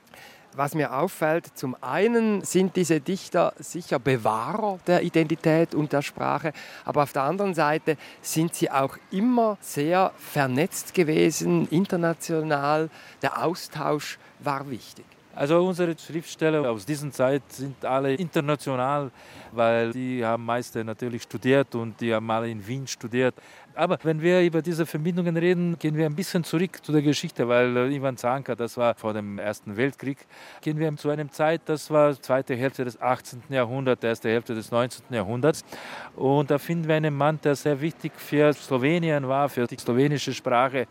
Was 0.59 0.75
mir 0.75 0.97
auffällt, 0.97 1.47
zum 1.55 1.77
einen 1.83 2.43
sind 2.43 2.77
diese 2.77 2.99
Dichter 2.99 3.53
sicher 3.59 3.99
Bewahrer 3.99 4.79
der 4.87 5.03
Identität 5.03 5.75
und 5.75 5.93
der 5.93 6.01
Sprache, 6.01 6.55
aber 6.87 7.03
auf 7.03 7.13
der 7.13 7.25
anderen 7.25 7.53
Seite 7.53 7.99
sind 8.23 8.55
sie 8.55 8.71
auch 8.71 8.97
immer 9.11 9.59
sehr 9.61 10.13
vernetzt 10.17 10.95
gewesen, 10.95 11.69
international. 11.69 12.89
Der 13.21 13.45
Austausch 13.45 14.19
war 14.39 14.71
wichtig. 14.71 15.05
Also 15.35 15.63
unsere 15.63 15.95
Schriftsteller 15.99 16.71
aus 16.71 16.87
dieser 16.87 17.13
Zeit 17.13 17.43
sind 17.51 17.85
alle 17.85 18.15
international, 18.15 19.11
weil 19.53 19.93
die 19.93 20.25
haben 20.25 20.47
meiste 20.47 20.83
natürlich 20.83 21.25
studiert 21.25 21.75
und 21.75 22.01
die 22.01 22.15
haben 22.15 22.31
alle 22.31 22.49
in 22.49 22.67
Wien 22.67 22.87
studiert. 22.87 23.35
Aber 23.77 23.99
wenn 24.05 24.23
wir 24.23 24.41
über 24.41 24.63
diese 24.63 24.87
Verbindungen 24.87 25.37
reden, 25.37 25.79
gehen 25.79 25.97
wir 25.97 26.07
ein 26.07 26.15
bisschen 26.15 26.43
zurück 26.45 26.83
zu 26.83 26.93
der 26.93 27.03
Geschichte, 27.03 27.47
weil 27.47 27.77
äh, 27.77 27.95
Ivan 27.95 28.17
Zanka, 28.17 28.55
das 28.55 28.79
war 28.79 28.95
vor 28.95 29.13
dem 29.13 29.39
Ersten 29.39 29.77
Weltkrieg, 29.77 30.17
gehen 30.63 30.79
wir 30.79 30.97
zu 30.97 31.11
einer 31.11 31.31
Zeit, 31.31 31.61
das 31.67 31.91
war 31.91 32.19
zweite 32.21 32.57
Hälfte 32.57 32.87
des 32.87 32.99
18. 32.99 33.43
Jahrhunderts, 33.51 34.03
erste 34.03 34.31
Hälfte 34.31 34.55
des 34.55 34.71
19. 34.71 35.05
Jahrhunderts. 35.11 35.63
Und 36.17 36.51
da 36.51 36.57
finden 36.57 36.89
wir 36.89 36.95
einen 36.95 37.15
Mann, 37.15 37.39
der 37.45 37.55
sehr 37.55 37.79
wichtig 37.79 38.13
für 38.17 38.51
Slowenien 38.55 39.29
war, 39.29 39.51
für 39.51 39.67
die 39.67 39.77
slowenische 39.77 40.33
Sprache. 40.33 40.87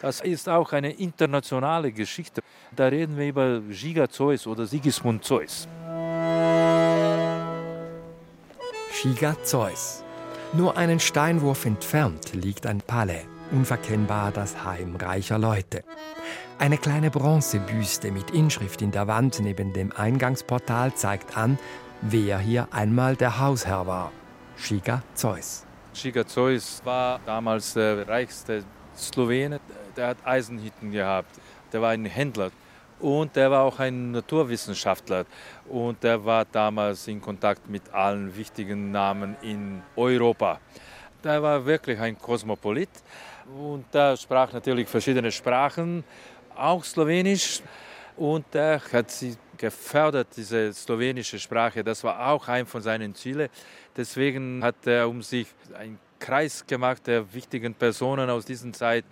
Das 0.00 0.20
ist 0.20 0.50
auch 0.50 0.72
eine 0.72 0.92
internationale 0.92 1.90
Geschichte. 1.92 2.42
Da 2.76 2.88
reden 2.88 3.16
wir 3.16 3.26
über 3.26 3.60
Giga 3.70 4.06
Zeus 4.06 4.46
oder 4.46 4.66
Sigismund 4.66 5.24
Zeus. 5.24 5.66
Giga 9.02 9.34
Zeus. 9.42 10.04
Nur 10.54 10.76
einen 10.78 10.98
Steinwurf 10.98 11.66
entfernt 11.66 12.32
liegt 12.32 12.66
ein 12.66 12.80
Palais, 12.80 13.26
unverkennbar 13.50 14.32
das 14.32 14.64
Heim 14.64 14.96
reicher 14.96 15.38
Leute. 15.38 15.84
Eine 16.58 16.78
kleine 16.78 17.10
Bronzebüste 17.10 18.10
mit 18.10 18.30
Inschrift 18.30 18.80
in 18.80 18.90
der 18.90 19.06
Wand 19.06 19.38
neben 19.40 19.72
dem 19.74 19.92
Eingangsportal 19.92 20.94
zeigt 20.94 21.36
an, 21.36 21.58
wer 22.00 22.38
hier 22.38 22.68
einmal 22.70 23.14
der 23.14 23.38
Hausherr 23.38 23.86
war. 23.86 24.10
Giga 24.56 25.02
Zeus. 25.14 25.66
Giga 25.92 26.26
Zeus 26.26 26.80
war 26.84 27.20
damals 27.26 27.74
der 27.74 28.08
reichste 28.08 28.64
Slowene 28.96 29.60
der 29.98 30.08
hat 30.08 30.18
Eisenhütten 30.24 30.92
gehabt. 30.92 31.40
Der 31.72 31.82
war 31.82 31.90
ein 31.90 32.06
Händler 32.06 32.50
und 33.00 33.34
der 33.36 33.50
war 33.50 33.64
auch 33.64 33.78
ein 33.78 34.10
Naturwissenschaftler 34.12 35.24
und 35.68 36.02
der 36.02 36.24
war 36.24 36.44
damals 36.44 37.06
in 37.08 37.20
Kontakt 37.20 37.68
mit 37.68 37.92
allen 37.92 38.36
wichtigen 38.36 38.90
Namen 38.90 39.36
in 39.42 39.82
Europa. 39.96 40.60
Der 41.22 41.42
war 41.42 41.64
wirklich 41.64 41.98
ein 41.98 42.18
Kosmopolit 42.18 42.90
und 43.56 43.84
der 43.92 44.16
sprach 44.16 44.52
natürlich 44.52 44.88
verschiedene 44.88 45.30
Sprachen, 45.32 46.04
auch 46.56 46.84
Slowenisch 46.84 47.62
und 48.16 48.52
er 48.54 48.80
hat 48.92 49.10
sie 49.10 49.36
gefördert, 49.56 50.28
diese 50.36 50.72
slowenische 50.72 51.38
Sprache. 51.38 51.82
Das 51.84 52.02
war 52.04 52.28
auch 52.28 52.48
ein 52.48 52.66
von 52.66 52.80
seinen 52.80 53.14
Zielen. 53.14 53.48
Deswegen 53.96 54.62
hat 54.62 54.86
er 54.86 55.08
um 55.08 55.22
sich 55.22 55.48
einen 55.76 55.98
Kreis 56.18 56.64
gemacht 56.66 57.06
der 57.06 57.32
wichtigen 57.32 57.74
Personen 57.74 58.30
aus 58.30 58.44
dieser 58.44 58.72
Zeit, 58.72 59.04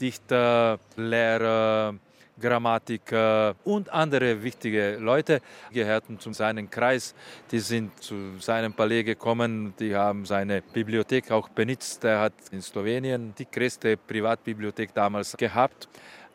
Dichter, 0.00 0.78
Lehrer, 0.96 1.94
Grammatiker 2.40 3.54
und 3.64 3.92
andere 3.92 4.42
wichtige 4.42 4.96
Leute 4.96 5.40
gehörten 5.72 6.18
zu 6.18 6.32
seinem 6.32 6.68
Kreis. 6.70 7.14
Die 7.50 7.60
sind 7.60 8.02
zu 8.02 8.38
seinem 8.38 8.72
Palais 8.72 9.04
gekommen, 9.04 9.74
die 9.78 9.94
haben 9.94 10.24
seine 10.26 10.62
Bibliothek 10.62 11.30
auch 11.30 11.48
benutzt. 11.48 12.04
Er 12.04 12.20
hat 12.20 12.34
in 12.50 12.60
Slowenien 12.60 13.34
die 13.38 13.46
größte 13.50 13.96
Privatbibliothek 13.96 14.92
damals 14.94 15.36
gehabt. 15.36 15.88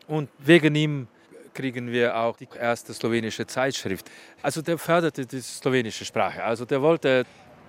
Und 0.06 0.28
wegen 0.38 0.74
ihm 0.74 1.06
kriegen 1.54 1.90
wir 1.90 2.16
auch 2.16 2.36
die 2.36 2.48
erste 2.58 2.92
slowenische 2.94 3.46
Zeitschrift. 3.46 4.10
Also 4.42 4.62
der 4.62 4.78
förderte 4.78 5.26
die 5.26 5.40
slowenische 5.40 6.04
Sprache. 6.04 6.42
Also 6.42 6.64
der 6.64 6.80
wollte 6.80 7.24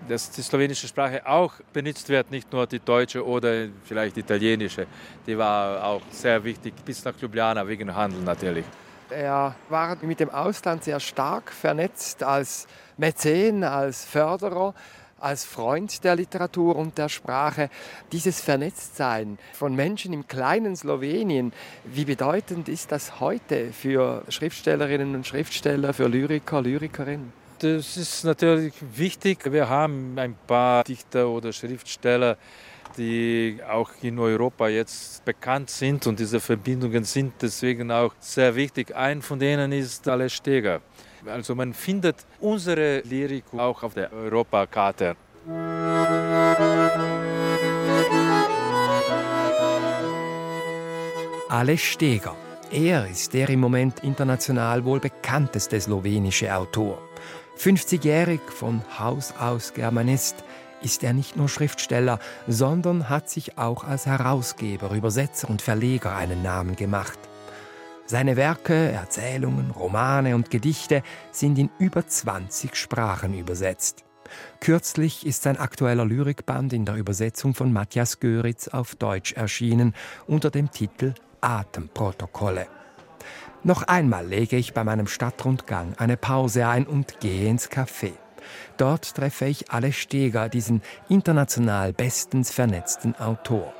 dass 0.07 0.31
die 0.31 0.41
slowenische 0.41 0.87
Sprache 0.87 1.25
auch 1.25 1.53
benutzt 1.71 2.09
wird, 2.09 2.31
nicht 2.31 2.51
nur 2.51 2.67
die 2.67 2.79
deutsche 2.79 3.25
oder 3.25 3.67
vielleicht 3.83 4.17
italienische. 4.17 4.87
Die 5.25 5.37
war 5.37 5.83
auch 5.83 6.01
sehr 6.11 6.43
wichtig, 6.43 6.73
bis 6.85 7.03
nach 7.05 7.13
Ljubljana 7.19 7.67
wegen 7.67 7.93
Handel 7.93 8.21
natürlich. 8.21 8.65
Er 9.09 9.55
war 9.69 9.97
mit 10.01 10.19
dem 10.19 10.29
Ausland 10.29 10.83
sehr 10.83 10.99
stark 10.99 11.51
vernetzt 11.51 12.23
als 12.23 12.67
Mäzen, 12.97 13.63
als 13.63 14.05
Förderer, 14.05 14.73
als 15.19 15.45
Freund 15.45 16.03
der 16.03 16.15
Literatur 16.15 16.75
und 16.75 16.97
der 16.97 17.09
Sprache. 17.09 17.69
Dieses 18.11 18.41
Vernetztsein 18.41 19.37
von 19.53 19.75
Menschen 19.75 20.13
im 20.13 20.27
kleinen 20.27 20.75
Slowenien, 20.75 21.53
wie 21.85 22.05
bedeutend 22.05 22.67
ist 22.67 22.91
das 22.91 23.19
heute 23.19 23.71
für 23.71 24.23
Schriftstellerinnen 24.27 25.15
und 25.15 25.25
Schriftsteller, 25.25 25.93
für 25.93 26.07
Lyriker, 26.07 26.61
Lyrikerinnen? 26.61 27.42
Das 27.63 27.95
ist 27.95 28.25
natürlich 28.25 28.73
wichtig. 28.95 29.51
Wir 29.51 29.69
haben 29.69 30.13
ein 30.17 30.35
paar 30.47 30.83
Dichter 30.83 31.29
oder 31.29 31.53
Schriftsteller, 31.53 32.37
die 32.97 33.59
auch 33.69 33.89
in 34.01 34.19
Europa 34.19 34.67
jetzt 34.67 35.23
bekannt 35.23 35.69
sind 35.69 36.05
und 36.05 36.19
diese 36.19 36.39
Verbindungen 36.39 37.05
sind 37.05 37.33
deswegen 37.41 37.89
auch 37.89 38.13
sehr 38.19 38.53
wichtig. 38.55 38.93
Ein 38.95 39.21
von 39.21 39.39
denen 39.39 39.71
ist 39.71 40.07
Alex 40.07 40.33
Steger. 40.33 40.81
Also 41.25 41.55
man 41.55 41.73
findet 41.73 42.17
unsere 42.41 42.99
Lyrik 42.99 43.45
auch 43.53 43.81
auf 43.81 43.93
der 43.93 44.11
Europakarte. 44.11 45.15
Alex 51.47 51.81
Steger. 51.81 52.35
Er 52.71 53.07
ist 53.07 53.33
der 53.33 53.49
im 53.49 53.59
Moment 53.59 54.03
international 54.03 54.83
wohl 54.83 54.99
bekannteste 54.99 55.79
slowenische 55.79 56.53
Autor. 56.53 56.97
50-jährig 57.57 58.41
von 58.47 58.81
Haus 58.99 59.33
aus 59.39 59.73
Germanist, 59.73 60.43
ist 60.81 61.03
er 61.03 61.13
nicht 61.13 61.37
nur 61.37 61.47
Schriftsteller, 61.47 62.19
sondern 62.47 63.09
hat 63.09 63.29
sich 63.29 63.57
auch 63.57 63.83
als 63.83 64.05
Herausgeber, 64.05 64.91
Übersetzer 64.91 65.49
und 65.49 65.61
Verleger 65.61 66.15
einen 66.15 66.41
Namen 66.41 66.75
gemacht. 66.75 67.17
Seine 68.05 68.35
Werke, 68.35 68.91
Erzählungen, 68.91 69.71
Romane 69.71 70.35
und 70.35 70.51
Gedichte 70.51 71.03
sind 71.31 71.57
in 71.57 71.69
über 71.79 72.05
20 72.05 72.75
Sprachen 72.75 73.33
übersetzt. 73.33 74.03
Kürzlich 74.59 75.25
ist 75.25 75.43
sein 75.43 75.57
aktueller 75.57 76.05
Lyrikband 76.05 76.73
in 76.73 76.85
der 76.85 76.95
Übersetzung 76.95 77.53
von 77.53 77.71
Matthias 77.71 78.19
Göritz 78.19 78.67
auf 78.67 78.95
Deutsch 78.95 79.33
erschienen 79.33 79.93
unter 80.27 80.49
dem 80.49 80.71
Titel 80.71 81.13
Atemprotokolle. 81.39 82.67
Noch 83.65 83.83
einmal 83.83 84.27
lege 84.27 84.57
ich 84.57 84.73
bei 84.73 84.83
meinem 84.83 85.07
Stadtrundgang 85.07 85.93
eine 85.97 86.17
Pause 86.17 86.67
ein 86.67 86.85
und 86.85 87.21
gehe 87.21 87.49
ins 87.49 87.69
Café. 87.69 88.11
Dort 88.75 89.15
treffe 89.15 89.45
ich 89.45 89.71
Ale 89.71 89.93
Steger, 89.93 90.49
diesen 90.49 90.81
international 91.07 91.93
bestens 91.93 92.51
vernetzten 92.51 93.15
Autor. 93.15 93.73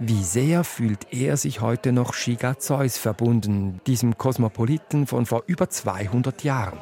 Wie 0.00 0.24
sehr 0.24 0.64
fühlt 0.64 1.06
er 1.12 1.36
sich 1.36 1.60
heute 1.60 1.92
noch 1.92 2.14
Shiga 2.14 2.58
Zeus 2.58 2.98
verbunden, 2.98 3.80
diesem 3.86 4.18
Kosmopoliten 4.18 5.06
von 5.06 5.24
vor 5.24 5.44
über 5.46 5.70
200 5.70 6.42
Jahren? 6.42 6.78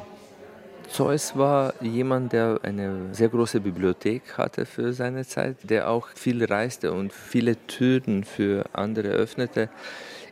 Zeus 0.89 1.35
war 1.35 1.73
jemand, 1.81 2.33
der 2.33 2.59
eine 2.63 3.13
sehr 3.13 3.29
große 3.29 3.59
Bibliothek 3.59 4.37
hatte 4.37 4.65
für 4.65 4.93
seine 4.93 5.25
Zeit, 5.25 5.57
der 5.63 5.89
auch 5.89 6.09
viel 6.15 6.43
reiste 6.43 6.91
und 6.91 7.13
viele 7.13 7.55
Türen 7.67 8.23
für 8.23 8.65
andere 8.73 9.09
öffnete. 9.09 9.69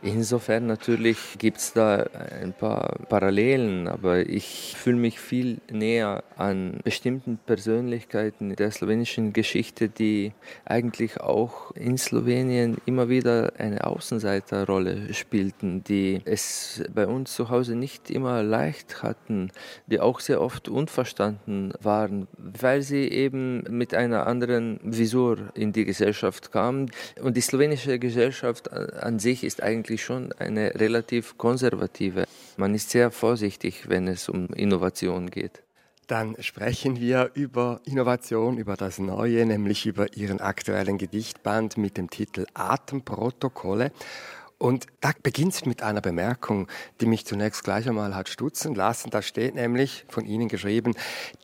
Insofern 0.04 0.66
natürlich 0.66 1.16
gibt 1.38 1.56
es 1.56 1.72
da 1.72 2.04
ein 2.42 2.52
paar 2.52 2.98
Parallelen, 3.08 3.88
aber 3.88 4.28
ich 4.28 4.74
fühle 4.76 4.98
mich 4.98 5.18
viel 5.18 5.62
näher 5.72 6.22
an 6.36 6.80
bestimmten 6.84 7.38
Persönlichkeiten 7.38 8.54
der 8.54 8.70
slowenischen 8.70 9.32
Geschichte, 9.32 9.88
die 9.88 10.32
eigentlich 10.66 11.22
auch 11.22 11.70
in 11.70 11.96
Slowenien 11.96 12.76
immer 12.84 13.08
wieder 13.08 13.54
eine 13.56 13.86
Außenseiterrolle 13.86 15.14
spielten, 15.14 15.82
die 15.84 16.20
es 16.26 16.84
bei 16.94 17.06
uns 17.06 17.34
zu 17.34 17.48
Hause 17.48 17.74
nicht 17.74 18.10
immer 18.10 18.42
leicht 18.42 19.02
hatten, 19.02 19.52
die 19.86 20.00
auch 20.00 20.20
sehr 20.20 20.42
oft 20.42 20.68
unverstanden 20.68 21.72
waren, 21.80 22.28
weil 22.36 22.82
sie 22.82 23.08
eben 23.08 23.62
mit 23.70 23.94
einer 23.94 24.26
anderen 24.26 24.80
Visur 24.82 25.38
in 25.54 25.72
die 25.72 25.86
Gesellschaft 25.86 26.52
kamen. 26.52 26.90
Und 27.22 27.38
die 27.38 27.40
slowenische 27.40 27.98
Gesellschaft 27.98 28.70
an 28.70 29.18
sich 29.18 29.44
ist 29.44 29.62
eigentlich 29.62 29.93
eigentlich 29.94 30.04
schon 30.04 30.32
eine 30.32 30.74
relativ 30.74 31.38
konservative. 31.38 32.24
Man 32.56 32.74
ist 32.74 32.90
sehr 32.90 33.10
vorsichtig, 33.12 33.88
wenn 33.88 34.08
es 34.08 34.28
um 34.28 34.48
Innovation 34.48 35.30
geht. 35.30 35.62
Dann 36.08 36.36
sprechen 36.40 37.00
wir 37.00 37.30
über 37.34 37.80
Innovation, 37.84 38.58
über 38.58 38.76
das 38.76 38.98
Neue, 38.98 39.46
nämlich 39.46 39.86
über 39.86 40.16
Ihren 40.16 40.40
aktuellen 40.40 40.98
Gedichtband 40.98 41.78
mit 41.78 41.96
dem 41.96 42.10
Titel 42.10 42.44
Atemprotokolle. 42.54 43.92
Und 44.58 44.86
da 45.00 45.10
beginnt 45.22 45.52
es 45.52 45.66
mit 45.66 45.82
einer 45.82 46.00
Bemerkung, 46.00 46.68
die 47.00 47.06
mich 47.06 47.26
zunächst 47.26 47.64
gleich 47.64 47.88
einmal 47.88 48.14
hat 48.14 48.28
stutzen 48.28 48.74
lassen. 48.74 49.10
Da 49.10 49.20
steht 49.20 49.56
nämlich 49.56 50.04
von 50.08 50.24
Ihnen 50.24 50.48
geschrieben, 50.48 50.94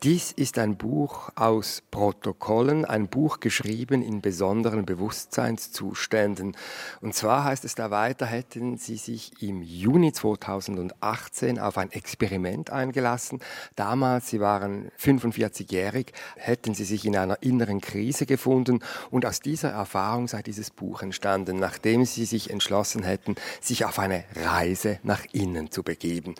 dies 0.02 0.32
ist 0.32 0.58
ein 0.58 0.76
Buch 0.76 1.30
aus 1.34 1.82
Protokollen, 1.90 2.84
ein 2.84 3.08
Buch 3.08 3.40
geschrieben 3.40 4.02
in 4.02 4.20
besonderen 4.20 4.86
Bewusstseinszuständen. 4.86 6.56
Und 7.00 7.14
zwar 7.14 7.44
heißt 7.44 7.64
es 7.64 7.74
da 7.74 7.90
weiter, 7.90 8.26
hätten 8.26 8.78
Sie 8.78 8.96
sich 8.96 9.42
im 9.42 9.62
Juni 9.62 10.12
2018 10.12 11.58
auf 11.58 11.78
ein 11.78 11.90
Experiment 11.90 12.70
eingelassen. 12.70 13.40
Damals, 13.74 14.28
Sie 14.28 14.40
waren 14.40 14.90
45-jährig, 14.98 16.12
hätten 16.36 16.74
Sie 16.74 16.84
sich 16.84 17.04
in 17.04 17.16
einer 17.16 17.42
inneren 17.42 17.80
Krise 17.80 18.24
gefunden 18.24 18.80
und 19.10 19.26
aus 19.26 19.40
dieser 19.40 19.70
Erfahrung 19.70 20.28
sei 20.28 20.42
dieses 20.42 20.70
Buch 20.70 21.02
entstanden, 21.02 21.58
nachdem 21.58 22.04
Sie 22.04 22.24
sich 22.24 22.50
entschlossen 22.50 22.99
hätten, 23.02 23.36
sich 23.60 23.84
auf 23.84 23.98
eine 23.98 24.24
Reise 24.34 24.98
nach 25.02 25.24
innen 25.32 25.70
zu 25.70 25.82
begeben. 25.82 26.34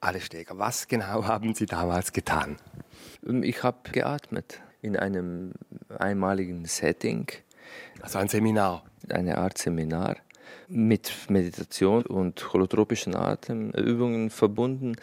Alle 0.00 0.20
Steger, 0.20 0.58
was 0.58 0.88
genau 0.88 1.26
haben 1.26 1.54
Sie 1.54 1.66
damals 1.66 2.12
getan? 2.12 2.56
Ich 3.42 3.62
habe 3.62 3.90
geatmet 3.90 4.60
in 4.82 4.96
einem 4.96 5.52
einmaligen 5.98 6.64
Setting. 6.64 7.26
Also 8.00 8.18
ein 8.18 8.28
Seminar. 8.28 8.84
Eine 9.10 9.38
Art 9.38 9.58
Seminar 9.58 10.16
mit 10.68 11.12
Meditation 11.28 12.06
und 12.06 12.52
holotropischen 12.52 13.14
Atemübungen 13.14 14.30
verbunden. 14.30 14.96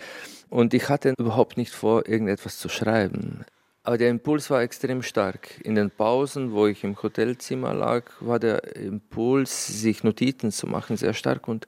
Und 0.50 0.74
ich 0.74 0.90
hatte 0.90 1.14
überhaupt 1.18 1.58
nicht 1.58 1.74
vor, 1.74 2.08
irgendetwas 2.08 2.58
zu 2.58 2.70
schreiben. 2.70 3.46
Aber 3.88 3.98
der 3.98 4.10
Impuls 4.10 4.50
war 4.50 4.64
extrem 4.64 5.02
stark. 5.02 5.62
In 5.64 5.76
den 5.76 5.90
Pausen, 5.92 6.52
wo 6.52 6.68
ich 6.68 6.84
im 6.84 7.02
Hotelzimmer 7.02 7.74
lag, 7.74 8.04
war 8.20 8.38
der 8.38 8.76
Impuls, 8.76 9.66
sich 9.66 10.04
Notizen 10.04 10.52
zu 10.52 10.68
machen, 10.68 10.98
sehr 10.98 11.14
stark. 11.14 11.48
Und 11.48 11.68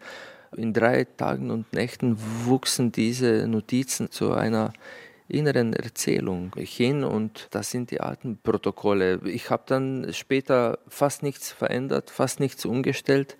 in 0.53 0.73
drei 0.73 1.05
Tagen 1.05 1.49
und 1.49 1.71
Nächten 1.71 2.17
wuchsen 2.43 2.91
diese 2.91 3.47
Notizen 3.47 4.11
zu 4.11 4.33
einer 4.33 4.73
inneren 5.29 5.73
Erzählung 5.73 6.51
hin 6.57 7.03
und 7.03 7.47
das 7.51 7.71
sind 7.71 7.91
die 7.91 8.01
Atemprotokolle. 8.01 9.21
Ich 9.25 9.49
habe 9.49 9.63
dann 9.65 10.07
später 10.11 10.79
fast 10.87 11.23
nichts 11.23 11.51
verändert, 11.51 12.09
fast 12.09 12.39
nichts 12.39 12.65
umgestellt. 12.65 13.37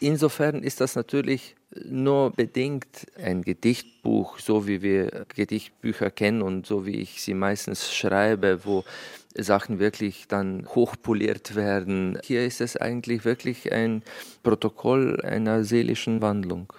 Insofern 0.00 0.62
ist 0.62 0.80
das 0.80 0.94
natürlich 0.94 1.56
nur 1.84 2.30
bedingt 2.30 3.06
ein 3.20 3.42
Gedichtbuch, 3.42 4.38
so 4.38 4.66
wie 4.66 4.82
wir 4.82 5.26
Gedichtbücher 5.34 6.10
kennen 6.10 6.42
und 6.42 6.66
so 6.66 6.86
wie 6.86 6.96
ich 6.96 7.22
sie 7.22 7.34
meistens 7.34 7.92
schreibe, 7.92 8.64
wo 8.64 8.84
Sachen 9.34 9.78
wirklich 9.78 10.28
dann 10.28 10.66
hochpoliert 10.74 11.54
werden. 11.54 12.18
Hier 12.22 12.46
ist 12.46 12.60
es 12.60 12.76
eigentlich 12.76 13.24
wirklich 13.24 13.72
ein 13.72 14.02
Protokoll 14.42 15.20
einer 15.22 15.64
seelischen 15.64 16.22
Wandlung. 16.22 16.72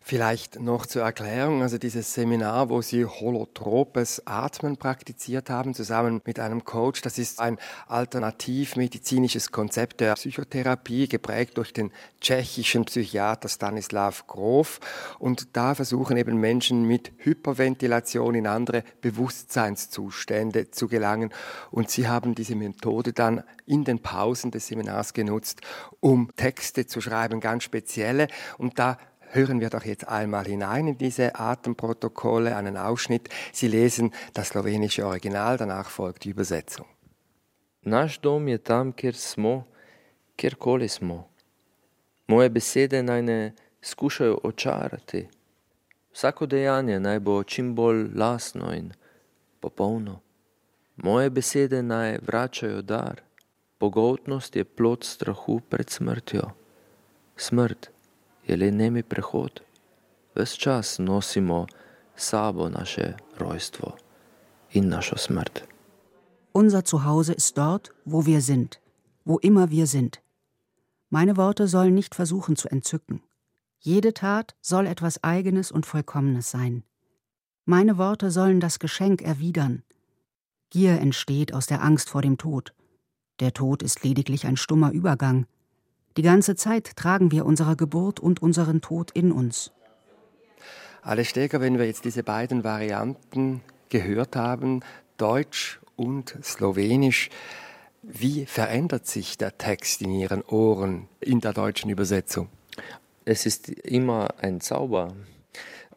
Vielleicht 0.00 0.60
noch 0.60 0.86
zur 0.86 1.02
Erklärung, 1.02 1.62
also 1.62 1.78
dieses 1.78 2.12
Seminar, 2.12 2.68
wo 2.68 2.82
Sie 2.82 3.04
holotropes 3.04 4.26
Atmen 4.26 4.76
praktiziert 4.76 5.50
haben, 5.50 5.74
zusammen 5.74 6.20
mit 6.24 6.38
einem 6.38 6.64
Coach, 6.64 7.00
das 7.00 7.18
ist 7.18 7.40
ein 7.40 7.58
alternativmedizinisches 7.86 9.50
Konzept 9.50 10.00
der 10.00 10.14
Psychotherapie, 10.14 11.08
geprägt 11.08 11.56
durch 11.56 11.72
den 11.72 11.90
tschechischen 12.20 12.84
Psychiater 12.84 13.48
Stanislav 13.48 14.26
Grof. 14.26 14.80
Und 15.18 15.56
da 15.56 15.74
versuchen 15.74 16.16
eben 16.16 16.38
Menschen 16.38 16.84
mit 16.84 17.12
Hyperventilation 17.18 18.34
in 18.34 18.46
andere 18.46 18.84
Bewusstseinszustände 19.00 20.70
zu 20.70 20.88
gelangen. 20.88 21.32
Und 21.70 21.90
Sie 21.90 22.08
haben 22.08 22.34
diese 22.34 22.56
Methode 22.56 23.12
dann 23.12 23.42
in 23.66 23.84
den 23.84 24.00
Pausen 24.00 24.50
des 24.50 24.66
Seminars 24.66 25.14
genutzt, 25.14 25.60
um 26.00 26.30
Texte 26.36 26.86
zu 26.86 27.00
schreiben, 27.00 27.40
ganz 27.40 27.64
spezielle. 27.64 28.28
Und 28.58 28.78
da 28.78 28.98
Hören 29.30 29.60
wir 29.60 29.70
doch 29.70 29.84
jetzt 29.84 30.08
einmal 30.08 30.44
hinein 30.44 30.86
in 30.86 30.98
diese 30.98 31.34
Atemprotokolle, 31.34 32.56
einen 32.56 32.76
Ausschnitt. 32.76 33.28
Sie 33.52 33.68
lesen 33.68 34.12
das 34.32 34.48
slowenische 34.48 35.06
Original, 35.06 35.56
danach 35.56 35.90
folgt 35.90 36.24
die 36.24 36.30
Übersetzung. 36.30 36.86
Naš 37.82 38.20
dom 38.20 38.48
je 38.48 38.58
tam, 38.58 38.92
kjer 38.92 39.14
smo, 39.14 39.66
kjerkoli 40.36 40.88
smo. 40.88 41.28
Moje 42.26 42.50
besede 42.50 43.02
naj 43.02 43.22
ne 43.22 43.52
skušajo 43.82 44.38
očarati. 44.42 45.28
Vsako 46.12 46.46
dejanje 46.46 47.00
naj 47.00 47.20
bo 47.20 47.42
čim 47.42 47.74
bolj 47.74 48.08
lasno 48.14 48.72
in 48.72 48.92
popolno. 49.60 50.20
Moje 50.96 51.30
besede 51.30 51.82
naj 51.82 52.18
vračajo 52.22 52.82
dar. 52.82 53.20
Pogoltnost 53.78 54.56
je 54.56 54.64
plot 54.64 55.04
strahu 55.04 55.60
pred 55.68 55.90
smrtjo. 55.90 56.50
Smrt 57.36 57.93
je 58.46 58.56
le 58.56 58.70
nemi 58.70 59.02
prehod. 59.02 59.60
Ves 60.34 60.56
čas 60.56 60.98
nosimo 60.98 61.66
sabo 62.16 62.68
naše 62.68 63.16
rojstvo 63.38 63.96
in 64.72 64.88
našo 64.88 65.16
smrt. 65.16 65.62
Unser 66.52 66.84
Zuhause 66.84 67.32
ist 67.32 67.58
dort, 67.58 67.90
wo 68.04 68.26
wir 68.26 68.40
sind, 68.40 68.80
wo 69.24 69.38
immer 69.38 69.70
wir 69.70 69.86
sind. 69.86 70.20
Meine 71.10 71.36
Worte 71.36 71.68
sollen 71.68 71.94
nicht 71.94 72.14
versuchen 72.14 72.56
zu 72.56 72.68
entzücken. 72.68 73.22
Jede 73.80 74.14
Tat 74.14 74.54
soll 74.60 74.86
etwas 74.86 75.22
Eigenes 75.22 75.70
und 75.70 75.86
Vollkommenes 75.86 76.50
sein. 76.50 76.84
Meine 77.64 77.98
Worte 77.98 78.30
sollen 78.30 78.60
das 78.60 78.78
Geschenk 78.78 79.22
erwidern. 79.22 79.82
Gier 80.70 81.00
entsteht 81.00 81.54
aus 81.54 81.66
der 81.66 81.82
Angst 81.82 82.08
vor 82.10 82.22
dem 82.22 82.36
Tod. 82.36 82.74
Der 83.40 83.52
Tod 83.52 83.82
ist 83.82 84.04
lediglich 84.04 84.46
ein 84.46 84.56
stummer 84.56 84.90
Übergang. 84.92 85.46
Die 86.16 86.22
ganze 86.22 86.54
Zeit 86.54 86.96
tragen 86.96 87.32
wir 87.32 87.44
unsere 87.44 87.76
Geburt 87.76 88.20
und 88.20 88.40
unseren 88.40 88.80
Tod 88.80 89.10
in 89.10 89.32
uns. 89.32 89.72
Alle 91.02 91.24
Steger, 91.24 91.60
wenn 91.60 91.78
wir 91.78 91.86
jetzt 91.86 92.04
diese 92.04 92.22
beiden 92.22 92.64
Varianten 92.64 93.62
gehört 93.88 94.36
haben, 94.36 94.80
Deutsch 95.16 95.80
und 95.96 96.38
Slowenisch, 96.42 97.30
wie 98.02 98.46
verändert 98.46 99.06
sich 99.06 99.38
der 99.38 99.58
Text 99.58 100.02
in 100.02 100.10
Ihren 100.12 100.42
Ohren 100.42 101.08
in 101.20 101.40
der 101.40 101.52
deutschen 101.52 101.90
Übersetzung? 101.90 102.48
Es 103.24 103.46
ist 103.46 103.68
immer 103.68 104.34
ein 104.38 104.60
Zauber, 104.60 105.14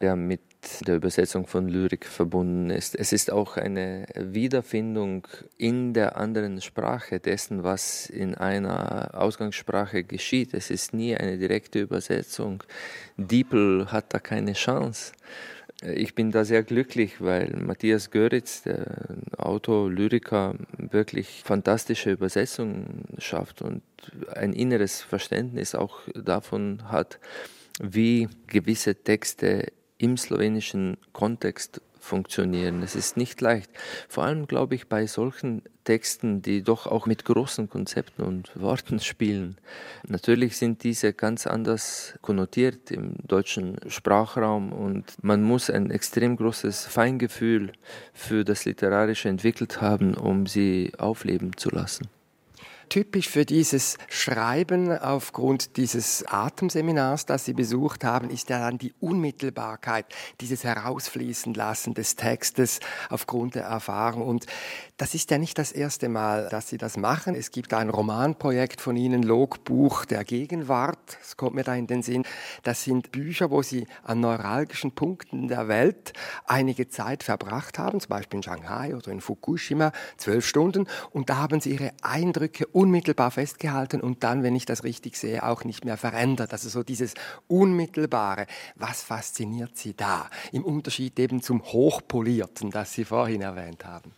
der 0.00 0.16
mit 0.16 0.40
der 0.86 0.96
Übersetzung 0.96 1.46
von 1.46 1.68
Lyrik 1.68 2.06
verbunden 2.06 2.70
ist. 2.70 2.94
Es 2.94 3.12
ist 3.12 3.30
auch 3.30 3.56
eine 3.56 4.06
Wiederfindung 4.14 5.26
in 5.56 5.94
der 5.94 6.16
anderen 6.16 6.60
Sprache 6.60 7.20
dessen, 7.20 7.64
was 7.64 8.08
in 8.08 8.34
einer 8.34 9.10
Ausgangssprache 9.14 10.04
geschieht. 10.04 10.54
Es 10.54 10.70
ist 10.70 10.94
nie 10.94 11.16
eine 11.16 11.38
direkte 11.38 11.80
Übersetzung. 11.80 12.62
Diepel 13.16 13.92
hat 13.92 14.14
da 14.14 14.18
keine 14.18 14.52
Chance. 14.52 15.12
Ich 15.82 16.16
bin 16.16 16.32
da 16.32 16.44
sehr 16.44 16.64
glücklich, 16.64 17.20
weil 17.20 17.54
Matthias 17.56 18.10
Göritz, 18.10 18.62
der 18.62 19.16
Autor, 19.36 19.88
Lyriker, 19.88 20.56
wirklich 20.76 21.42
fantastische 21.44 22.10
Übersetzungen 22.10 23.04
schafft 23.18 23.62
und 23.62 23.82
ein 24.34 24.52
inneres 24.52 25.00
Verständnis 25.00 25.76
auch 25.76 26.00
davon 26.14 26.90
hat, 26.90 27.20
wie 27.80 28.28
gewisse 28.48 28.96
Texte 28.96 29.68
im 29.98 30.16
slowenischen 30.16 30.96
Kontext 31.12 31.80
funktionieren. 32.00 32.82
Es 32.82 32.96
ist 32.96 33.16
nicht 33.16 33.40
leicht. 33.40 33.70
Vor 34.08 34.24
allem 34.24 34.46
glaube 34.46 34.74
ich 34.74 34.88
bei 34.88 35.06
solchen 35.06 35.62
Texten, 35.84 36.42
die 36.42 36.62
doch 36.62 36.86
auch 36.86 37.06
mit 37.06 37.24
großen 37.24 37.68
Konzepten 37.68 38.22
und 38.22 38.50
Worten 38.60 39.00
spielen. 39.00 39.56
Natürlich 40.06 40.56
sind 40.56 40.84
diese 40.84 41.12
ganz 41.12 41.46
anders 41.46 42.14
konnotiert 42.20 42.90
im 42.90 43.14
deutschen 43.26 43.76
Sprachraum 43.88 44.72
und 44.72 45.04
man 45.22 45.42
muss 45.42 45.70
ein 45.70 45.90
extrem 45.90 46.36
großes 46.36 46.86
Feingefühl 46.86 47.72
für 48.12 48.44
das 48.44 48.64
Literarische 48.64 49.28
entwickelt 49.28 49.80
haben, 49.80 50.14
um 50.14 50.46
sie 50.46 50.92
aufleben 50.98 51.56
zu 51.56 51.70
lassen. 51.70 52.08
Typisch 52.88 53.28
für 53.28 53.44
dieses 53.44 53.98
Schreiben 54.08 54.96
aufgrund 54.96 55.76
dieses 55.76 56.24
Atemseminars, 56.26 57.26
das 57.26 57.44
Sie 57.44 57.52
besucht 57.52 58.02
haben, 58.02 58.30
ist 58.30 58.48
ja 58.48 58.60
dann 58.60 58.78
die 58.78 58.94
Unmittelbarkeit, 59.00 60.06
dieses 60.40 60.64
Herausfließen 60.64 61.52
lassen 61.52 61.92
des 61.92 62.16
Textes 62.16 62.80
aufgrund 63.10 63.56
der 63.56 63.64
Erfahrung. 63.64 64.22
Und 64.22 64.46
das 64.96 65.14
ist 65.14 65.30
ja 65.30 65.38
nicht 65.38 65.58
das 65.58 65.70
erste 65.70 66.08
Mal, 66.08 66.48
dass 66.48 66.68
Sie 66.68 66.78
das 66.78 66.96
machen. 66.96 67.34
Es 67.34 67.50
gibt 67.50 67.74
ein 67.74 67.90
Romanprojekt 67.90 68.80
von 68.80 68.96
Ihnen, 68.96 69.22
Logbuch 69.22 70.06
der 70.06 70.24
Gegenwart. 70.24 71.18
Das 71.20 71.36
kommt 71.36 71.54
mir 71.56 71.64
da 71.64 71.74
in 71.74 71.86
den 71.86 72.02
Sinn. 72.02 72.24
Das 72.62 72.84
sind 72.84 73.12
Bücher, 73.12 73.50
wo 73.50 73.62
Sie 73.62 73.86
an 74.02 74.20
neuralgischen 74.20 74.92
Punkten 74.92 75.48
der 75.48 75.68
Welt 75.68 76.14
einige 76.46 76.88
Zeit 76.88 77.22
verbracht 77.22 77.78
haben, 77.78 78.00
zum 78.00 78.08
Beispiel 78.08 78.38
in 78.38 78.42
Shanghai 78.42 78.96
oder 78.96 79.12
in 79.12 79.20
Fukushima, 79.20 79.92
zwölf 80.16 80.46
Stunden. 80.46 80.86
Und 81.10 81.28
da 81.28 81.36
haben 81.36 81.60
Sie 81.60 81.72
Ihre 81.72 81.92
Eindrücke 82.02 82.66
unmittelbar 82.78 83.32
festgehalten 83.32 84.00
und 84.00 84.22
dann, 84.22 84.44
wenn 84.44 84.54
ich 84.54 84.64
das 84.64 84.84
richtig 84.84 85.16
sehe, 85.16 85.42
auch 85.42 85.64
nicht 85.64 85.84
mehr 85.84 85.96
verändert. 85.96 86.52
Also 86.52 86.68
so 86.68 86.84
dieses 86.84 87.14
Unmittelbare. 87.48 88.46
Was 88.76 89.02
fasziniert 89.02 89.76
Sie 89.76 89.94
da 89.94 90.30
im 90.52 90.64
Unterschied 90.64 91.18
eben 91.18 91.42
zum 91.42 91.64
Hochpolierten, 91.64 92.70
das 92.70 92.92
Sie 92.92 93.04
vorhin 93.04 93.42
erwähnt 93.42 93.84
haben? 93.84 94.12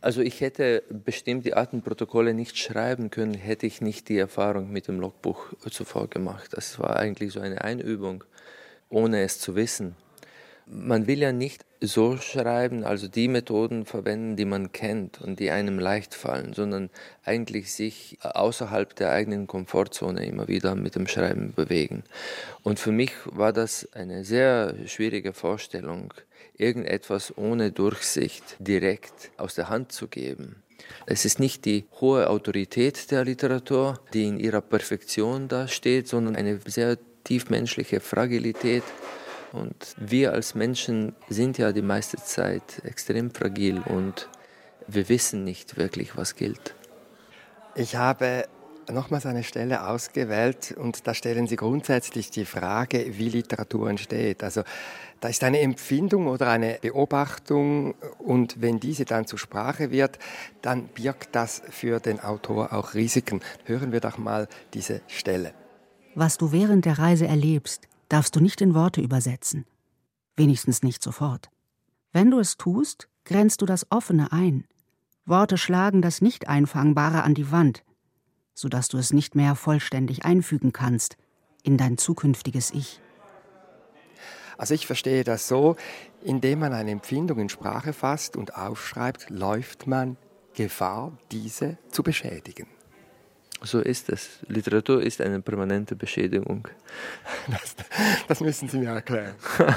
Also 0.00 0.20
ich 0.20 0.40
hätte 0.40 0.82
bestimmt 0.88 1.44
die 1.44 1.54
Atemprotokolle 1.54 2.34
nicht 2.34 2.58
schreiben 2.58 3.10
können, 3.10 3.34
hätte 3.34 3.66
ich 3.66 3.80
nicht 3.80 4.08
die 4.08 4.18
Erfahrung 4.18 4.72
mit 4.72 4.88
dem 4.88 4.98
Logbuch 4.98 5.52
zuvor 5.70 6.08
gemacht. 6.08 6.48
Das 6.54 6.80
war 6.80 6.96
eigentlich 6.96 7.32
so 7.32 7.38
eine 7.38 7.62
Einübung, 7.62 8.24
ohne 8.88 9.22
es 9.22 9.38
zu 9.38 9.54
wissen. 9.54 9.94
Man 10.68 11.06
will 11.06 11.20
ja 11.20 11.30
nicht 11.30 11.64
so 11.80 12.16
schreiben, 12.16 12.82
also 12.84 13.06
die 13.06 13.28
Methoden 13.28 13.86
verwenden, 13.86 14.34
die 14.34 14.44
man 14.44 14.72
kennt 14.72 15.20
und 15.20 15.38
die 15.38 15.50
einem 15.50 15.78
leicht 15.78 16.14
fallen, 16.14 16.54
sondern 16.54 16.90
eigentlich 17.24 17.72
sich 17.72 18.18
außerhalb 18.22 18.94
der 18.96 19.12
eigenen 19.12 19.46
Komfortzone 19.46 20.26
immer 20.26 20.48
wieder 20.48 20.74
mit 20.74 20.96
dem 20.96 21.06
Schreiben 21.06 21.52
bewegen. 21.54 22.02
Und 22.64 22.80
für 22.80 22.90
mich 22.90 23.12
war 23.26 23.52
das 23.52 23.92
eine 23.92 24.24
sehr 24.24 24.74
schwierige 24.86 25.32
Vorstellung, 25.32 26.12
irgendetwas 26.56 27.36
ohne 27.36 27.70
Durchsicht 27.70 28.56
direkt 28.58 29.30
aus 29.36 29.54
der 29.54 29.68
Hand 29.68 29.92
zu 29.92 30.08
geben. 30.08 30.62
Es 31.06 31.24
ist 31.24 31.38
nicht 31.38 31.64
die 31.64 31.84
hohe 32.00 32.28
Autorität 32.28 33.10
der 33.10 33.24
Literatur, 33.24 34.00
die 34.12 34.24
in 34.24 34.38
ihrer 34.38 34.60
Perfektion 34.60 35.48
dasteht, 35.48 36.08
sondern 36.08 36.36
eine 36.36 36.60
sehr 36.66 36.98
tiefmenschliche 37.24 38.00
Fragilität 38.00 38.82
und 39.56 39.94
wir 39.98 40.32
als 40.32 40.54
Menschen 40.54 41.14
sind 41.28 41.58
ja 41.58 41.72
die 41.72 41.82
meiste 41.82 42.18
Zeit 42.18 42.82
extrem 42.84 43.30
fragil 43.30 43.80
und 43.80 44.28
wir 44.86 45.08
wissen 45.08 45.44
nicht 45.44 45.76
wirklich, 45.76 46.16
was 46.16 46.36
gilt. 46.36 46.74
Ich 47.74 47.96
habe 47.96 48.44
nochmals 48.92 49.26
eine 49.26 49.42
Stelle 49.42 49.88
ausgewählt 49.88 50.74
und 50.78 51.06
da 51.06 51.14
stellen 51.14 51.46
Sie 51.46 51.56
grundsätzlich 51.56 52.30
die 52.30 52.44
Frage, 52.44 53.18
wie 53.18 53.28
Literatur 53.28 53.90
entsteht. 53.90 54.44
Also 54.44 54.62
da 55.20 55.28
ist 55.28 55.42
eine 55.42 55.60
Empfindung 55.60 56.26
oder 56.28 56.48
eine 56.48 56.78
Beobachtung 56.80 57.94
und 58.18 58.60
wenn 58.60 58.78
diese 58.78 59.04
dann 59.04 59.26
zur 59.26 59.38
Sprache 59.38 59.90
wird, 59.90 60.18
dann 60.62 60.88
birgt 60.88 61.34
das 61.34 61.62
für 61.70 62.00
den 62.00 62.20
Autor 62.20 62.72
auch 62.72 62.94
Risiken. 62.94 63.40
Hören 63.64 63.92
wir 63.92 64.00
doch 64.00 64.18
mal 64.18 64.48
diese 64.74 65.00
Stelle. 65.08 65.52
Was 66.14 66.38
du 66.38 66.52
während 66.52 66.84
der 66.84 66.98
Reise 66.98 67.26
erlebst, 67.26 67.88
darfst 68.08 68.36
du 68.36 68.40
nicht 68.40 68.60
in 68.60 68.74
Worte 68.74 69.00
übersetzen. 69.00 69.66
Wenigstens 70.36 70.82
nicht 70.82 71.02
sofort. 71.02 71.50
Wenn 72.12 72.30
du 72.30 72.38
es 72.38 72.56
tust, 72.56 73.08
grenzt 73.24 73.62
du 73.62 73.66
das 73.66 73.90
Offene 73.90 74.32
ein. 74.32 74.64
Worte 75.24 75.58
schlagen 75.58 76.02
das 76.02 76.20
Nicht-Einfangbare 76.20 77.22
an 77.22 77.34
die 77.34 77.50
Wand, 77.50 77.82
sodass 78.54 78.88
du 78.88 78.96
es 78.98 79.12
nicht 79.12 79.34
mehr 79.34 79.54
vollständig 79.54 80.24
einfügen 80.24 80.72
kannst 80.72 81.16
in 81.62 81.76
dein 81.76 81.98
zukünftiges 81.98 82.70
Ich. 82.70 83.00
Also 84.56 84.72
ich 84.72 84.86
verstehe 84.86 85.24
das 85.24 85.48
so, 85.48 85.76
indem 86.22 86.60
man 86.60 86.72
eine 86.72 86.90
Empfindung 86.90 87.40
in 87.40 87.48
Sprache 87.48 87.92
fasst 87.92 88.36
und 88.36 88.54
aufschreibt, 88.56 89.28
läuft 89.30 89.86
man 89.86 90.16
Gefahr, 90.54 91.12
diese 91.30 91.76
zu 91.90 92.02
beschädigen. 92.02 92.66
So 93.62 93.80
ist 93.80 94.10
es. 94.10 94.38
Literatur 94.48 95.02
ist 95.02 95.20
eine 95.20 95.40
permanente 95.40 95.96
Beschädigung. 95.96 96.68
Das, 97.48 97.76
das 98.28 98.40
müssen 98.40 98.68
Sie 98.68 98.78
mir 98.78 98.90
erklären. 98.90 99.34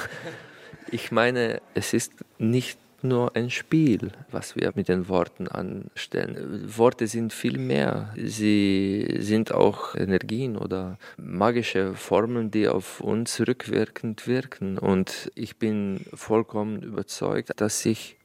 Ich 0.91 1.11
meine, 1.11 1.61
es 1.75 1.93
ist 1.93 2.13
nicht 2.39 2.79
nur 3.03 3.35
ein 3.35 3.49
Spiel, 3.49 4.11
was 4.31 4.55
wir 4.55 4.71
mit 4.75 4.89
den 4.89 5.07
Worten 5.07 5.47
anstellen. 5.47 6.63
Worte 6.75 7.07
sind 7.07 7.33
viel 7.33 7.57
mehr. 7.57 8.13
Sie 8.17 9.17
sind 9.19 9.53
auch 9.53 9.95
Energien 9.95 10.57
oder 10.57 10.97
magische 11.17 11.93
Formeln, 11.93 12.51
die 12.51 12.67
auf 12.67 13.01
uns 13.01 13.39
rückwirkend 13.39 14.27
wirken. 14.27 14.77
Und 14.77 15.31
ich 15.35 15.57
bin 15.57 16.05
vollkommen 16.13 16.81
überzeugt, 16.81 17.51
dass 17.57 17.81
sich 17.81 18.17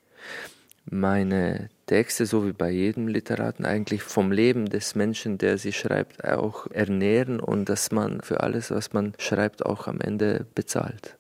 meine 0.91 1.71
Texte, 1.87 2.27
so 2.27 2.47
wie 2.47 2.53
bei 2.53 2.71
jedem 2.71 3.09
Literaten, 3.09 3.65
eigentlich 3.65 4.03
vom 4.03 4.33
Leben 4.33 4.67
des 4.67 4.95
Menschen, 4.95 5.39
der 5.39 5.59
sie 5.59 5.73
schreibt, 5.73 6.25
auch 6.25 6.67
ernähren 6.71 7.41
und 7.41 7.69
dass 7.69 7.93
man 7.93 8.21
für 8.21 8.41
alles, 8.41 8.71
was 8.71 8.93
man 8.93 9.15
schreibt, 9.19 9.65
auch 9.65 9.87
am 9.87 10.01
Ende 10.01 10.47
bezahlt. 10.55 11.17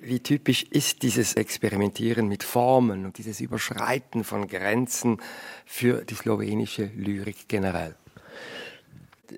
Wie 0.00 0.20
typisch 0.20 0.64
ist 0.64 1.02
dieses 1.02 1.34
Experimentieren 1.34 2.28
mit 2.28 2.42
Formen 2.42 3.06
und 3.06 3.18
dieses 3.18 3.40
Überschreiten 3.40 4.24
von 4.24 4.48
Grenzen 4.48 5.18
für 5.64 6.04
die 6.04 6.14
slowenische 6.14 6.90
Lyrik 6.96 7.48
generell? 7.48 7.94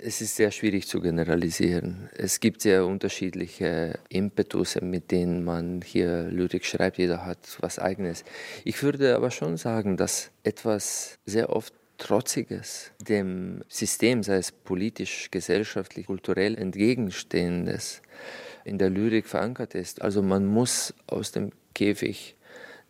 Es 0.02 0.20
ist 0.20 0.36
sehr 0.36 0.50
schwierig 0.50 0.86
zu 0.88 1.00
generalisieren. 1.00 2.10
Es 2.14 2.40
gibt 2.40 2.60
sehr 2.60 2.86
unterschiedliche 2.86 3.98
Impetus, 4.08 4.78
mit 4.80 5.10
denen 5.10 5.44
man 5.44 5.80
hier 5.82 6.24
Lyrik 6.24 6.64
schreibt. 6.64 6.98
Jeder 6.98 7.24
hat 7.24 7.38
was 7.60 7.78
Eigenes. 7.78 8.24
Ich 8.64 8.82
würde 8.82 9.16
aber 9.16 9.30
schon 9.30 9.56
sagen, 9.56 9.96
dass 9.96 10.30
etwas 10.42 11.18
sehr 11.24 11.50
oft 11.50 11.72
Trotziges 11.98 12.92
dem 13.00 13.62
System, 13.68 14.22
sei 14.22 14.36
es 14.36 14.52
politisch, 14.52 15.30
gesellschaftlich, 15.30 16.06
kulturell 16.06 16.56
entgegenstehendes, 16.56 18.02
in 18.64 18.78
der 18.78 18.90
Lyrik 18.90 19.26
verankert 19.26 19.74
ist. 19.74 20.02
Also 20.02 20.22
man 20.22 20.44
muss 20.44 20.92
aus 21.06 21.32
dem 21.32 21.52
Käfig 21.74 22.35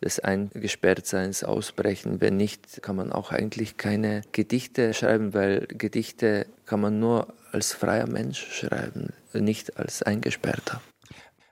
des 0.03 0.19
Eingesperrtseins 0.19 1.43
ausbrechen. 1.43 2.21
Wenn 2.21 2.37
nicht, 2.37 2.81
kann 2.81 2.95
man 2.95 3.11
auch 3.11 3.31
eigentlich 3.31 3.77
keine 3.77 4.21
Gedichte 4.31 4.93
schreiben, 4.93 5.33
weil 5.33 5.67
Gedichte 5.67 6.45
kann 6.65 6.81
man 6.81 6.99
nur 6.99 7.33
als 7.51 7.73
freier 7.73 8.07
Mensch 8.07 8.45
schreiben, 8.51 9.13
nicht 9.33 9.77
als 9.77 10.03
Eingesperrter. 10.03 10.81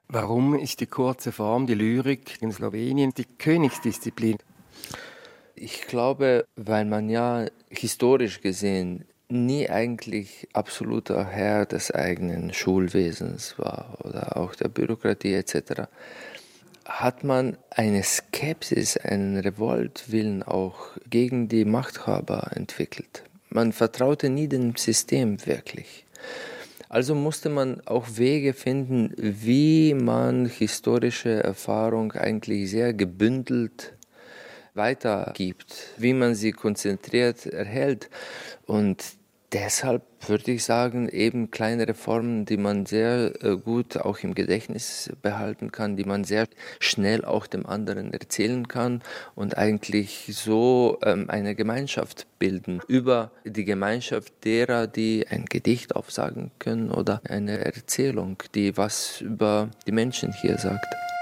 Warum 0.07 0.57
ist 0.57 0.81
die 0.81 0.85
kurze 0.85 1.31
Form, 1.31 1.65
die 1.65 1.73
Lyrik 1.73 2.41
in 2.41 2.51
Slowenien, 2.51 3.13
die 3.15 3.25
Königsdisziplin? 3.25 4.37
Ich 5.55 5.87
glaube, 5.87 6.45
weil 6.55 6.85
man 6.85 7.09
ja 7.09 7.47
historisch 7.69 8.41
gesehen 8.41 9.05
nie 9.29 9.67
eigentlich 9.67 10.47
absoluter 10.53 11.25
Herr 11.25 11.65
des 11.65 11.89
eigenen 11.89 12.53
Schulwesens 12.53 13.57
war 13.57 13.97
oder 14.03 14.37
auch 14.37 14.53
der 14.53 14.67
Bürokratie 14.67 15.33
etc 15.33 15.87
hat 16.85 17.23
man 17.23 17.57
eine 17.71 18.03
Skepsis, 18.03 18.97
einen 18.97 19.37
Revoltwillen 19.37 20.43
auch 20.43 20.91
gegen 21.09 21.47
die 21.47 21.65
Machthaber 21.65 22.51
entwickelt. 22.53 23.23
Man 23.49 23.73
vertraute 23.73 24.29
nie 24.29 24.47
dem 24.47 24.75
System 24.75 25.45
wirklich. 25.45 26.05
Also 26.87 27.15
musste 27.15 27.49
man 27.49 27.81
auch 27.85 28.05
Wege 28.17 28.53
finden, 28.53 29.13
wie 29.17 29.93
man 29.93 30.45
historische 30.45 31.43
Erfahrung 31.43 32.13
eigentlich 32.13 32.69
sehr 32.69 32.93
gebündelt 32.93 33.93
weitergibt, 34.75 35.73
wie 35.97 36.13
man 36.13 36.35
sie 36.35 36.51
konzentriert 36.51 37.45
erhält. 37.45 38.09
Und 38.65 39.03
deshalb 39.55 40.03
würde 40.27 40.51
ich 40.51 40.65
sagen, 40.65 41.07
eben 41.07 41.49
kleine 41.49 41.87
Reformen, 41.87 42.45
die 42.45 42.57
man 42.57 42.85
sehr 42.85 43.31
äh, 43.41 43.55
gut 43.55 43.95
auch 43.95 44.19
im 44.19 44.35
Gedächtnis 44.35 45.11
behalten 45.21 45.71
kann, 45.71 45.95
die 45.95 46.03
man 46.03 46.25
sehr 46.25 46.47
schnell 46.79 47.23
auch 47.23 47.47
dem 47.47 47.65
anderen 47.65 48.11
erzählen 48.11 48.67
kann 48.67 49.01
und 49.33 49.57
eigentlich 49.57 50.31
so 50.33 50.97
ähm, 51.03 51.29
eine 51.29 51.55
Gemeinschaft 51.55 52.27
bilden 52.37 52.81
über 52.89 53.31
die 53.45 53.63
Gemeinschaft 53.63 54.33
derer, 54.43 54.87
die 54.87 55.25
ein 55.29 55.45
Gedicht 55.45 55.95
aufsagen 55.95 56.51
können 56.59 56.91
oder 56.91 57.21
eine 57.23 57.63
Erzählung, 57.63 58.37
die 58.55 58.75
was 58.75 59.21
über 59.21 59.69
die 59.87 59.93
Menschen 59.93 60.33
hier 60.41 60.57
sagt. 60.57 61.14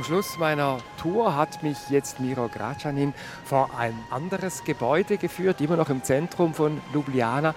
Zum 0.00 0.06
Schluss 0.06 0.38
meiner 0.38 0.78
Tour 0.96 1.36
hat 1.36 1.62
mich 1.62 1.76
jetzt 1.90 2.20
Miro 2.20 2.48
Gracanin 2.48 3.12
vor 3.44 3.68
ein 3.76 3.92
anderes 4.10 4.64
Gebäude 4.64 5.18
geführt, 5.18 5.60
immer 5.60 5.76
noch 5.76 5.90
im 5.90 6.02
Zentrum 6.02 6.54
von 6.54 6.80
Ljubljana. 6.94 7.54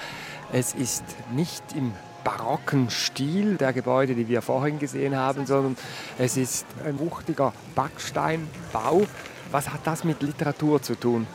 Es 0.51 0.73
ist 0.73 1.05
nicht 1.31 1.63
im 1.73 1.93
barocken 2.25 2.89
Stil 2.89 3.55
der 3.55 3.71
Gebäude, 3.71 4.13
die 4.13 4.27
wir 4.27 4.41
vorhin 4.41 4.77
gesehen 4.77 5.15
haben, 5.15 5.45
sondern 5.45 5.77
es 6.17 6.35
ist 6.35 6.65
ein 6.85 6.99
wuchtiger 6.99 7.53
Backsteinbau. 7.75 9.03
Was 9.49 9.69
hat 9.69 9.87
das 9.87 10.03
mit 10.03 10.21
Literatur 10.21 10.81
zu 10.81 10.95
tun? 10.95 11.25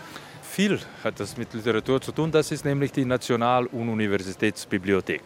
Viel 0.43 0.79
hat 1.03 1.19
das 1.21 1.39
mit 1.39 1.55
Literatur 1.55 2.03
zu 2.03 2.13
tun. 2.13 2.31
Das 2.31 2.53
ist 2.53 2.67
nämlich 2.67 2.93
die 2.93 3.07
National- 3.07 3.65
und 3.65 3.89
Universitätsbibliothek. 3.89 5.23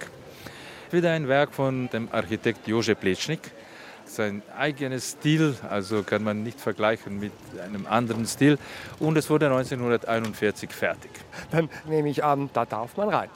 Wieder 0.93 1.11
ein 1.11 1.26
Werk 1.26 1.53
von 1.53 1.89
dem 1.89 2.09
Architekt 2.12 2.68
Jože 2.68 2.95
Plečnik 2.95 3.51
sein 4.15 4.43
eigenes 4.57 5.13
Stil, 5.13 5.57
also 5.69 6.03
kann 6.03 6.23
man 6.23 6.43
nicht 6.43 6.61
vergleichen 6.61 7.19
mit 7.19 7.33
einem 7.65 7.87
anderen 7.87 8.27
Stil. 8.27 8.59
Und 8.99 9.17
es 9.17 9.31
wurde 9.31 9.47
1941 9.47 10.71
fertig. 10.71 11.11
Dann 11.51 11.69
nehme 11.87 12.09
ich 12.09 12.23
an, 12.23 12.51
da 12.53 12.65
darf 12.65 12.97
man 12.97 13.09
rein. 13.09 13.31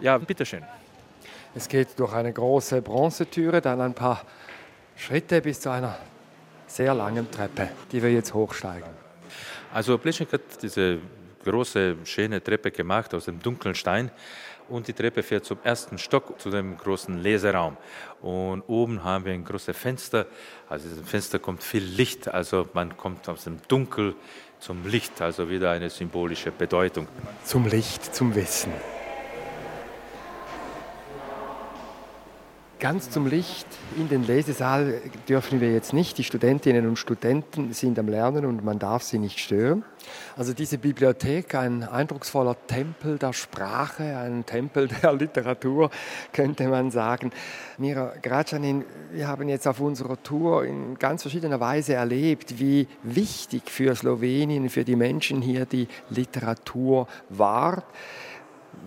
Ja, 0.00 0.18
bitteschön. 0.18 0.62
Es 1.54 1.68
geht 1.68 1.98
durch 1.98 2.12
eine 2.12 2.32
große 2.32 2.82
Bronzetüre, 2.82 3.60
dann 3.60 3.80
ein 3.80 3.94
paar 3.94 4.22
Schritte 4.96 5.40
bis 5.40 5.60
zu 5.60 5.70
einer 5.70 5.96
sehr 6.66 6.94
langen 6.94 7.30
Treppe, 7.30 7.68
die 7.92 8.02
wir 8.02 8.12
jetzt 8.12 8.34
hochsteigen. 8.34 8.90
Also 9.72 9.98
Pleschnik 9.98 10.32
hat 10.32 10.40
diese 10.62 10.98
große, 11.44 11.96
schöne 12.04 12.42
Treppe 12.42 12.70
gemacht 12.70 13.14
aus 13.14 13.26
dem 13.26 13.40
dunklen 13.40 13.74
Stein 13.74 14.10
und 14.68 14.88
die 14.88 14.92
Treppe 14.92 15.22
fährt 15.22 15.44
zum 15.44 15.58
ersten 15.62 15.98
Stock, 15.98 16.40
zu 16.40 16.50
dem 16.50 16.76
großen 16.76 17.22
Leseraum. 17.22 17.76
Und 18.22 18.62
oben 18.66 19.04
haben 19.04 19.24
wir 19.24 19.32
ein 19.32 19.44
großes 19.44 19.76
Fenster. 19.76 20.26
Also 20.68 20.88
dem 20.88 21.04
Fenster 21.04 21.38
kommt 21.38 21.62
viel 21.62 21.82
Licht, 21.82 22.28
also 22.28 22.66
man 22.72 22.96
kommt 22.96 23.28
aus 23.28 23.44
dem 23.44 23.58
Dunkel 23.68 24.14
zum 24.60 24.86
Licht, 24.86 25.20
also 25.20 25.50
wieder 25.50 25.70
eine 25.70 25.90
symbolische 25.90 26.50
Bedeutung. 26.50 27.06
Zum 27.44 27.66
Licht, 27.66 28.14
zum 28.14 28.34
Wissen. 28.34 28.72
Ganz 32.80 33.08
zum 33.08 33.26
Licht 33.26 33.66
in 33.96 34.08
den 34.08 34.26
Lesesaal 34.26 35.00
dürfen 35.28 35.60
wir 35.60 35.72
jetzt 35.72 35.92
nicht. 35.92 36.18
Die 36.18 36.24
Studentinnen 36.24 36.86
und 36.86 36.98
Studenten 36.98 37.72
sind 37.72 37.98
am 37.98 38.08
Lernen 38.08 38.44
und 38.44 38.64
man 38.64 38.78
darf 38.78 39.02
sie 39.04 39.18
nicht 39.18 39.38
stören. 39.38 39.84
Also 40.36 40.52
diese 40.52 40.78
Bibliothek, 40.78 41.54
ein 41.54 41.84
eindrucksvoller 41.84 42.56
Tempel 42.66 43.16
der 43.16 43.32
Sprache, 43.32 44.18
ein 44.18 44.44
Tempel 44.44 44.88
der 44.88 45.12
Literatur, 45.14 45.90
könnte 46.32 46.68
man 46.68 46.90
sagen. 46.90 47.30
Mira 47.78 48.12
Gracanin, 48.20 48.84
wir 49.12 49.28
haben 49.28 49.48
jetzt 49.48 49.68
auf 49.68 49.80
unserer 49.80 50.20
Tour 50.22 50.64
in 50.64 50.98
ganz 50.98 51.22
verschiedener 51.22 51.60
Weise 51.60 51.94
erlebt, 51.94 52.58
wie 52.58 52.88
wichtig 53.02 53.70
für 53.70 53.94
Slowenien, 53.94 54.68
für 54.68 54.84
die 54.84 54.96
Menschen 54.96 55.40
hier 55.40 55.64
die 55.64 55.88
Literatur 56.10 57.06
war. 57.28 57.84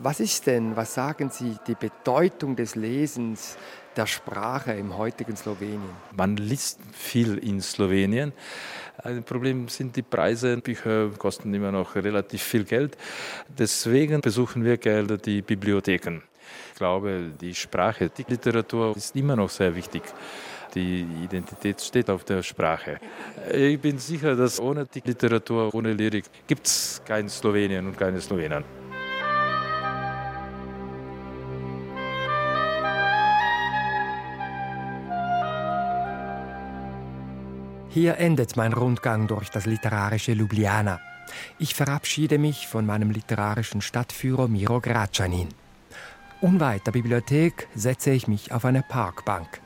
Was 0.02 0.20
ist 0.20 0.46
denn, 0.48 0.76
was 0.76 0.94
sagen 0.94 1.30
Sie, 1.30 1.56
die 1.68 1.76
Bedeutung 1.76 2.56
des 2.56 2.76
Lesens 2.76 3.58
der 3.96 4.06
Sprache 4.06 4.74
im 4.74 4.98
heutigen 4.98 5.36
Slowenien? 5.36 5.90
Man 6.16 6.38
liest 6.38 6.80
viel 6.94 7.38
in 7.38 7.62
Slowenien. 7.62 8.34
Ein 9.04 9.24
Problem 9.24 9.68
sind 9.68 9.96
die 9.96 10.02
Preise. 10.02 10.58
Bücher 10.58 11.10
kosten 11.18 11.54
immer 11.54 11.72
noch 11.72 11.96
relativ 11.96 12.42
viel 12.42 12.64
Geld. 12.64 12.98
Deswegen 13.58 14.22
besuchen 14.22 14.64
wir 14.64 14.78
gerne 14.78 15.18
die 15.18 15.42
Bibliotheken. 15.42 16.22
Ich 16.70 16.78
glaube, 16.78 17.32
die 17.42 17.54
Sprache, 17.54 18.10
die 18.10 18.26
Literatur 18.28 18.96
ist 18.96 19.16
immer 19.16 19.36
noch 19.36 19.50
sehr 19.50 19.76
wichtig. 19.76 20.04
Die 20.76 21.06
Identität 21.24 21.82
steht 21.82 22.10
auf 22.10 22.24
der 22.24 22.44
Sprache. 22.44 23.00
Ich 23.52 23.80
bin 23.80 23.98
sicher, 23.98 24.36
dass 24.36 24.60
ohne 24.60 24.86
die 24.86 25.02
Literatur, 25.04 25.74
ohne 25.74 25.94
Lyrik 25.94 26.26
gibt 26.46 26.68
es 26.68 27.02
kein 27.06 27.30
Slowenien 27.30 27.88
und 27.88 27.98
keine 27.98 28.22
Slowenen. 28.22 28.64
Hier 37.90 38.18
endet 38.18 38.58
mein 38.58 38.74
Rundgang 38.74 39.28
durch 39.28 39.50
das 39.50 39.66
literarische 39.66 40.34
Ljubljana. 40.34 41.00
Ich 41.58 41.74
verabschiede 41.74 42.38
mich 42.38 42.68
von 42.68 42.86
meinem 42.86 43.12
literarischen 43.12 43.82
Stadtführer 43.82 44.48
Miro 44.48 44.80
Gracanin. 44.82 45.50
Unweit 46.42 46.86
der 46.86 46.92
Bibliothek 46.92 47.68
setze 47.74 48.12
ich 48.12 48.28
mich 48.28 48.52
auf 48.52 48.66
eine 48.66 48.84
Parkbank. 48.84 49.62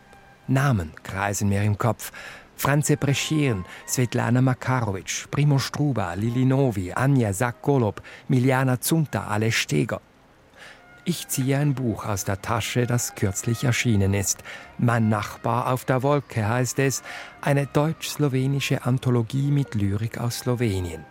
Namen 0.48 0.92
kreisen 1.04 1.50
mir 1.50 1.64
im 1.64 1.78
Kopf. 1.78 2.12
Franze 2.56 2.96
Preschiren, 2.96 3.66
Svetlana 3.88 4.42
Makarovic, 4.42 5.26
Primo 5.32 5.58
Struba, 5.58 6.14
Lili 6.14 6.46
Novi, 6.46 6.94
Anja 6.94 7.34
Sack-Golob, 7.34 8.02
Miliana 8.28 8.80
Zunta, 8.80 9.28
Ale 9.28 9.52
Steger. 9.52 10.00
Ich 11.04 11.28
ziehe 11.28 11.58
ein 11.58 11.74
Buch 11.74 12.06
aus 12.06 12.26
der 12.26 12.42
Tasche, 12.42 12.86
das 12.86 13.16
kürzlich 13.16 13.64
erschienen 13.64 14.14
ist. 14.14 14.44
Mein 14.78 15.10
Nachbar 15.10 15.72
auf 15.74 15.84
der 15.84 16.04
Wolke 16.04 16.48
heißt 16.48 16.78
es, 16.78 17.02
eine 17.42 17.66
deutsch-slowenische 17.66 18.86
Anthologie 18.86 19.50
mit 19.50 19.74
Lyrik 19.74 20.20
aus 20.20 20.40
Slowenien. 20.40 21.04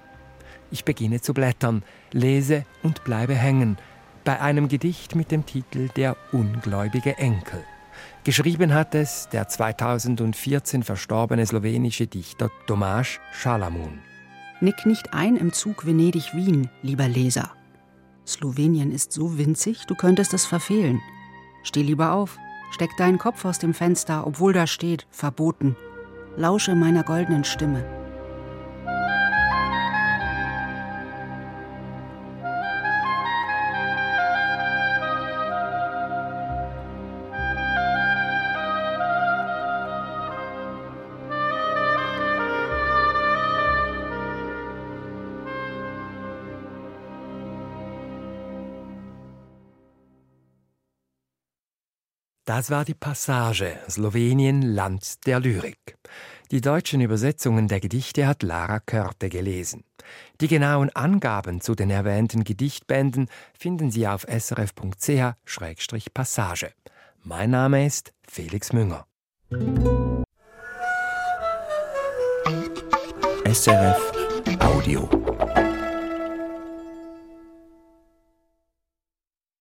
Ich 0.70 0.84
beginne 0.84 1.20
zu 1.20 1.34
blättern, 1.34 1.82
lese 2.12 2.64
und 2.84 3.03
bleibe 3.03 3.34
hängen 3.34 3.78
bei 4.24 4.41
einem 4.41 4.68
Gedicht 4.68 5.14
mit 5.14 5.30
dem 5.32 5.45
Titel 5.45 5.88
Der 5.97 6.16
ungläubige 6.30 7.16
Enkel. 7.18 7.64
Geschrieben 8.22 8.74
hat 8.74 8.95
es 8.95 9.28
der 9.32 9.49
2014 9.49 10.82
verstorbene 10.82 11.45
slowenische 11.45 12.07
Dichter 12.07 12.51
Tomáš 12.66 13.18
Schalamun. 13.32 13.99
Nick 14.61 14.86
nicht 14.86 15.14
ein 15.14 15.36
im 15.36 15.53
Zug 15.53 15.86
Venedig-Wien, 15.86 16.68
lieber 16.82 17.09
Leser. 17.09 17.51
Slowenien 18.31 18.93
ist 18.93 19.12
so 19.12 19.39
winzig, 19.39 19.87
du 19.87 19.95
könntest 19.95 20.33
es 20.35 20.47
verfehlen. 20.47 21.01
Steh 21.62 21.83
lieber 21.83 22.12
auf, 22.12 22.39
steck 22.70 22.97
deinen 22.97 23.18
Kopf 23.18 23.45
aus 23.45 23.59
dem 23.59 23.74
Fenster, 23.74 24.26
obwohl 24.26 24.53
da 24.53 24.66
steht, 24.66 25.07
verboten. 25.11 25.76
Lausche 26.37 26.74
meiner 26.74 27.03
goldenen 27.03 27.45
Stimme. 27.45 28.00
Das 52.61 52.71
war 52.71 52.85
die 52.85 52.93
Passage 52.93 53.79
Slowenien 53.89 54.61
Land 54.61 55.27
der 55.27 55.41
Lyrik. 55.41 55.97
Die 56.51 56.61
deutschen 56.61 57.01
Übersetzungen 57.01 57.69
der 57.69 57.81
Gedichte 57.81 58.27
hat 58.27 58.43
Lara 58.43 58.81
Körte 58.81 59.31
gelesen. 59.31 59.85
Die 60.43 60.49
genauen 60.49 60.91
Angaben 60.91 61.63
zu 61.63 61.75
den 61.75 61.89
erwähnten 61.89 62.45
Gedichtbänden 62.45 63.31
finden 63.59 63.91
Sie 63.91 64.07
auf 64.07 64.27
srf.ch-passage. 64.29 65.39
Mein 67.23 67.49
Name 67.49 67.87
ist 67.87 68.13
Felix 68.29 68.75
Münger. 68.75 69.07
SRF 73.51 74.13
Audio. 74.61 75.09